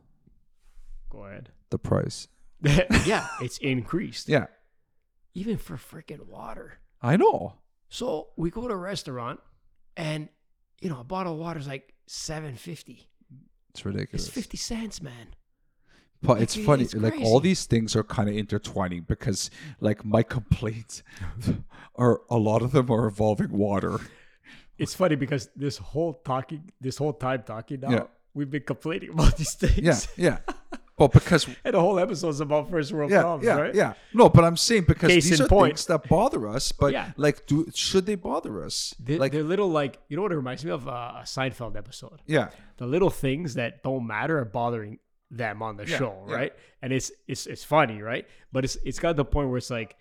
Go 1.10 1.26
ahead. 1.26 1.50
The 1.70 1.80
price. 1.80 2.28
yeah, 2.62 3.28
it's 3.42 3.58
increased. 3.60 4.28
Yeah, 4.30 4.48
Even 5.34 5.58
for 5.58 5.76
freaking 5.76 6.28
water. 6.28 6.80
I 7.02 7.18
know. 7.18 7.56
So 7.90 8.30
we 8.36 8.50
go 8.50 8.68
to 8.68 8.74
a 8.74 8.78
restaurant, 8.78 9.40
and 9.96 10.30
you 10.82 10.90
know 10.90 11.00
a 11.00 11.04
bottle 11.04 11.34
of 11.34 11.40
water 11.40 11.60
is 11.60 11.68
like 11.68 11.94
seven 12.08 12.56
fifty. 12.56 13.08
It's 13.70 13.86
ridiculous. 13.86 14.28
It's 14.28 14.34
fifty 14.34 14.58
cents, 14.58 15.02
man. 15.02 15.36
But 16.22 16.42
it's 16.42 16.56
funny, 16.56 16.84
it's 16.84 16.96
like 16.96 17.20
all 17.22 17.40
these 17.40 17.66
things 17.66 17.96
are 17.96 18.04
kind 18.04 18.30
of 18.30 18.36
intertwining 18.36 19.02
because, 19.02 19.52
like, 19.80 20.04
my 20.04 20.24
complaints 20.24 21.04
are 21.96 22.22
a 22.30 22.38
lot 22.38 22.62
of 22.62 22.72
them 22.72 22.90
are 22.90 23.08
involving 23.08 23.52
water, 23.52 24.00
it's 24.78 24.94
funny 24.94 25.16
because 25.16 25.50
this 25.56 25.78
whole 25.78 26.14
talking, 26.14 26.72
this 26.82 26.98
whole 26.98 27.14
time 27.14 27.44
talking 27.44 27.80
now, 27.82 27.92
Yeah. 27.92 28.04
we've 28.34 28.50
been 28.50 28.64
complaining 28.64 29.10
about 29.12 29.38
these 29.38 29.54
things. 29.54 30.08
Yeah, 30.18 30.40
yeah. 30.48 30.54
But 30.98 31.12
because 31.12 31.46
and 31.66 31.74
the 31.74 31.80
whole 31.82 32.00
episode's 32.00 32.40
about 32.40 32.70
first 32.70 32.92
world 32.94 33.12
yeah, 33.12 33.22
problems, 33.22 33.46
yeah, 33.46 33.58
right? 33.60 33.76
yeah. 33.76 33.94
No, 34.14 34.30
but 34.30 34.46
I'm 34.46 34.56
saying 34.56 34.86
because 34.88 35.10
Case 35.12 35.30
these 35.30 35.42
are 35.42 35.48
point. 35.48 35.74
things 35.74 35.86
that 35.88 36.08
bother 36.08 36.48
us. 36.48 36.72
But 36.72 36.94
Yeah. 36.94 37.12
like, 37.18 37.46
do 37.48 37.70
should 37.74 38.06
they 38.06 38.16
bother 38.16 38.64
us? 38.64 38.94
They, 39.00 39.18
like, 39.18 39.34
they're 39.34 39.44
little 39.44 39.68
like 39.70 40.00
you 40.08 40.16
know 40.16 40.24
what 40.24 40.32
it 40.32 40.38
reminds 40.38 40.64
me 40.64 40.72
of 40.72 40.88
uh, 40.88 40.92
a 41.18 41.24
Seinfeld 41.26 41.76
episode. 41.76 42.22
yeah, 42.26 42.50
The 42.78 42.86
little 42.88 43.10
things 43.10 43.56
that 43.56 43.84
don't 43.84 44.08
matter 44.08 44.40
are 44.40 44.46
bothering 44.46 45.00
them 45.32 45.62
on 45.62 45.76
the 45.76 45.86
Yeah, 45.86 45.98
show, 45.98 46.24
right? 46.28 46.54
And 46.82 46.94
it's 46.94 47.12
it's 47.28 47.46
it's 47.46 47.64
funny, 47.66 48.02
right? 48.02 48.26
But 48.54 48.64
it's 48.64 48.78
it's 48.86 49.00
got 49.00 49.10
to 49.10 49.14
the 49.16 49.26
point 49.26 49.50
where 49.50 49.58
it's 49.58 49.70
like, 49.72 49.98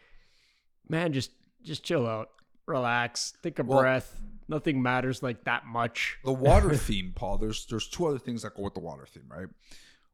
man, 0.89 1.13
just 1.13 1.33
just 1.65 1.83
chill 1.83 2.07
out, 2.07 2.29
relax, 2.67 3.33
take 3.43 3.59
a 3.59 3.65
Well- 3.65 3.81
breath. 3.81 4.21
Nothing 4.49 4.83
matters 4.83 5.23
like 5.23 5.45
that 5.45 5.67
much. 5.67 6.19
the 6.25 6.33
water 6.33 6.75
theme, 6.75 7.13
Paul. 7.15 7.39
There's 7.39 7.67
there's 7.67 7.89
two 7.89 8.07
other 8.07 8.19
things 8.19 8.43
that 8.43 8.55
go 8.55 8.63
with 8.63 8.75
the 8.75 8.81
water 8.81 9.07
theme, 9.07 9.25
right? 9.29 9.49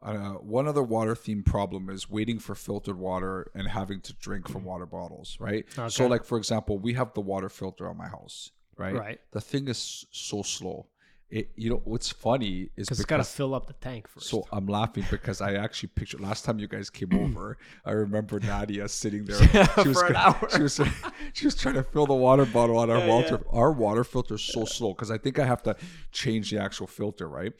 Uh, 0.03 0.35
one 0.39 0.67
other 0.67 0.83
water 0.83 1.15
theme 1.15 1.43
problem 1.43 1.91
is 1.91 2.09
waiting 2.09 2.39
for 2.39 2.55
filtered 2.55 2.97
water 2.97 3.51
and 3.55 3.69
having 3.69 4.01
to 4.01 4.15
drink 4.15 4.49
from 4.49 4.65
water 4.65 4.87
bottles, 4.87 5.37
right? 5.39 5.67
So, 5.89 6.07
like 6.07 6.25
for 6.25 6.39
example, 6.39 6.79
we 6.79 6.95
have 6.95 7.13
the 7.13 7.21
water 7.21 7.51
filter 7.51 7.87
on 7.89 7.99
my 7.99 8.09
house, 8.09 8.51
right? 8.79 8.95
Right. 8.95 9.21
The 9.33 9.43
thing 9.43 9.69
is 9.69 10.07
so 10.11 10.43
slow. 10.43 10.87
It, 11.31 11.53
you 11.55 11.71
know, 11.71 11.81
what's 11.85 12.11
funny 12.11 12.71
is 12.77 12.87
Because 12.89 12.99
it's 12.99 13.07
got 13.07 13.19
to 13.19 13.25
fill 13.25 13.55
up 13.55 13.69
the 13.69 13.73
tank 13.75 14.09
first. 14.09 14.27
So 14.27 14.45
I'm 14.51 14.67
laughing 14.67 15.05
because 15.13 15.41
I 15.41 15.55
actually 15.55 15.91
pictured 15.95 16.21
last 16.21 16.45
time 16.45 16.59
you 16.59 16.67
guys 16.67 16.91
came 16.91 17.13
over. 17.15 17.57
I 17.85 17.93
remember 17.93 18.41
Nadia 18.41 18.89
sitting 18.89 19.25
there. 19.27 19.37
She 19.83 19.89
was 19.89 20.01
For 20.01 20.07
an 20.07 20.17
hour. 20.17 20.49
She 20.57 20.63
was 20.63 20.81
she 21.33 21.47
was 21.47 21.55
trying 21.55 21.77
to 21.77 21.85
fill 21.85 22.07
the 22.07 22.15
water 22.15 22.45
bottle 22.47 22.79
on 22.79 22.91
our 22.91 22.99
Yeah, 22.99 23.07
water. 23.07 23.41
Our 23.51 23.71
water 23.71 24.03
filter 24.03 24.35
is 24.35 24.43
so 24.43 24.65
slow 24.65 24.93
because 24.93 25.11
I 25.13 25.19
think 25.19 25.39
I 25.39 25.47
have 25.47 25.63
to 25.65 25.77
change 26.11 26.51
the 26.51 26.59
actual 26.61 26.89
filter. 26.89 27.29
Right? 27.29 27.53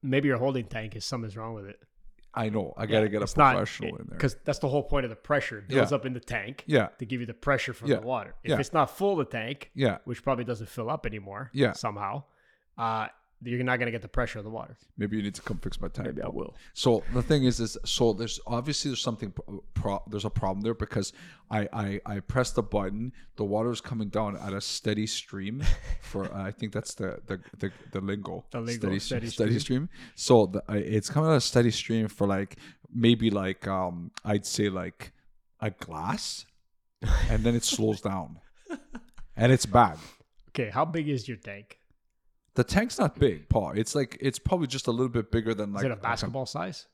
Maybe 0.00 0.28
your 0.28 0.38
holding 0.38 0.66
tank 0.66 0.94
is 0.94 1.04
something's 1.04 1.36
wrong 1.36 1.54
with 1.54 1.66
it. 1.66 1.80
I 2.34 2.50
know. 2.50 2.72
I 2.76 2.86
gotta 2.86 3.08
get 3.08 3.20
a 3.20 3.24
It's 3.24 3.36
not- 3.36 3.56
professional 3.56 3.96
in 3.96 4.06
there. 4.10 4.16
Because 4.16 4.36
that's 4.44 4.60
the 4.60 4.68
whole 4.68 4.84
point 4.84 5.04
of 5.06 5.10
the 5.10 5.16
pressure. 5.16 5.58
It 5.58 5.66
builds 5.68 5.90
Yeah. 5.90 5.96
up 5.96 6.06
in 6.06 6.12
the 6.12 6.20
tank 6.20 6.62
Yeah. 6.68 6.88
to 7.00 7.04
give 7.04 7.18
you 7.18 7.26
the 7.26 7.34
pressure 7.34 7.72
from 7.72 7.88
Yeah. 7.90 7.96
the 7.96 8.06
water. 8.06 8.34
If 8.44 8.50
Yeah. 8.50 8.60
it's 8.60 8.72
not 8.72 8.96
full, 8.96 9.16
the 9.16 9.24
tank, 9.24 9.72
Yeah. 9.74 9.98
which 10.04 10.22
probably 10.22 10.44
doesn't 10.44 10.68
fill 10.68 10.88
up 10.88 11.04
anymore 11.04 11.50
Yeah. 11.52 11.72
somehow, 11.72 12.22
uh, 12.78 13.08
you're 13.42 13.62
not 13.62 13.76
going 13.78 13.86
to 13.86 13.92
get 13.92 14.02
the 14.02 14.08
pressure 14.08 14.38
of 14.38 14.44
the 14.44 14.50
water. 14.50 14.76
Maybe 14.96 15.16
you 15.16 15.22
need 15.22 15.34
to 15.36 15.42
come 15.42 15.58
fix 15.58 15.80
my 15.80 15.88
tank. 15.88 16.08
Maybe 16.08 16.22
I 16.22 16.28
will. 16.28 16.56
So 16.74 17.04
the 17.12 17.22
thing 17.22 17.44
is, 17.44 17.60
is 17.60 17.78
so 17.84 18.12
there's 18.12 18.40
obviously 18.46 18.90
there's 18.90 19.00
something 19.00 19.30
pro- 19.30 19.62
pro- 19.74 20.02
there's 20.08 20.24
a 20.24 20.30
problem 20.30 20.62
there 20.62 20.74
because 20.74 21.12
I 21.50 21.68
I 21.72 22.00
I 22.04 22.20
press 22.20 22.50
the 22.50 22.62
button, 22.62 23.12
the 23.36 23.44
water 23.44 23.70
is 23.70 23.80
coming 23.80 24.08
down 24.08 24.36
at 24.36 24.52
a 24.52 24.60
steady 24.60 25.06
stream 25.06 25.62
for 26.02 26.24
uh, 26.34 26.42
I 26.42 26.50
think 26.50 26.72
that's 26.72 26.94
the 26.94 27.20
the 27.26 27.40
the, 27.58 27.70
the 27.92 28.00
lingo, 28.00 28.44
The 28.50 28.60
lingo, 28.60 28.80
steady, 28.80 28.98
steady 28.98 29.26
steady 29.28 29.58
stream. 29.60 29.88
So 30.16 30.46
the, 30.46 30.58
uh, 30.68 30.74
it's 30.74 31.08
coming 31.08 31.30
at 31.30 31.36
a 31.36 31.40
steady 31.40 31.70
stream 31.70 32.08
for 32.08 32.26
like 32.26 32.56
maybe 32.92 33.30
like 33.30 33.68
um 33.68 34.10
I'd 34.24 34.46
say 34.46 34.68
like 34.68 35.12
a 35.60 35.70
glass, 35.70 36.44
and 37.30 37.44
then 37.44 37.54
it 37.54 37.64
slows 37.64 38.00
down, 38.00 38.40
and 39.36 39.52
it's 39.52 39.66
bad. 39.66 39.98
Okay, 40.48 40.70
how 40.70 40.84
big 40.84 41.08
is 41.08 41.28
your 41.28 41.36
tank? 41.36 41.78
The 42.58 42.64
tank's 42.64 42.98
not 42.98 43.16
big, 43.20 43.42
hmm. 43.42 43.44
Paul. 43.50 43.72
It's 43.76 43.94
like 43.94 44.18
it's 44.20 44.40
probably 44.40 44.66
just 44.66 44.88
a 44.88 44.90
little 44.90 45.08
bit 45.08 45.30
bigger 45.30 45.54
than 45.54 45.72
like 45.72 45.82
Is 45.82 45.86
it 45.86 45.90
a 45.92 45.94
um, 45.94 46.00
basketball 46.00 46.44
size? 46.44 46.88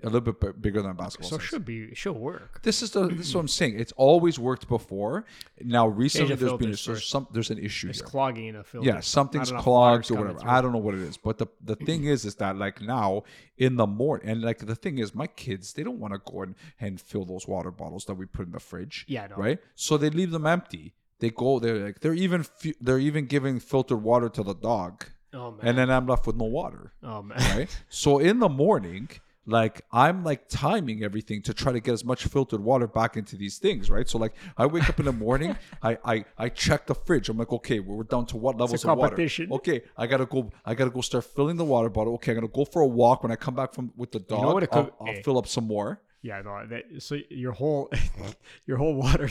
a 0.00 0.06
little 0.06 0.20
bit 0.20 0.38
bi- 0.38 0.52
bigger 0.60 0.80
than 0.80 0.92
a 0.92 0.94
basketball. 0.94 1.30
So 1.30 1.36
it 1.36 1.40
size. 1.40 1.48
should 1.48 1.64
be, 1.64 1.82
it 1.82 1.96
should 1.96 2.12
work. 2.12 2.62
This 2.62 2.82
is 2.82 2.92
the 2.92 3.08
this 3.08 3.26
is 3.26 3.34
what 3.34 3.40
I'm 3.40 3.48
saying. 3.60 3.80
It's 3.80 3.90
always 3.96 4.38
worked 4.38 4.68
before. 4.68 5.24
Now 5.60 5.88
recently 5.88 6.36
the 6.36 6.36
there's 6.36 6.52
been 6.52 6.58
filters 6.58 6.86
there's 6.86 6.98
first. 6.98 7.10
some 7.10 7.26
there's 7.32 7.50
an 7.50 7.58
issue 7.58 7.88
It's 7.88 7.98
here. 7.98 8.06
clogging 8.06 8.46
in 8.46 8.54
a 8.54 8.62
filter. 8.62 8.86
Yeah, 8.86 9.00
something's 9.00 9.50
Not 9.50 9.56
enough 9.56 9.66
water's 9.66 10.06
clogged 10.06 10.10
or 10.10 10.14
coming 10.14 10.34
whatever. 10.34 10.40
through. 10.40 10.58
I 10.58 10.60
don't 10.60 10.72
know 10.72 10.78
what 10.78 10.94
it 10.94 11.00
is, 11.00 11.16
but 11.16 11.38
the 11.38 11.48
the 11.64 11.74
thing 11.74 12.02
hmm. 12.02 12.08
is, 12.08 12.24
is 12.24 12.36
that 12.36 12.56
like 12.56 12.80
now 12.80 13.24
in 13.58 13.74
the 13.74 13.88
morning, 13.88 14.28
and 14.28 14.42
like 14.42 14.58
the 14.58 14.76
thing 14.76 14.98
is, 14.98 15.16
my 15.16 15.26
kids 15.26 15.72
they 15.72 15.82
don't 15.82 15.98
want 15.98 16.14
to 16.14 16.32
go 16.32 16.42
and, 16.42 16.54
and 16.78 17.00
fill 17.00 17.24
those 17.24 17.48
water 17.48 17.72
bottles 17.72 18.04
that 18.04 18.14
we 18.14 18.26
put 18.26 18.46
in 18.46 18.52
the 18.52 18.60
fridge. 18.60 19.04
Yeah, 19.08 19.26
no. 19.26 19.36
right. 19.36 19.58
So 19.74 19.96
they 19.96 20.10
leave 20.10 20.30
them 20.30 20.46
empty. 20.46 20.94
They 21.22 21.30
go. 21.30 21.58
They're 21.62 21.78
like 21.86 22.00
they're 22.02 22.20
even 22.26 22.44
they're 22.80 22.98
even 23.10 23.26
giving 23.34 23.60
filtered 23.60 24.02
water 24.02 24.28
to 24.36 24.42
the 24.42 24.54
dog, 24.54 25.04
Oh, 25.32 25.52
man. 25.52 25.60
and 25.66 25.74
then 25.78 25.88
I'm 25.96 26.06
left 26.12 26.26
with 26.26 26.36
no 26.36 26.48
water. 26.60 26.84
oh, 27.02 27.22
man. 27.22 27.38
right? 27.56 27.70
so 27.88 28.18
in 28.18 28.40
the 28.40 28.48
morning, 28.48 29.08
like 29.46 29.76
I'm 29.92 30.24
like 30.30 30.42
timing 30.48 30.98
everything 31.08 31.40
to 31.42 31.52
try 31.54 31.70
to 31.76 31.80
get 31.86 31.92
as 31.98 32.04
much 32.04 32.24
filtered 32.34 32.62
water 32.70 32.88
back 33.00 33.16
into 33.16 33.34
these 33.36 33.56
things, 33.58 33.88
right? 33.96 34.08
So 34.12 34.18
like 34.24 34.34
I 34.62 34.66
wake 34.66 34.88
up 34.90 34.98
in 35.02 35.06
the 35.06 35.12
morning, 35.26 35.56
I 35.82 35.92
I 36.14 36.16
I 36.44 36.48
check 36.48 36.86
the 36.90 36.94
fridge. 37.06 37.28
I'm 37.30 37.38
like, 37.38 37.52
okay, 37.52 37.78
we're 37.78 38.02
down 38.14 38.26
to 38.32 38.36
what 38.36 38.56
levels 38.56 38.84
of 38.84 38.88
water? 38.98 39.08
competition. 39.10 39.44
Okay, 39.58 39.78
I 39.96 40.04
gotta 40.12 40.26
go. 40.26 40.50
I 40.70 40.74
gotta 40.74 40.90
go 40.98 41.02
start 41.10 41.24
filling 41.36 41.56
the 41.56 41.68
water 41.74 41.88
bottle. 41.96 42.14
Okay, 42.14 42.32
I'm 42.32 42.38
gonna 42.38 42.48
go 42.60 42.64
for 42.64 42.82
a 42.82 42.86
walk. 43.02 43.22
When 43.22 43.32
I 43.32 43.36
come 43.36 43.54
back 43.54 43.70
from 43.76 43.92
with 43.96 44.10
the 44.10 44.18
dog, 44.20 44.42
know 44.42 44.54
what 44.54 44.64
I'll, 44.72 44.84
could- 44.84 44.94
I'll 45.08 45.22
fill 45.22 45.38
up 45.38 45.46
some 45.46 45.68
more. 45.76 46.00
Yeah, 46.22 46.40
no. 46.42 46.52
That, 46.72 46.84
so 47.02 47.16
your 47.30 47.52
whole 47.52 47.90
your 48.66 48.76
whole 48.82 48.94
water 48.94 49.28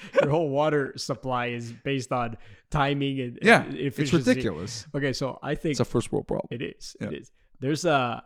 your 0.22 0.30
whole 0.30 0.48
water 0.48 0.92
supply 0.96 1.46
is 1.46 1.72
based 1.72 2.12
on 2.12 2.36
timing 2.70 3.20
and 3.20 3.38
Yeah, 3.42 3.64
and 3.64 3.74
it's 3.76 4.12
ridiculous. 4.12 4.86
Okay, 4.94 5.12
so 5.12 5.38
I 5.42 5.54
think 5.54 5.72
It's 5.72 5.80
a 5.80 5.84
first 5.84 6.12
world 6.12 6.26
problem. 6.26 6.48
it 6.50 6.62
is. 6.62 6.96
Yeah. 7.00 7.08
It 7.08 7.14
is. 7.14 7.32
There's 7.60 7.84
a 7.84 8.22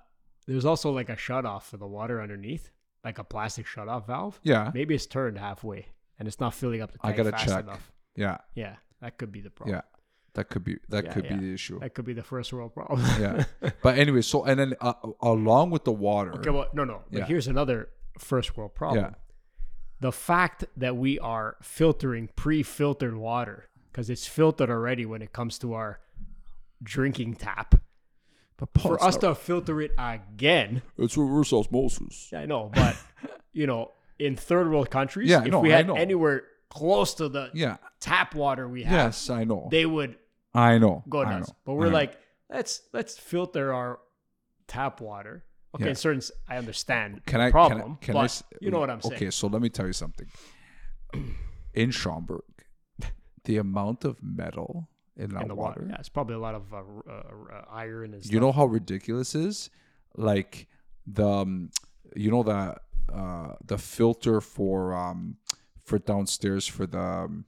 there's 0.47 0.65
also 0.65 0.91
like 0.91 1.09
a 1.09 1.17
shut 1.17 1.45
off 1.47 1.69
for 1.71 1.77
the 1.77 1.87
water 1.87 2.21
underneath, 2.21 2.71
like 3.05 3.19
a 3.19 3.25
plastic 3.25 3.67
shut 3.67 3.89
off 3.89 4.07
valve. 4.07 4.41
Yeah, 4.43 4.71
Maybe 4.75 4.95
it's 4.95 5.07
turned 5.07 5.39
halfway 5.39 5.87
and 6.19 6.27
it's 6.29 6.41
not 6.41 6.55
filling 6.55 6.83
up 6.83 6.93
the 6.93 6.99
tank 6.99 7.15
I 7.15 7.17
gotta 7.17 7.31
fast 7.31 7.47
check. 7.49 7.61
enough. 7.65 7.93
yeah, 8.17 8.39
Yeah, 8.55 8.77
that 9.01 9.19
could 9.19 9.33
be 9.33 9.41
the 9.41 9.51
problem. 9.51 9.77
yeah. 9.77 9.83
That 10.35 10.49
could 10.49 10.65
be 10.65 10.79
that 10.89 11.05
Yeah, 11.05 11.13
could 11.13 11.25
yeah. 11.27 11.37
be 11.37 11.47
the 11.47 11.53
issue. 11.55 11.79
That 11.81 11.93
could 11.95 12.07
be 12.07 12.15
the 12.15 12.23
first 12.23 12.53
world 12.55 12.73
problem. 12.75 13.01
yeah, 13.21 13.45
but 13.83 13.99
anyway, 13.99 14.23
so 14.23 14.45
and 14.45 14.59
then 14.59 14.75
uh, 14.81 14.95
along 15.21 15.71
with 15.71 15.85
the 15.85 15.93
water, 15.93 16.33
Okay, 16.37 16.49
well, 16.51 16.69
no, 16.73 16.85
no. 16.85 17.03
But 17.13 17.25
here's 17.25 17.47
another 17.49 17.91
first 18.19 18.57
world 18.57 18.75
problem. 18.75 19.15
Yeah. 20.03 20.09
The 20.09 20.13
fact 20.13 20.65
that 20.77 20.97
we 20.97 21.19
are 21.19 21.57
filtering 21.63 22.29
pre-filtered 22.37 23.17
water 23.17 23.69
because 23.91 24.09
it's 24.11 24.27
filtered 24.27 24.71
already 24.71 25.05
when 25.07 25.23
it 25.23 25.33
comes 25.33 25.59
to 25.59 25.75
our 25.75 26.01
drinking 26.83 27.35
tap. 27.37 27.75
but 28.57 28.73
Paul, 28.73 28.97
For 28.97 29.05
us 29.05 29.17
to 29.19 29.35
filter 29.35 29.81
it 29.81 29.93
again, 29.99 30.83
it's 30.99 31.17
reverse 31.17 31.53
osmosis. 31.53 32.33
I 32.35 32.47
know, 32.47 32.71
but 32.75 32.97
you 33.53 33.67
know, 33.67 33.93
in 34.19 34.37
third 34.37 34.71
world 34.71 34.91
countries, 34.91 35.29
Yeah, 35.29 35.43
if 35.45 35.51
no, 35.51 35.61
we 35.61 35.71
had 35.71 35.91
anywhere 35.91 36.45
close 36.71 37.15
to 37.15 37.29
the 37.29 37.51
Yeah. 37.55 37.77
tap 38.01 38.35
water 38.35 38.67
we 38.69 38.85
have, 38.85 38.93
Yes, 38.93 39.31
I 39.31 39.45
know. 39.45 39.69
they 39.71 39.85
would 39.87 40.17
I 40.55 40.79
know. 40.79 41.05
go 41.09 41.23
nuts. 41.23 41.49
know. 41.49 41.55
But 41.65 41.75
we're 41.75 41.87
mm-hmm. 41.87 41.95
like, 41.95 42.19
let's 42.51 42.83
let's 42.93 43.19
filter 43.19 43.73
our 43.73 44.01
tap 44.67 45.01
water. 45.01 45.45
Okay, 45.75 45.87
Yeah. 45.87 45.93
certain, 45.95 46.21
I 46.49 46.59
understand 46.59 47.23
can 47.27 47.41
the 47.41 47.47
I 47.47 47.51
problem, 47.51 47.97
can 48.01 48.17
I, 48.17 48.27
can 48.29 48.29
I 48.29 48.29
you 48.61 48.71
know 48.71 48.81
what 48.81 48.91
I'm 48.91 49.01
saying. 49.01 49.15
Okay, 49.15 49.31
so 49.31 49.47
let 49.49 49.63
me 49.63 49.69
tell 49.71 49.87
you 49.87 49.93
something. 49.95 50.27
In 51.75 51.91
Schaumburg, 51.91 52.43
the 53.45 53.57
amount 53.57 54.05
of 54.05 54.23
metal 54.23 54.89
in 55.17 55.31
that 55.31 55.43
in 55.43 55.49
the 55.49 55.55
water, 55.55 55.81
water. 55.81 55.87
Yeah, 55.91 55.97
it's 55.99 56.09
probably 56.11 56.35
a 56.35 56.39
lot 56.39 56.55
of 56.55 56.73
uh, 56.75 56.77
uh, 56.79 57.13
uh, 57.13 57.65
iron 57.71 58.13
and 58.15 58.23
stuff. 58.23 58.33
you 58.33 58.41
know 58.41 58.53
how 58.53 58.67
ridiculous 58.67 59.35
it 59.35 59.43
is? 59.47 59.71
Like 60.17 60.69
the 61.07 61.27
um, 61.27 61.71
you 62.15 62.31
know 62.31 62.43
the 62.43 62.77
uh 63.13 63.55
the 63.65 63.79
filter 63.79 64.41
for 64.43 64.95
um 64.95 65.37
for 65.85 65.99
downstairs 65.99 66.67
for 66.67 66.87
the 66.87 66.99
um, 67.01 67.45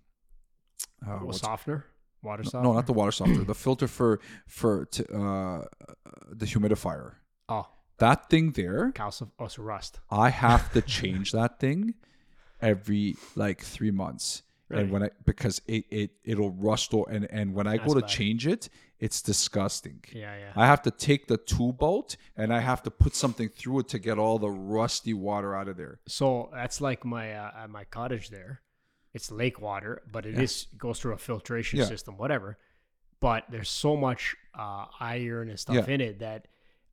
uh, 1.06 1.18
Well, 1.22 1.32
softener, 1.34 1.84
water 2.22 2.42
softener. 2.44 2.62
no, 2.64 2.72
not 2.72 2.86
the 2.86 2.92
water 2.94 3.12
softener, 3.12 3.44
the 3.44 3.54
filter 3.66 3.86
for 3.86 4.20
for 4.46 4.86
t- 4.86 5.04
uh 5.12 5.60
the 6.32 6.46
humidifier. 6.46 7.16
oh, 7.50 7.66
That 8.06 8.20
thing 8.30 8.46
there, 8.60 8.92
calcium. 8.92 9.30
It's 9.40 9.58
rust. 9.58 9.92
I 10.26 10.28
have 10.46 10.64
to 10.74 10.80
change 10.98 11.26
that 11.32 11.52
thing 11.64 11.80
every 12.60 13.16
like 13.44 13.60
three 13.74 13.90
months. 14.04 14.42
Really? 14.68 14.82
And 14.82 14.92
when 14.92 15.02
I 15.06 15.10
because 15.24 15.60
it, 15.76 15.84
it 15.90 16.10
it'll 16.24 16.50
rust 16.68 16.88
or 16.94 17.04
and 17.14 17.24
and 17.38 17.46
when 17.56 17.66
I 17.66 17.76
go 17.86 17.92
to 17.94 18.00
bad. 18.00 18.08
change 18.18 18.46
it, 18.54 18.62
it's 18.98 19.20
disgusting. 19.22 19.98
Yeah, 20.12 20.34
yeah. 20.42 20.52
I 20.62 20.66
have 20.72 20.82
to 20.88 20.90
take 20.90 21.22
the 21.32 21.36
tube 21.36 21.82
out 21.82 22.16
and 22.40 22.48
I 22.58 22.60
have 22.60 22.82
to 22.84 22.90
put 22.90 23.14
something 23.14 23.48
through 23.58 23.80
it 23.80 23.88
to 23.94 23.98
get 23.98 24.16
all 24.18 24.38
the 24.38 24.50
rusty 24.78 25.12
water 25.28 25.50
out 25.58 25.68
of 25.68 25.76
there. 25.76 26.00
So 26.08 26.50
that's 26.52 26.80
like 26.80 27.04
my 27.04 27.26
uh, 27.34 27.68
my 27.68 27.84
cottage 27.84 28.30
there. 28.30 28.62
It's 29.12 29.30
lake 29.30 29.60
water, 29.60 30.02
but 30.10 30.22
it 30.26 30.36
is 30.38 30.66
it 30.72 30.78
goes 30.78 30.98
through 31.00 31.12
a 31.14 31.18
filtration 31.18 31.78
Yeah. 31.78 31.84
system, 31.94 32.16
whatever. 32.16 32.56
But 33.20 33.44
there's 33.52 33.70
so 33.70 33.96
much 33.96 34.34
uh, 34.58 34.86
iron 34.98 35.48
and 35.50 35.58
stuff 35.64 35.76
Yeah. 35.76 35.94
in 35.94 36.00
it 36.00 36.18
that 36.20 36.48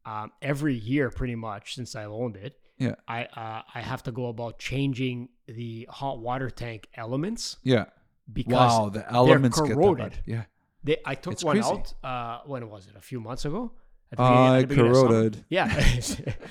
um, 0.06 0.32
every 0.41 0.76
year, 0.76 1.10
pretty 1.10 1.36
much 1.36 1.76
since 1.76 1.95
I 1.95 2.06
owned 2.06 2.36
it, 2.38 2.58
Yeah. 2.78 2.95
I 3.08 3.26
uh, 3.26 3.62
I 3.76 3.82
have 3.82 4.02
to 4.04 4.12
go 4.12 4.28
about 4.28 4.58
changing 4.60 5.30
the 5.47 5.88
hot 5.89 6.20
water 6.20 6.49
tank 6.49 6.88
elements 6.95 7.58
Yeah. 7.64 7.86
because 8.32 8.54
Wow, 8.78 8.89
the 8.89 9.04
elements 9.12 9.60
get 9.60 9.70
that 9.70 9.76
corroded. 9.76 10.12
bad. 10.12 10.20
Yeah. 10.26 10.43
they, 10.84 10.97
I 11.06 11.14
took 11.16 11.34
It's 11.34 11.43
one 11.43 11.58
crazy. 11.62 11.72
out. 11.72 11.93
Uh, 12.04 12.39
when 12.45 12.68
was 12.70 12.88
it? 12.88 12.95
A 12.95 13.02
few 13.02 13.20
months 13.20 13.45
ago. 13.45 13.72
At 14.12 14.18
the 14.18 14.24
I 14.24 14.62
the 14.62 14.68
beginning 14.68 14.91
of 14.91 14.97
summer. 14.97 15.08
corroded. 15.10 15.45
Yeah, 15.49 15.68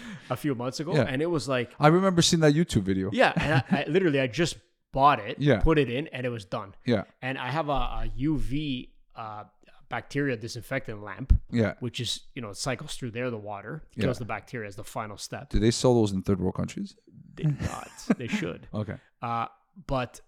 a 0.30 0.36
few 0.36 0.54
months 0.54 0.80
ago, 0.80 0.94
Yeah. 0.94 1.02
and 1.10 1.20
it 1.20 1.26
was 1.36 1.46
like 1.48 1.70
I 1.78 1.88
remember 1.88 2.22
seeing 2.22 2.40
that 2.40 2.54
YouTube 2.54 2.82
video. 2.82 3.10
yeah, 3.12 3.32
and 3.36 3.52
I, 3.54 3.62
I 3.80 3.84
literally 3.88 4.20
I 4.20 4.28
just 4.28 4.56
bought 4.92 5.20
it, 5.20 5.36
Yeah. 5.38 5.60
put 5.60 5.78
it 5.78 5.90
in, 5.90 6.06
and 6.08 6.24
it 6.24 6.30
was 6.30 6.44
done. 6.44 6.74
Yeah. 6.86 7.04
And 7.22 7.36
I 7.38 7.48
have 7.50 7.68
a, 7.68 7.72
a 7.72 8.12
UV 8.18 8.88
uh, 9.14 9.44
bacteria 9.90 10.36
disinfectant 10.36 11.02
lamp, 11.02 11.38
Yeah. 11.50 11.74
which 11.80 12.00
is 12.00 12.10
you 12.34 12.40
know 12.42 12.50
it 12.50 12.56
cycles 12.56 12.94
through 12.96 13.10
there 13.10 13.28
the 13.30 13.36
water 13.52 13.82
Yeah. 13.94 14.04
kills 14.04 14.18
the 14.18 14.24
bacteria 14.24 14.68
as 14.68 14.76
the 14.76 14.84
final 14.84 15.18
step. 15.18 15.50
Do 15.50 15.58
they 15.58 15.70
sell 15.72 15.94
those 15.94 16.12
in 16.12 16.22
third 16.22 16.40
world 16.40 16.54
countries? 16.54 16.96
They 17.34 17.44
not. 17.44 17.90
they 18.16 18.28
should. 18.28 18.68
Okay. 18.72 18.96
Uh, 19.20 19.46
but 19.86 20.20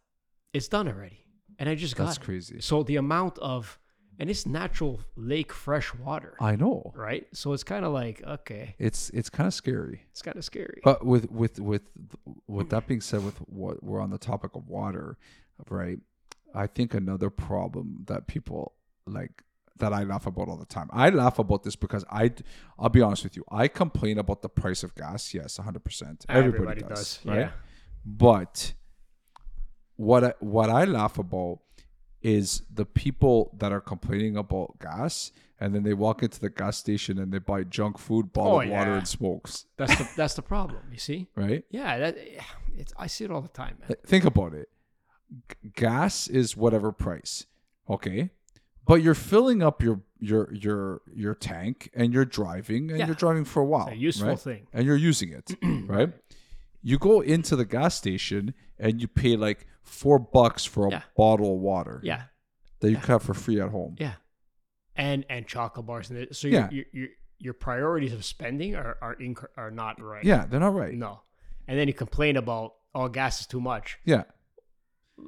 it's 0.53 0.69
done 0.69 0.87
already, 0.89 1.25
and 1.59 1.69
I 1.69 1.75
just 1.75 1.97
got 1.97 2.07
That's 2.07 2.19
it. 2.19 2.25
crazy. 2.25 2.61
So 2.61 2.83
the 2.83 2.97
amount 2.97 3.39
of 3.39 3.79
and 4.19 4.29
it's 4.29 4.45
natural 4.47 5.01
lake 5.17 5.53
fresh 5.53 5.95
water, 5.95 6.37
I 6.39 6.55
know. 6.55 6.93
right? 6.95 7.27
So 7.33 7.55
it's 7.55 7.65
kind 7.65 7.85
of 7.85 7.93
like 7.93 8.23
okay, 8.23 8.75
It's 8.79 9.11
it's 9.11 9.31
kind 9.31 9.47
of 9.47 9.55
scary. 9.55 10.03
it's 10.11 10.23
kind 10.23 10.37
of 10.37 10.45
scary. 10.45 10.81
But 10.85 11.07
with 11.07 11.31
with 11.31 11.59
with 11.61 11.83
with 12.47 12.69
that 12.71 12.87
being 12.87 13.01
said, 13.01 13.25
with 13.25 13.39
what 13.49 13.83
we're 13.83 14.01
on 14.01 14.11
the 14.11 14.19
topic 14.19 14.55
of 14.55 14.69
water, 14.69 15.17
right? 15.71 15.99
I 16.55 16.67
think 16.67 16.93
another 16.95 17.31
problem 17.31 18.05
that 18.09 18.27
people 18.27 18.75
like 19.07 19.43
that 19.79 19.93
I 19.93 20.05
laugh 20.05 20.27
about 20.27 20.49
all 20.49 20.57
the 20.57 20.67
time. 20.67 20.89
I 20.93 21.11
laugh 21.11 21.39
about 21.39 21.63
this 21.63 21.77
because 21.77 22.05
I, 22.11 22.33
I'll 22.79 22.89
be 22.89 23.01
honest 23.03 23.25
with 23.25 23.37
you. 23.37 23.45
I 23.51 23.69
complain 23.69 24.19
about 24.19 24.43
the 24.43 24.49
price 24.49 24.83
of 24.83 24.95
gas. 24.95 25.33
Yes, 25.35 25.57
hundred 25.57 25.85
percent. 25.85 26.25
Everybody, 26.29 26.83
does, 26.83 27.21
right? 27.25 27.39
Yeah. 27.41 27.51
But 28.05 28.75
what 29.97 30.25
I, 30.25 30.35
what 30.41 30.71
I 30.71 30.85
laugh 30.85 31.19
about 31.19 31.61
is 32.23 32.63
the 32.73 32.85
people 32.87 33.51
that 33.59 33.73
are 33.73 33.81
complaining 33.81 34.37
about 34.37 34.79
gas, 34.81 35.33
and 35.59 35.75
then 35.75 35.83
they 35.83 35.95
walk 35.95 36.23
into 36.23 36.39
the 36.41 36.51
gas 36.51 36.77
station 36.79 37.19
and 37.19 37.33
they 37.33 37.39
buy 37.39 37.65
junk 37.65 37.99
food, 37.99 38.33
bottled 38.33 38.67
Oh, 38.67 38.71
water, 38.71 38.93
and 38.95 39.07
smokes. 39.09 39.67
That's 39.77 39.97
the 39.97 40.09
that's 40.17 40.35
the 40.35 40.43
problem. 40.43 40.83
You 40.93 40.99
see? 40.99 41.29
Right? 41.35 41.65
Yeah, 41.71 41.99
that 41.99 42.17
it's 42.77 42.93
I 42.97 43.07
see 43.07 43.25
it 43.25 43.31
all 43.31 43.43
the 43.43 43.49
time, 43.49 43.79
man. 43.81 43.97
Think 44.07 44.25
about 44.25 44.55
it. 44.55 44.69
G- 45.49 45.71
gas 45.75 46.29
is 46.29 46.57
whatever 46.57 46.93
price, 46.93 47.47
okay? 47.89 48.31
But 48.85 49.03
you're 49.03 49.15
filling 49.15 49.63
up 49.63 49.83
your 49.83 50.01
your 50.19 50.53
your 50.55 51.03
your 51.15 51.35
tank 51.35 51.91
and 51.95 52.13
you're 52.13 52.25
driving 52.25 52.91
and 52.91 52.99
Yeah. 52.99 53.07
you're 53.07 53.15
driving 53.15 53.45
for 53.45 53.61
a 53.63 53.65
while, 53.65 53.89
a 53.89 53.95
useful 53.95 54.29
right? 54.29 54.39
thing. 54.39 54.67
and 54.73 54.85
you're 54.87 54.97
using 54.97 55.31
it, 55.33 55.57
right? 55.87 56.13
You 56.83 56.99
go 56.99 57.21
into 57.21 57.55
the 57.57 57.65
gas 57.65 57.95
station 57.95 58.55
and 58.79 59.01
you 59.01 59.07
pay 59.07 59.37
like 59.37 59.67
four 59.85 60.19
bucks 60.19 60.65
for 60.65 60.87
a 60.89 60.91
Yeah. 60.91 61.03
bottle 61.17 61.55
of 61.55 61.61
water 61.61 62.01
Yeah, 62.03 62.23
that 62.81 62.91
you 62.91 62.97
could 62.97 63.09
have 63.09 63.23
for 63.23 63.35
free 63.35 63.61
at 63.61 63.71
home. 63.71 63.95
yeah, 64.01 64.15
and 64.97 65.25
and 65.31 65.47
chocolate 65.47 65.87
bars 65.87 66.11
and 66.11 66.19
it. 66.19 66.35
So 66.37 66.49
Yeah. 66.49 66.69
your, 66.71 66.85
your 66.93 67.03
your 67.03 67.09
your 67.39 67.55
priorities 67.55 68.13
of 68.13 68.25
spending 68.25 68.75
are 68.75 68.97
are 69.01 69.17
inc- 69.17 69.47
are 69.57 69.71
not 69.71 70.01
right. 70.01 70.25
Yeah, 70.25 70.47
they're 70.47 70.61
not 70.61 70.75
right. 70.75 70.95
No, 70.95 71.23
and 71.69 71.79
then 71.79 71.87
you 71.89 71.95
complain 71.95 72.37
about 72.37 72.75
oh 72.95 73.09
gas 73.09 73.41
is 73.41 73.47
too 73.47 73.61
much. 73.61 73.99
Yeah, 74.05 74.25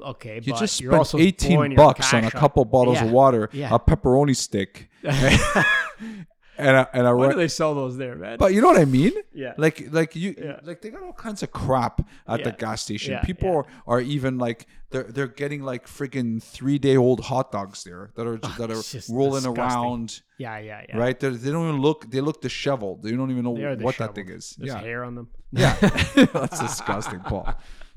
Okay, 0.03 0.41
you 0.43 0.53
but 0.53 0.61
just 0.61 0.77
spent 0.77 1.15
eighteen 1.17 1.75
bucks 1.77 2.13
on 2.13 2.25
a 2.25 2.31
couple 2.31 2.65
bottles 2.65 2.97
Yeah. 2.99 3.05
of 3.07 3.11
water, 3.13 3.49
Yeah. 3.53 3.75
a 3.75 3.79
pepperoni 3.79 4.35
stick, 4.37 4.91
and 5.05 6.77
a, 6.77 6.89
and 6.93 7.07
a 7.07 7.15
Why 7.15 7.27
re- 7.27 7.33
do 7.33 7.39
they 7.39 7.49
sell 7.49 7.75
those 7.75 7.97
there, 7.97 8.17
man? 8.17 8.39
But 8.39 8.55
you 8.55 8.61
know 8.61 8.69
what 8.69 8.79
I 8.81 8.85
mean? 8.85 9.13
Yeah. 9.33 9.55
Like 9.57 9.89
like 9.93 10.15
you 10.17 10.35
Yeah. 10.37 10.61
like 10.63 10.81
they 10.83 10.91
got 10.91 11.03
all 11.03 11.13
kinds 11.13 11.43
of 11.43 11.51
crap 11.53 12.01
at 12.27 12.45
the 12.45 12.53
gas 12.53 12.83
station. 12.83 13.13
Yeah, 13.13 13.23
People. 13.23 13.51
Are, 13.51 13.67
are 13.87 14.01
even 14.01 14.39
like 14.39 14.67
they're 14.91 15.05
they're 15.05 15.27
getting 15.29 15.63
like 15.63 15.87
freaking 15.87 16.43
three 16.43 16.79
day 16.79 16.97
old 16.97 17.21
hot 17.21 17.51
dogs 17.53 17.85
there 17.85 18.11
that 18.17 18.27
are 18.27 18.39
oh, 18.43 18.55
that 18.59 18.71
are 18.71 18.83
rolling 19.15 19.43
disgusting. 19.43 19.59
around. 19.59 20.23
yeah, 20.39 20.59
yeah, 20.59 20.83
yeah. 20.89 20.97
Right? 20.97 21.19
They're, 21.19 21.31
they 21.31 21.51
don't 21.51 21.69
even 21.69 21.81
look. 21.81 22.11
They 22.11 22.21
look 22.21 22.41
disheveled. 22.41 23.03
They 23.03 23.13
don't 23.13 23.31
even 23.31 23.45
know 23.45 23.77
what 23.81 23.97
that 23.99 24.15
thing 24.15 24.29
is. 24.29 24.55
There's 24.59 24.73
yeah, 24.73 24.81
hair 24.81 25.05
on 25.05 25.15
them. 25.15 25.29
yeah. 25.53 25.75
That's 26.33 26.61
disgusting, 26.61 27.21
Paul. 27.21 27.55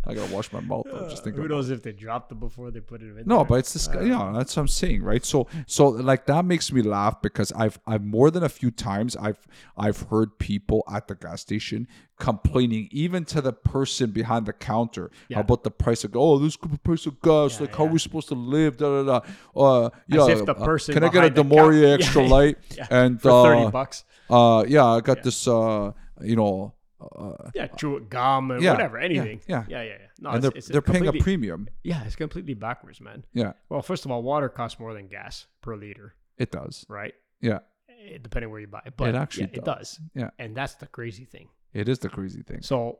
I 0.07 0.13
gotta 0.13 0.33
wash 0.33 0.51
my 0.53 0.61
mouth. 0.61 0.85
though, 0.89 1.07
just 1.09 1.23
thinking. 1.23 1.41
Who 1.41 1.45
it. 1.47 1.49
knows 1.49 1.69
if 1.69 1.83
they 1.83 1.91
dropped 1.91 2.29
them 2.29 2.39
before 2.39 2.71
they 2.71 2.79
put 2.79 3.01
it 3.01 3.17
in? 3.17 3.23
No, 3.25 3.37
there. 3.39 3.45
but 3.45 3.55
it's 3.55 3.73
this. 3.73 3.89
yeah, 3.93 4.31
that's 4.33 4.55
what 4.55 4.61
I'm 4.61 4.67
saying, 4.67 5.03
right? 5.03 5.23
So, 5.25 5.47
so 5.65 5.87
like 5.89 6.25
that 6.27 6.45
makes 6.45 6.71
me 6.71 6.81
laugh 6.81 7.21
because 7.21 7.51
I've, 7.51 7.77
I've 7.85 8.03
more 8.03 8.31
than 8.31 8.43
a 8.43 8.49
few 8.49 8.71
times 8.71 9.15
I've, 9.17 9.45
I've 9.75 9.99
heard 10.03 10.39
people 10.39 10.83
at 10.91 11.07
the 11.07 11.15
gas 11.15 11.41
station 11.41 11.87
complaining, 12.19 12.87
even 12.91 13.25
to 13.25 13.41
the 13.41 13.53
person 13.53 14.11
behind 14.11 14.45
the 14.45 14.53
counter, 14.53 15.11
Yeah. 15.29 15.39
about 15.41 15.63
the 15.63 15.71
price 15.71 16.03
of. 16.03 16.15
Oh, 16.15 16.39
this 16.39 16.55
could 16.55 16.71
be 16.71 16.77
price 16.77 17.05
of 17.05 17.21
gas. 17.21 17.55
Yeah, 17.55 17.65
like, 17.67 17.75
how 17.75 17.85
are 17.85 17.87
we 17.89 17.99
supposed 17.99 18.29
to 18.29 18.35
live? 18.35 18.77
Da 18.77 19.03
da 19.03 19.19
da. 19.19 19.61
Uh, 19.61 19.89
yeah. 20.07 20.27
if 20.27 20.45
the 20.45 20.55
uh, 20.55 20.65
person 20.65 20.93
can 20.93 21.03
I 21.03 21.09
get 21.09 21.25
a 21.25 21.29
du 21.29 21.43
Maurier 21.43 21.89
count- 21.97 22.01
extra 22.01 22.23
Yeah, 22.23 22.29
light? 22.29 22.57
yeah, 22.75 22.87
And 22.89 23.21
for 23.21 23.29
uh, 23.29 23.43
thirty 23.43 23.71
bucks. 23.71 24.03
uh, 24.29 24.63
yeah, 24.67 24.85
I 24.85 25.01
got 25.01 25.21
this. 25.23 25.47
Uh, 25.47 25.91
you 26.21 26.35
know. 26.35 26.73
Uh, 26.99 27.51
Yeah, 27.53 27.67
chew 27.67 27.99
gum 28.09 28.51
or 28.51 28.59
yeah, 28.59 28.71
whatever, 28.71 28.97
anything. 28.97 29.41
yeah. 29.47 29.65
yeah, 29.67 29.81
yeah. 29.83 29.89
yeah. 29.89 30.07
No, 30.19 30.29
and 30.31 30.37
it's, 30.37 30.41
they're 30.43 30.57
it's 30.57 30.67
they're 30.67 30.81
paying 30.81 31.07
a 31.07 31.13
premium. 31.13 31.67
Yeah, 31.83 32.03
it's 32.05 32.15
completely 32.15 32.55
backwards, 32.55 32.99
man. 32.99 33.23
Yeah, 33.33 33.53
Well, 33.69 33.81
first 33.83 34.05
of 34.05 34.11
all, 34.11 34.23
water 34.23 34.49
costs 34.49 34.79
more 34.79 34.93
than 34.93 35.07
gas 35.07 35.45
per 35.61 35.75
liter, 35.75 36.15
it 36.37 36.51
does. 36.51 36.85
right? 36.89 37.13
Yeah, 37.41 37.59
Eh, 37.89 38.17
Depending 38.21 38.49
where 38.51 38.59
you 38.59 38.67
buy 38.67 38.81
it, 38.85 38.93
but 38.97 39.09
it 39.09 39.15
actually 39.15 39.49
yeah, 39.51 39.57
it 39.59 39.65
does. 39.65 39.99
Yeah. 40.15 40.29
and 40.39 40.55
that's 40.55 40.75
the 40.75 40.87
crazy 40.87 41.25
thing. 41.25 41.49
it 41.73 41.87
is 41.87 41.99
the 41.99 42.09
crazy 42.09 42.41
thing. 42.41 42.61
So, 42.61 42.99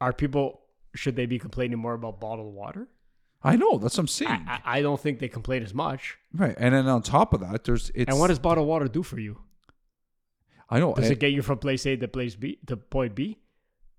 are 0.00 0.12
people 0.12 0.60
should 0.96 1.14
they 1.16 1.26
be 1.26 1.38
complaining 1.38 1.78
more 1.78 1.94
about 1.94 2.20
bottled 2.20 2.52
water? 2.54 2.88
I 3.42 3.56
know. 3.56 3.78
That's 3.78 3.96
what 3.96 4.02
I'm 4.02 4.08
saying. 4.08 4.44
I, 4.48 4.54
I 4.64 4.78
I 4.78 4.82
don't 4.82 4.98
think 5.00 5.18
they 5.18 5.28
complain 5.28 5.62
as 5.62 5.74
much. 5.74 6.16
Right, 6.32 6.54
and 6.58 6.74
then 6.74 6.86
on 6.88 7.02
top 7.02 7.32
of 7.34 7.40
that, 7.40 7.64
there's 7.64 7.90
it's. 7.94 8.08
and 8.10 8.18
what 8.18 8.28
does 8.28 8.38
bottled 8.38 8.66
water 8.66 8.88
do 8.88 9.02
for 9.02 9.20
you? 9.20 9.38
I 10.70 10.80
know 10.80 10.94
Does 10.94 11.04
and 11.04 11.12
it 11.12 11.20
get 11.20 11.32
you 11.32 11.42
from 11.42 11.58
place 11.58 11.86
A 11.86 11.96
to 11.96 12.08
place 12.08 12.36
B 12.36 12.58
to 12.66 12.76
point 12.76 13.14
B? 13.14 13.38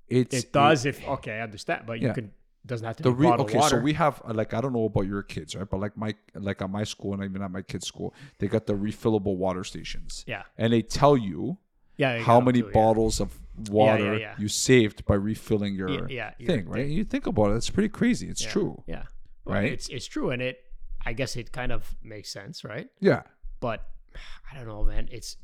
it's 0.07 0.35
It 0.35 0.53
does 0.53 0.85
if 0.85 1.05
okay, 1.07 1.33
I 1.39 1.41
understand, 1.41 1.83
but 1.85 1.99
you 1.99 2.07
Yeah. 2.07 2.13
can 2.13 2.31
doesn't 2.65 2.85
have 2.87 2.95
to 2.97 3.03
the 3.03 3.11
be 3.11 3.27
okay. 3.27 3.57
water. 3.57 3.77
So 3.77 3.81
we 3.81 3.93
have 3.93 4.21
uh, 4.25 4.33
like 4.33 4.53
I 4.53 4.61
don't 4.61 4.73
know 4.73 4.85
about 4.85 5.05
your 5.07 5.21
kids, 5.23 5.55
right? 5.55 5.69
But 5.69 5.79
like 5.79 5.95
my 5.95 6.15
like 6.33 6.61
at 6.61 6.69
my 6.69 6.83
school 6.83 7.13
and 7.13 7.23
even 7.23 7.41
at 7.41 7.51
my 7.51 7.61
kids' 7.61 7.87
school, 7.87 8.13
they 8.39 8.47
got 8.47 8.65
the 8.65 8.73
refillable 8.73 9.35
water 9.35 9.63
stations, 9.63 10.23
yeah, 10.27 10.43
and 10.57 10.73
they 10.73 10.81
tell 10.81 11.15
you 11.15 11.57
yeah. 11.97 12.19
how 12.19 12.39
many 12.41 12.61
to, 12.61 12.67
yeah. 12.67 12.73
bottles 12.73 13.19
of 13.21 13.37
water 13.69 14.17
yeah. 14.17 14.35
you 14.37 14.47
saved 14.47 15.05
by 15.05 15.15
refilling 15.15 15.75
your 15.75 16.09
Yeah, 16.09 16.31
yeah, 16.39 16.47
thing, 16.47 16.67
right? 16.67 16.85
thing. 16.85 16.91
You 16.91 17.03
think 17.03 17.27
about 17.27 17.51
it, 17.51 17.55
it's 17.57 17.69
pretty 17.69 17.89
crazy. 17.89 18.27
It's 18.29 18.43
Yeah, 18.43 18.49
true, 18.51 18.83
Yeah, 18.87 19.03
Well, 19.45 19.55
right? 19.55 19.71
It's 19.71 19.87
it's 19.89 20.07
true, 20.07 20.31
and 20.31 20.41
it 20.41 20.57
I 21.05 21.13
guess 21.13 21.35
it 21.35 21.51
kind 21.51 21.71
of 21.71 21.95
makes 22.01 22.29
sense, 22.31 22.63
right? 22.63 22.87
Yeah, 22.99 23.23
But 23.59 23.85
I 24.51 24.57
don't 24.57 24.67
know, 24.67 24.83
man. 24.83 25.07
It's 25.11 25.37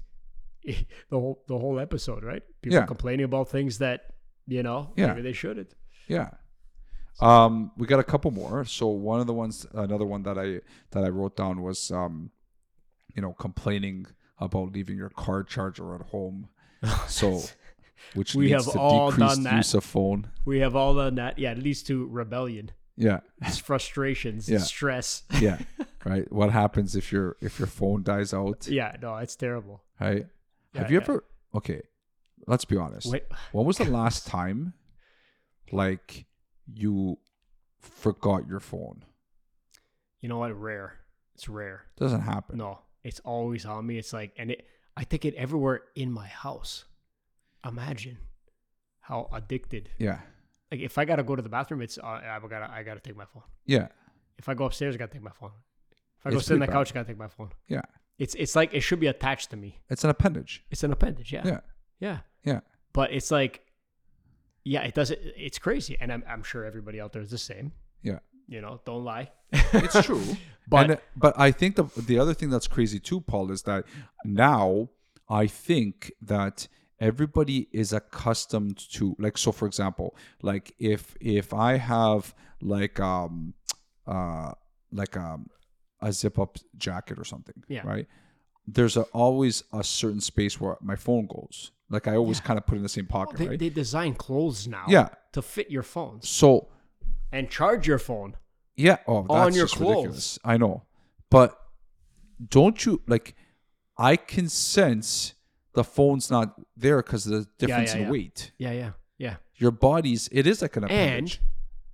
the 1.09 1.19
whole 1.19 1.43
the 1.47 1.57
whole 1.57 1.79
episode, 1.79 2.23
right? 2.23 2.43
People 2.61 2.79
Yeah. 2.79 2.85
complaining 2.85 3.25
about 3.25 3.49
things 3.49 3.77
that 3.79 4.13
you 4.47 4.63
know 4.63 4.91
Yeah. 4.95 5.07
maybe 5.07 5.21
they 5.21 5.33
shouldn't. 5.33 5.73
yeah. 6.07 6.29
Um, 7.19 7.71
we 7.77 7.85
got 7.87 7.99
a 7.99 8.03
couple 8.03 8.31
more. 8.31 8.65
So 8.65 8.87
one 8.87 9.19
of 9.19 9.27
the 9.27 9.33
ones, 9.33 9.67
another 9.73 10.05
one 10.05 10.23
that 10.23 10.37
I 10.39 10.61
that 10.91 11.03
I 11.03 11.09
wrote 11.09 11.35
down 11.35 11.61
was, 11.61 11.91
um, 11.91 12.31
you 13.15 13.21
know, 13.21 13.33
complaining 13.33 14.07
about 14.39 14.71
leaving 14.71 14.97
your 14.97 15.09
car 15.09 15.43
charger 15.43 15.93
at 15.95 16.01
home. 16.07 16.49
So, 17.07 17.41
which 18.15 18.33
We 18.33 18.49
have 18.51 18.65
to 18.71 18.79
all 18.79 19.11
done 19.11 19.43
that. 19.43 19.57
use 19.57 19.75
of 19.75 19.83
phone. 19.83 20.31
We 20.45 20.59
have 20.59 20.75
all 20.75 20.95
done 20.95 21.15
that. 21.15 21.37
Yeah, 21.37 21.51
it 21.51 21.59
leads 21.59 21.83
to 21.83 22.07
rebellion, 22.07 22.71
Yeah, 22.97 23.19
it's 23.41 23.59
frustrations, 23.59 24.49
Yeah. 24.49 24.57
stress. 24.59 25.23
yeah, 25.39 25.59
right. 26.05 26.31
What 26.31 26.49
happens 26.51 26.95
if 26.95 27.11
your 27.11 27.37
if 27.41 27.59
your 27.59 27.67
phone 27.67 28.01
dies 28.01 28.33
out? 28.33 28.67
yeah, 28.67 28.95
no, 29.01 29.17
it's 29.17 29.35
terrible. 29.35 29.83
Right? 29.99 30.25
Yeah, 30.73 30.81
Have 30.81 30.91
you 30.91 30.97
yeah. 30.97 31.03
ever? 31.03 31.23
Okay, 31.55 31.81
let's 32.47 32.65
be 32.65 32.77
honest. 32.77 33.11
Wait, 33.11 33.23
When 33.51 33.65
was 33.65 33.77
the 33.77 33.85
last 33.99 34.25
time, 34.27 34.73
like, 35.71 36.25
you 36.71 37.17
forgot 37.79 38.47
your 38.47 38.59
phone? 38.59 39.03
you 40.21 40.29
know 40.29 40.37
what? 40.37 40.55
Rare. 40.59 40.99
It's 41.35 41.49
rare. 41.49 41.85
Doesn't 41.97 42.21
happen. 42.21 42.57
No, 42.57 42.79
it's 43.03 43.19
always 43.21 43.65
on 43.65 43.85
me. 43.87 43.97
It's 43.97 44.13
like, 44.13 44.33
and 44.37 44.51
it, 44.51 44.65
I 44.95 45.03
take 45.03 45.25
it 45.25 45.33
everywhere 45.35 45.81
in 45.95 46.11
my 46.11 46.27
house. 46.27 46.85
Imagine 47.65 48.17
how 48.99 49.27
addicted. 49.33 49.89
Yeah, 49.97 50.19
Like 50.71 50.81
if 50.81 50.97
I 50.97 51.05
gotta 51.05 51.23
go 51.23 51.35
to 51.35 51.41
the 51.41 51.49
bathroom, 51.49 51.81
it's 51.81 51.97
uh, 51.97 52.05
I 52.05 52.39
gotta 52.47 52.69
I 52.71 52.83
gotta 52.83 52.99
take 52.99 53.15
my 53.17 53.25
phone. 53.25 53.43
yeah, 53.65 53.87
If 54.37 54.47
I 54.49 54.53
go 54.53 54.65
upstairs, 54.65 54.93
I 54.95 54.97
gotta 54.99 55.11
take 55.13 55.23
my 55.23 55.31
phone. 55.31 55.51
If 56.19 56.25
I 56.27 56.29
go 56.31 56.37
It's 56.37 56.45
sit 56.47 56.53
on 56.53 56.59
the 56.59 56.67
couch, 56.67 56.91
I 56.91 56.93
gotta 56.93 57.07
take 57.07 57.17
my 57.17 57.27
phone. 57.27 57.49
yeah. 57.67 57.81
It's 58.23 58.35
it's 58.43 58.55
like 58.59 58.69
it 58.77 58.81
should 58.87 58.99
be 59.05 59.07
attached 59.15 59.47
to 59.51 59.57
me. 59.63 59.69
It's 59.93 60.03
an 60.03 60.09
appendage. 60.15 60.53
It's 60.71 60.83
an 60.83 60.91
appendage. 60.91 61.29
Yeah. 61.35 61.45
Yeah, 61.51 61.59
Yeah. 62.07 62.17
yeah, 62.49 62.59
But 62.93 63.07
it's 63.17 63.31
like, 63.31 63.53
yeah, 64.63 64.81
it 64.89 64.93
does. 64.93 65.09
It, 65.11 65.21
it's 65.47 65.59
crazy, 65.59 65.93
and 66.01 66.07
I'm 66.13 66.23
I'm 66.31 66.43
sure 66.43 66.61
everybody 66.71 66.97
out 67.01 67.11
there 67.13 67.21
is 67.27 67.31
the 67.31 67.43
same. 67.51 67.71
yeah. 68.03 68.19
You 68.47 68.59
know, 68.61 68.81
don't 68.85 69.03
lie. 69.13 69.27
It's 69.51 70.01
true. 70.05 70.23
But 70.67 70.91
and, 70.91 70.99
but 71.17 71.33
I 71.47 71.51
think 71.51 71.75
the 71.75 71.85
the 72.11 72.17
other 72.19 72.33
thing 72.33 72.49
that's 72.53 72.67
crazy 72.67 72.99
too, 72.99 73.19
Paul, 73.21 73.51
is 73.51 73.63
that 73.63 73.83
now 74.23 74.89
I 75.27 75.47
think 75.47 76.11
that 76.21 76.67
everybody 76.99 77.67
is 77.71 77.91
accustomed 77.91 78.77
to 78.97 79.15
like 79.17 79.35
so 79.37 79.51
for 79.51 79.65
example 79.71 80.15
like 80.43 80.65
if 80.77 81.15
if 81.19 81.51
i 81.51 81.71
have 81.77 82.35
like 82.61 82.99
um 82.99 83.55
uh 84.05 84.51
like 84.91 85.17
um 85.17 85.49
a 86.01 86.11
zip 86.11 86.39
up 86.39 86.57
jacket 86.77 87.19
or 87.19 87.23
something 87.23 87.63
Yeah. 87.67 87.81
right 87.85 88.07
there's 88.67 88.95
a, 88.97 89.01
always 89.13 89.63
a 89.73 89.83
certain 89.83 90.21
space 90.21 90.59
where 90.61 90.77
my 90.81 90.95
phone 90.95 91.25
goes 91.27 91.71
like 91.89 92.07
i 92.07 92.15
always 92.15 92.39
kind 92.39 92.57
of 92.57 92.65
put 92.65 92.75
it 92.75 92.77
in 92.77 92.83
the 92.83 92.89
same 92.89 93.07
pocket 93.07 93.37
they, 93.37 93.47
right 93.47 93.59
they 93.59 93.69
design 93.69 94.13
clothes 94.13 94.67
now. 94.67 94.85
Yeah. 94.87 95.09
To 95.33 95.41
fit 95.41 95.69
your 95.71 95.83
phones 95.83 96.27
so 96.29 96.67
and 97.31 97.49
charge 97.49 97.87
your 97.87 97.97
phone. 97.97 98.35
Yeah. 98.75 98.97
Oh, 99.07 99.21
that's 99.21 99.31
On 99.31 99.53
your 99.53 99.67
clothes. 99.67 99.95
ridiculous. 99.95 100.39
I 100.43 100.57
know, 100.57 100.83
but 101.29 101.57
don't 102.49 102.83
you 102.85 103.01
like? 103.07 103.35
I 103.97 104.15
can 104.15 104.49
sense 104.49 105.33
the 105.73 105.83
phone's 105.83 106.29
not 106.31 106.59
there 106.75 106.97
because 107.01 107.27
of 107.27 107.31
the 107.31 107.47
difference 107.59 107.91
yeah, 107.93 107.97
in 107.97 108.03
yeah. 108.05 108.11
weight. 108.11 108.51
Yeah, 108.57 108.71
yeah, 108.71 108.91
yeah. 109.17 109.35
Your 109.55 109.71
body's 109.71 110.27
it 110.31 110.47
is 110.47 110.61
like 110.61 110.75
an 110.75 110.85
appendage. 110.85 111.37
And 111.37 111.39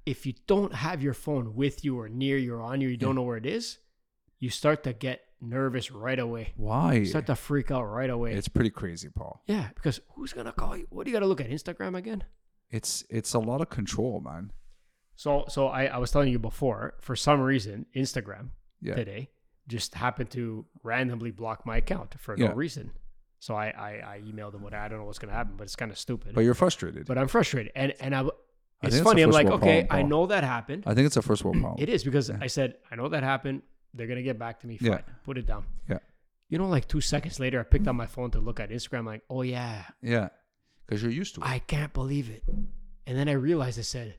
if 0.05 0.25
you 0.25 0.33
don't 0.47 0.73
have 0.73 1.03
your 1.03 1.13
phone 1.13 1.55
with 1.55 1.83
you 1.83 1.99
or 1.99 2.07
near 2.09 2.37
you 2.37 2.55
or 2.55 2.61
on 2.61 2.81
you, 2.81 2.87
you 2.87 2.97
don't 2.97 3.15
know 3.15 3.23
where 3.23 3.37
it 3.37 3.45
is, 3.45 3.79
you 4.39 4.49
start 4.49 4.83
to 4.83 4.93
get 4.93 5.21
nervous 5.41 5.91
right 5.91 6.19
away. 6.19 6.53
Why? 6.57 6.93
You 6.95 7.05
start 7.05 7.27
to 7.27 7.35
freak 7.35 7.71
out 7.71 7.83
right 7.83 8.09
away. 8.09 8.33
It's 8.33 8.47
pretty 8.47 8.69
crazy, 8.71 9.09
Paul. 9.09 9.41
yeah, 9.47 9.69
because 9.75 9.99
who's 10.15 10.33
gonna 10.33 10.51
call 10.51 10.75
you? 10.77 10.87
What 10.89 11.05
do 11.05 11.11
you 11.11 11.15
gotta 11.15 11.27
look 11.27 11.41
at? 11.41 11.49
Instagram 11.49 11.95
again? 11.97 12.23
It's 12.69 13.03
it's 13.09 13.33
a 13.33 13.39
lot 13.39 13.61
of 13.61 13.69
control, 13.69 14.19
man. 14.19 14.51
So 15.15 15.45
so 15.47 15.67
I, 15.67 15.85
I 15.85 15.97
was 15.97 16.11
telling 16.11 16.31
you 16.31 16.39
before, 16.39 16.95
for 17.01 17.15
some 17.15 17.39
reason, 17.41 17.85
Instagram 17.95 18.49
Yeah. 18.81 18.95
today 18.95 19.29
just 19.67 19.95
happened 19.95 20.29
to 20.31 20.65
randomly 20.83 21.31
block 21.31 21.65
my 21.65 21.77
account 21.77 22.15
for 22.19 22.37
Yeah. 22.37 22.47
no 22.49 22.53
reason. 22.53 22.91
So 23.39 23.53
I, 23.55 23.67
I, 23.67 23.89
I 24.15 24.21
emailed 24.25 24.53
them 24.53 24.63
what 24.63 24.73
I 24.73 24.87
don't 24.87 24.97
know 24.99 25.05
what's 25.05 25.19
gonna 25.19 25.33
happen, 25.33 25.53
but 25.57 25.63
it's 25.65 25.75
kind 25.75 25.91
of 25.91 25.97
stupid. 25.97 26.33
But 26.33 26.43
you're 26.43 26.55
frustrated. 26.55 27.05
But 27.05 27.17
I'm 27.19 27.27
frustrated, 27.27 27.71
and 27.75 27.93
and 27.99 28.15
I, 28.15 28.21
I 28.21 28.27
it's 28.83 28.95
it's 28.97 29.03
funny. 29.03 29.21
I'm 29.21 29.29
like, 29.31 29.47
okay, 29.47 29.83
problem, 29.85 30.05
I 30.05 30.07
know 30.07 30.25
that 30.27 30.43
happened. 30.43 30.83
I 30.87 30.93
think 30.95 31.05
it's 31.05 31.17
a 31.17 31.21
first 31.21 31.43
world 31.43 31.59
problem. 31.59 31.81
It 31.81 31.89
is 31.89 32.03
because 32.03 32.29
Yeah. 32.29 32.37
I 32.41 32.47
said 32.47 32.75
I 32.91 32.95
know 32.95 33.07
that 33.09 33.23
happened. 33.23 33.61
They're 33.97 34.07
gonna 34.07 34.23
get 34.23 34.39
back 34.39 34.59
to 34.61 34.67
me. 34.67 34.77
Fine, 34.77 34.89
Yeah. 34.91 35.01
put 35.25 35.37
it 35.37 35.45
down. 35.47 35.65
Yeah. 35.89 35.99
You 36.49 36.57
know, 36.57 36.67
like 36.67 36.87
two 36.87 37.01
seconds 37.01 37.39
later, 37.39 37.59
I 37.59 37.63
picked 37.63 37.87
up 37.87 37.95
my 37.95 38.05
phone 38.05 38.31
to 38.31 38.39
look 38.39 38.59
at 38.59 38.69
Instagram. 38.69 39.05
Like, 39.05 39.23
oh 39.29 39.41
yeah, 39.41 39.85
Yeah. 40.01 40.29
Because 40.85 41.03
you're 41.03 41.11
used 41.11 41.35
to 41.35 41.41
it. 41.41 41.47
I 41.47 41.59
can't 41.59 41.91
believe 41.91 42.29
it. 42.29 42.43
And 43.05 43.17
then 43.17 43.27
I 43.27 43.33
realized 43.33 43.77
I 43.77 43.81
said, 43.81 44.15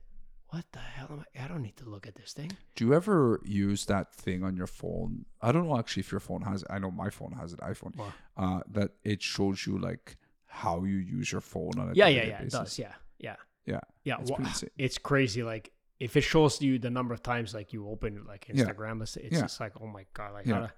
what 0.51 0.65
the 0.73 0.79
hell 0.81 1.09
am 1.11 1.25
I? 1.35 1.45
I 1.45 1.49
don't 1.49 1.63
need 1.63 1.77
to 1.79 1.87
look 1.89 2.07
at 2.07 2.15
this 2.15 2.33
thing. 2.35 2.51
Do 2.75 2.85
you 2.87 2.93
ever 2.95 3.41
use 3.45 3.87
that 3.87 4.15
thing 4.15 4.43
on 4.45 4.55
your 4.57 4.67
phone? 4.67 5.25
I 5.41 5.53
don't 5.53 5.67
know 5.67 5.79
actually 5.79 6.01
if 6.03 6.11
your 6.13 6.21
phone 6.21 6.43
has. 6.43 6.65
I 6.69 6.79
know 6.79 6.91
my 6.91 7.09
phone 7.11 7.33
has 7.33 7.53
it. 7.55 7.61
iPhone. 7.61 7.95
Uh, 8.37 8.61
that 8.71 8.91
it 9.05 9.23
shows 9.23 9.67
you 9.67 9.79
like 9.79 10.17
how 10.47 10.85
you 10.85 10.97
use 10.97 11.31
your 11.33 11.41
phone 11.41 11.73
on 11.79 11.91
a 11.91 11.95
Yeah, 11.95 12.09
yeah, 12.09 12.23
yeah. 12.25 12.39
It 12.39 12.45
basis. 12.45 12.53
does. 12.53 12.79
Yeah, 12.79 12.93
yeah, 13.19 13.37
Yeah. 13.67 13.81
yeah. 14.05 14.17
It's 14.21 14.31
insane. 14.31 14.71
it's 14.77 14.99
crazy. 14.99 15.43
Like 15.43 15.71
if 16.01 16.17
it 16.17 16.21
shows 16.23 16.61
you 16.63 16.79
the 16.79 16.91
number 16.91 17.13
of 17.15 17.23
times 17.23 17.55
like 17.55 17.73
you 17.73 17.89
open 17.89 18.25
like 18.27 18.47
Yeah. 18.49 18.65
Instagram, 18.65 19.03
it's, 19.03 19.17
it's 19.17 19.35
Yeah. 19.35 19.41
just 19.43 19.59
like, 19.61 19.73
oh 19.81 19.87
my 19.87 20.05
god, 20.15 20.33
like 20.35 20.47
Yeah. 20.47 20.55
how, 20.55 20.61
to- 20.67 20.73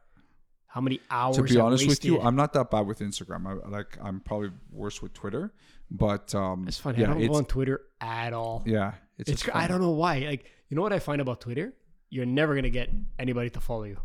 how 0.66 0.80
many 0.80 1.00
hours? 1.10 1.36
to 1.36 1.42
be 1.42 1.58
honest 1.58 1.86
with 1.88 2.04
you. 2.04 2.20
I'm 2.20 2.36
not 2.36 2.52
that 2.52 2.70
bad 2.70 2.86
with 2.86 3.00
Instagram. 3.00 3.46
I 3.46 3.68
like 3.68 3.98
I'm 4.00 4.20
probably 4.20 4.50
worse 4.70 5.02
with 5.02 5.12
Twitter, 5.12 5.52
but 5.90 6.32
um, 6.34 6.66
it's 6.68 6.78
funny. 6.78 6.98
Yeah, 7.00 7.10
I 7.10 7.14
don't 7.14 7.26
go 7.26 7.34
on 7.34 7.44
Twitter 7.44 7.80
at 8.00 8.32
all. 8.32 8.62
yeah, 8.66 8.92
it's, 9.18 9.30
It's, 9.30 9.48
I 9.52 9.66
don't 9.66 9.80
know 9.80 9.90
why. 9.90 10.18
Like 10.20 10.44
you 10.68 10.76
know 10.76 10.82
what 10.82 10.92
I 10.92 11.00
find 11.00 11.20
about 11.20 11.40
Twitter? 11.40 11.72
You're 12.08 12.26
never 12.26 12.54
gonna 12.54 12.70
get 12.70 12.88
anybody 13.18 13.50
to 13.50 13.60
follow 13.60 13.82
you. 13.84 13.98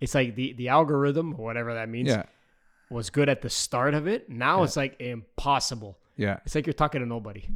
It's 0.00 0.14
like 0.14 0.34
the 0.34 0.52
the 0.52 0.68
algorithm 0.68 1.32
or 1.38 1.44
whatever 1.44 1.72
that 1.74 1.88
means 1.88 2.08
Yeah, 2.08 2.24
was 2.90 3.08
good 3.08 3.28
at 3.30 3.40
the 3.40 3.48
start 3.50 3.94
of 3.94 4.06
it. 4.06 4.28
Now 4.28 4.58
Yeah. 4.58 4.64
it's 4.64 4.76
like 4.76 5.00
impossible. 5.00 5.98
yeah, 6.16 6.38
It's 6.44 6.54
like 6.54 6.66
you're 6.66 6.74
talking 6.74 7.00
to 7.00 7.06
nobody 7.06 7.48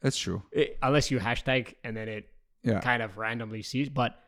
that's 0.00 0.16
true. 0.18 0.42
It- 0.52 0.78
unless 0.82 1.10
you 1.10 1.18
hashtag 1.18 1.74
and 1.84 1.96
then 1.96 2.08
it 2.08 2.28
Yeah, 2.62 2.80
kind 2.80 3.02
of 3.02 3.18
randomly 3.18 3.62
sees. 3.62 3.88
But 3.88 4.18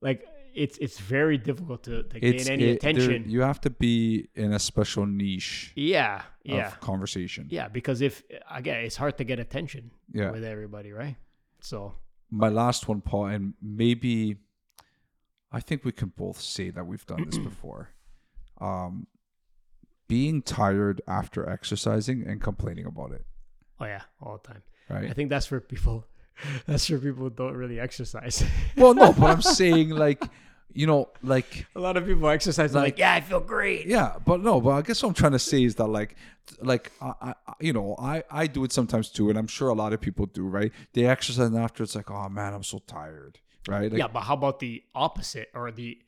like 0.00 0.26
it's 0.54 0.78
it's 0.78 0.98
very 0.98 1.38
difficult 1.38 1.82
to, 1.84 2.02
to 2.04 2.16
it's 2.26 2.44
gain 2.44 2.52
any 2.54 2.64
it- 2.64 2.80
there- 2.80 2.90
attention. 2.90 3.30
You 3.30 3.42
have 3.42 3.60
to 3.62 3.70
be 3.70 4.28
in 4.34 4.52
a 4.52 4.58
special 4.58 5.06
niche 5.06 5.72
yeah, 5.76 6.22
yeah, 6.42 6.70
conversation. 6.80 7.46
yeah. 7.50 7.68
Because 7.68 8.00
if 8.00 8.22
again, 8.50 8.84
it's 8.84 8.96
hard 8.96 9.16
to 9.18 9.24
get 9.24 9.38
attention 9.38 9.90
Yeah. 10.12 10.30
with 10.30 10.44
everybody, 10.44 10.92
right? 10.92 11.16
So 11.60 11.94
my 12.30 12.48
last 12.48 12.88
one, 12.88 13.00
Paul, 13.00 13.26
and 13.26 13.54
maybe 13.62 14.36
I 15.50 15.60
think 15.60 15.84
we 15.84 15.92
can 15.92 16.10
both 16.16 16.40
say 16.40 16.70
that 16.70 16.86
we've 16.86 17.06
done 17.06 17.24
this 17.24 17.38
before. 17.50 17.90
Um, 18.60 19.06
being 20.08 20.42
tired 20.42 21.00
after 21.06 21.48
exercising 21.48 22.26
and 22.26 22.40
complaining 22.40 22.86
about 22.86 23.12
it, 23.12 23.24
oh 23.78 23.84
yeah, 23.84 24.02
all 24.20 24.38
the 24.42 24.48
time. 24.52 24.62
I 24.90 25.12
think 25.12 25.30
that's 25.30 25.46
for 25.46 25.60
people. 25.60 26.06
That's 26.66 26.86
for 26.86 26.98
people 26.98 27.24
who 27.24 27.30
don't 27.30 27.56
really 27.56 27.80
exercise. 27.80 28.44
well, 28.76 28.94
no, 28.94 29.12
but 29.12 29.28
I'm 29.28 29.42
saying 29.42 29.90
like, 29.90 30.22
you 30.72 30.86
know, 30.86 31.08
like 31.20 31.66
a 31.74 31.80
lot 31.80 31.96
of 31.96 32.06
people 32.06 32.28
exercise. 32.28 32.72
Like, 32.72 32.84
Like- 32.84 32.98
yeah, 33.00 33.12
I 33.14 33.20
feel 33.20 33.40
great. 33.40 33.86
yeah, 33.88 34.18
but 34.24 34.40
no, 34.40 34.60
but 34.60 34.70
I 34.70 34.82
guess 34.82 35.02
what 35.02 35.08
I'm 35.08 35.14
trying 35.16 35.32
to 35.32 35.40
say 35.40 35.64
is 35.64 35.74
that 35.74 35.88
like, 35.88 36.14
like 36.62 36.92
I, 37.02 37.12
I 37.20 37.34
you 37.58 37.72
know, 37.72 37.96
I 37.98 38.22
I 38.30 38.46
do 38.46 38.62
it 38.62 38.70
sometimes 38.70 39.10
too, 39.10 39.30
and 39.30 39.36
I'm 39.36 39.48
sure 39.48 39.68
a 39.68 39.74
lot 39.74 39.92
of 39.92 40.00
people 40.00 40.26
do, 40.26 40.44
right? 40.46 40.70
They 40.92 41.06
exercise 41.06 41.44
and 41.48 41.58
after 41.58 41.82
it's 41.82 41.96
like, 41.96 42.08
oh 42.08 42.28
man, 42.28 42.54
I'm 42.54 42.62
so 42.62 42.78
tired, 42.86 43.40
right? 43.66 43.90
Like, 43.90 43.98
yeah, 43.98 44.06
but 44.06 44.20
how 44.20 44.34
about 44.34 44.60
the 44.60 44.84
opposite 44.94 45.48
or 45.54 45.72
the 45.72 45.98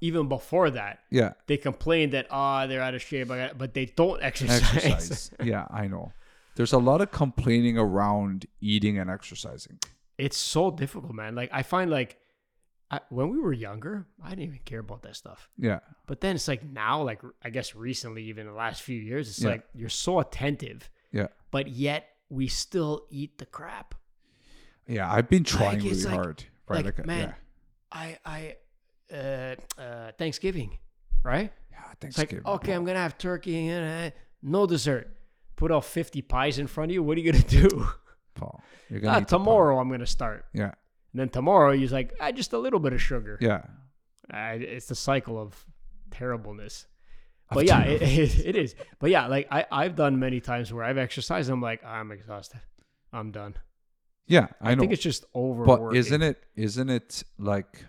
even 0.00 0.28
before 0.28 0.70
that? 0.70 1.00
yeah, 1.10 1.32
They 1.46 1.58
complain 1.58 2.08
that 2.10 2.26
ah 2.30 2.66
they're 2.66 2.80
out 2.80 2.94
of 2.94 3.02
shape, 3.02 3.28
but 3.28 3.74
they 3.74 3.84
don't 3.84 4.22
exercise. 4.22 4.62
exercise. 4.84 5.30
yeah, 5.42 5.66
I 5.70 5.88
know. 5.88 6.12
There's 6.56 6.72
a 6.72 6.78
lot 6.78 7.00
of 7.00 7.10
complaining 7.10 7.76
around 7.78 8.46
eating 8.60 8.98
and 8.98 9.10
exercising. 9.10 9.78
it's 10.18 10.36
so 10.36 10.70
difficult, 10.70 11.12
man. 11.14 11.34
Like 11.34 11.50
I 11.52 11.62
find 11.62 11.90
like 11.90 12.18
I, 12.90 13.00
when 13.08 13.30
we 13.30 13.38
were 13.40 13.52
younger, 13.52 14.06
I 14.22 14.30
didn't 14.30 14.44
even 14.44 14.60
care 14.64 14.78
about 14.80 15.02
that 15.02 15.16
stuff. 15.16 15.48
Yeah, 15.58 15.80
But 16.06 16.20
then 16.20 16.36
it's 16.36 16.46
like 16.46 16.62
now, 16.64 17.02
like 17.02 17.20
I 17.42 17.50
guess 17.50 17.74
recently, 17.74 18.24
even 18.24 18.46
the 18.46 18.52
last 18.52 18.82
few 18.82 19.00
years, 19.00 19.28
it's 19.28 19.42
Yeah. 19.42 19.50
like 19.50 19.64
you're 19.74 19.88
so 19.88 20.20
attentive, 20.20 20.88
yeah, 21.10 21.28
but 21.50 21.66
yet 21.68 22.06
we 22.28 22.46
still 22.46 23.06
eat 23.10 23.38
the 23.38 23.46
crap. 23.46 23.94
yeah. 24.86 25.10
I've 25.12 25.28
been 25.28 25.44
trying 25.44 25.80
Like, 25.80 25.90
really 25.90 26.02
like- 26.04 26.14
hard, 26.14 26.44
right? 26.68 26.84
like, 26.84 27.00
uh, 27.00 27.04
man, 27.04 27.28
yeah, 27.28 27.34
I 27.90 28.18
I 28.24 28.56
uh, 29.12 29.54
uh 29.80 30.12
Thanksgiving, 30.18 30.78
right? 31.24 31.50
yeah. 31.72 31.92
It's 32.08 32.18
like 32.18 32.46
okay, 32.46 32.72
I'm 32.72 32.84
gonna 32.84 32.98
have 33.00 33.18
turkey 33.18 33.68
and 33.68 34.12
uh, 34.12 34.16
no 34.42 34.66
dessert. 34.66 35.08
Put 35.56 35.70
all 35.70 35.80
50 35.80 36.22
pies 36.22 36.58
in 36.58 36.66
front 36.66 36.90
of 36.90 36.94
you. 36.94 37.02
What 37.02 37.16
are 37.16 37.20
you 37.20 37.32
gonna 37.32 37.44
do? 37.68 37.86
Paul, 38.34 38.62
you're 38.90 39.00
Ah, 39.00 39.02
gonna 39.02 39.18
pie. 39.20 39.24
tomorrow 39.24 39.78
I'm 39.78 39.88
gonna 39.90 40.06
start. 40.06 40.44
Yeah, 40.52 40.72
And 41.12 41.20
then 41.20 41.28
tomorrow 41.28 41.72
he's 41.72 41.92
like, 41.92 42.14
ah, 42.20 42.32
just 42.32 42.52
a 42.52 42.58
little 42.58 42.80
bit 42.80 42.92
of 42.92 43.00
sugar. 43.00 43.38
yeah. 43.40 43.62
Uh, 44.32 44.56
it's 44.58 44.86
the 44.86 44.94
cycle 44.94 45.38
of 45.38 45.66
terribleness. 46.10 46.86
But 47.52 47.66
yeah, 47.66 47.82
it, 47.82 48.00
it, 48.02 48.38
it 48.46 48.56
is. 48.56 48.74
But 48.98 49.10
yeah, 49.10 49.26
like 49.26 49.46
I, 49.50 49.66
I've 49.70 49.94
done 49.96 50.18
many 50.18 50.40
times 50.40 50.72
where 50.72 50.82
I've 50.82 50.96
exercised. 50.98 51.50
I'm 51.50 51.60
like, 51.60 51.84
I'm 51.84 52.10
exhausted. 52.10 52.60
I'm 53.12 53.30
done. 53.30 53.54
yeah. 54.26 54.48
I, 54.60 54.72
I, 54.72 54.76
think 54.76 54.92
it's 54.92 55.02
just 55.02 55.24
over. 55.34 55.64
But 55.64 55.94
isn't 55.94 56.22
it 56.22 56.42
isn't 56.56 56.88
it 56.90 57.22
like 57.38 57.84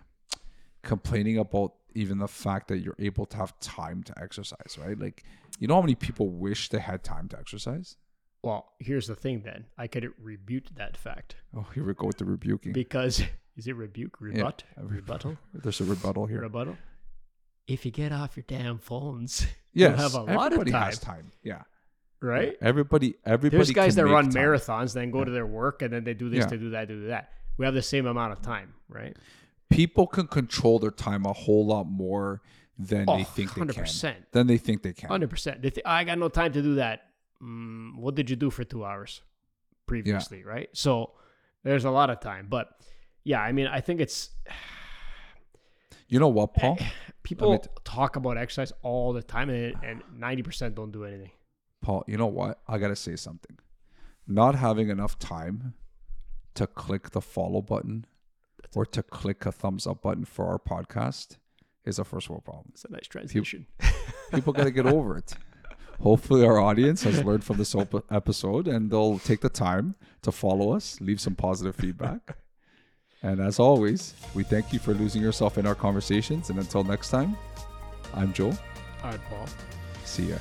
complaining 0.84 1.38
about 1.38 1.74
even 1.96 2.18
the 2.20 2.28
fact 2.28 2.68
that 2.68 2.80
you're 2.80 2.96
able 3.00 3.26
to 3.28 3.38
have 3.38 3.58
time 3.60 4.04
to 4.04 4.14
exercise, 4.22 4.78
right? 4.78 4.98
Like 5.00 5.24
you 5.60 5.68
know 5.68 5.76
how 5.76 5.82
many 5.82 5.96
people 5.96 6.30
wish 6.30 6.70
they 6.70 6.80
had 6.80 7.04
time 7.04 7.28
to 7.30 7.40
exercise? 7.40 7.98
Well, 8.44 8.74
here's 8.80 9.08
the 9.08 9.16
thing. 9.16 9.42
Then 9.44 9.66
I 9.78 9.88
could 9.88 10.08
rebuke 10.22 10.66
that 10.76 10.98
fact 10.98 11.36
Oh, 11.56 11.66
here 11.74 11.84
we 11.84 11.94
go 11.96 12.06
with 12.08 12.18
the 12.20 12.26
rebuking. 12.26 12.74
because 12.74 13.24
is 13.58 13.68
it 13.68 13.76
rebuke 13.76 14.20
rebut 14.22 14.64
a 14.78 14.86
rebuttal 14.86 15.38
There's 15.54 15.82
a 15.82 15.86
rebuttal 15.86 16.26
here. 16.28 16.42
rebuttal? 16.42 16.78
If 17.68 17.86
you 17.86 17.92
get 17.92 18.12
off 18.12 18.36
your 18.38 18.46
damn 18.48 18.78
phones, 18.78 19.48
Yes, 19.74 19.90
you'll 20.00 20.10
have 20.10 20.14
a 20.14 20.34
lot 20.34 20.48
of 20.54 20.60
everybody 20.60 20.72
time, 20.72 20.84
has 20.84 21.00
time. 21.00 21.32
Yeah, 21.44 21.64
right? 22.22 22.56
Everybody, 22.62 23.16
everybody. 23.26 23.58
There's 23.58 23.72
guys 23.72 23.96
that 23.96 24.06
run 24.06 24.30
time. 24.30 24.44
marathons, 24.44 24.94
then 24.94 25.10
go 25.12 25.24
to 25.24 25.32
their 25.32 25.46
work, 25.48 25.82
and 25.82 25.92
then 25.92 26.04
they 26.04 26.14
do 26.14 26.30
this, 26.30 26.42
Yeah. 26.42 26.46
they 26.48 26.58
do 26.58 26.70
that, 26.72 26.88
to 26.88 26.94
do 26.94 27.08
that. 27.08 27.32
We 27.58 27.66
have 27.66 27.74
the 27.74 27.82
same 27.82 28.06
amount 28.06 28.32
of 28.34 28.42
time, 28.42 28.74
right? 28.88 29.18
People 29.76 30.08
can 30.08 30.28
control 30.28 30.80
their 30.80 30.92
time 30.92 31.26
a 31.26 31.34
whole 31.34 31.66
lot 31.66 31.86
more 31.86 32.42
than 32.78 33.06
Oh, 33.08 33.18
they 33.18 33.24
think 33.24 33.54
they 33.54 33.62
100%. 33.62 34.02
can. 34.02 34.26
Than 34.32 34.48
they 34.48 34.58
think 34.58 34.84
they 34.84 34.94
can. 34.94 35.10
Hundred 35.10 35.30
percent. 35.30 35.62
They 35.62 35.70
think 35.70 35.86
I 35.88 36.04
got 36.04 36.18
no 36.18 36.30
time 36.30 36.52
to 36.54 36.62
do 36.62 36.76
that. 36.76 37.02
Mm, 37.42 37.98
what 37.98 38.16
did 38.16 38.30
you 38.30 38.36
do 38.36 38.50
for 38.50 38.64
two 38.64 38.84
hours 38.86 39.22
previously? 39.88 40.44
Right. 40.44 40.70
So 40.74 41.12
there's 41.64 41.86
a 41.86 41.92
lot 41.92 42.10
of 42.10 42.20
time, 42.20 42.48
but 42.50 42.70
yeah, 43.24 43.42
I 43.42 43.52
mean, 43.52 43.68
I 43.68 43.82
think 43.82 44.02
it's 44.02 44.30
You 46.08 46.20
know 46.20 46.28
what, 46.28 46.54
Paul? 46.54 46.78
people 47.24 47.58
talk 47.84 48.16
about 48.16 48.38
exercise 48.38 48.72
all 48.84 49.12
the 49.14 49.24
time, 49.24 49.50
and 49.50 50.04
ninety 50.16 50.44
percent 50.44 50.76
don't 50.76 50.92
do 50.92 51.04
anything. 51.04 51.32
Paul, 51.82 52.04
you 52.08 52.18
know 52.18 52.28
what? 52.28 52.62
I 52.68 52.78
gotta 52.78 52.96
say 52.96 53.16
something. 53.16 53.58
Not 54.28 54.56
having 54.56 54.90
enough 54.90 55.18
time 55.20 55.74
to 56.56 56.68
click 56.68 57.12
the 57.12 57.22
follow 57.22 57.62
button 57.62 58.06
or 58.74 58.86
to 58.86 59.04
click 59.04 59.46
a 59.46 59.52
thumbs 59.52 59.86
up 59.86 60.02
button 60.02 60.26
for 60.26 60.48
our 60.48 60.60
podcast 60.60 61.38
is 61.86 62.00
a 62.00 62.04
first 62.04 62.30
world 62.30 62.44
problem. 62.46 62.68
It's 62.74 62.86
a 62.86 62.92
nice 62.92 63.08
transition. 63.08 63.68
People 64.34 64.54
gotta 64.54 64.72
get 64.72 64.86
over 64.86 65.18
it. 65.18 65.36
Hopefully, 66.02 66.46
our 66.46 66.60
audience 66.60 67.04
has 67.04 67.24
learned 67.24 67.44
from 67.44 67.58
this 67.58 67.74
op- 67.74 68.12
episode 68.12 68.68
and 68.68 68.92
they'll 68.92 69.20
take 69.20 69.42
the 69.42 69.50
time 69.50 69.96
to 70.24 70.32
follow 70.32 70.74
us, 70.74 71.00
leave 71.00 71.22
some 71.22 71.36
positive 71.36 71.76
feedback. 71.76 72.38
And 73.24 73.40
as 73.40 73.60
always, 73.60 74.14
we 74.34 74.44
thank 74.44 74.74
you 74.74 74.80
for 74.80 74.94
losing 74.94 75.22
yourself 75.22 75.58
in 75.58 75.66
our 75.66 75.76
conversations. 75.76 76.50
And 76.50 76.60
until 76.60 76.84
next 76.84 77.10
time, 77.10 77.36
I'm 78.14 78.34
Joel. 78.34 78.58
all 79.04 79.12
right, 79.12 79.20
Paul. 79.30 79.48
See 80.04 80.26
ya. 80.30 80.38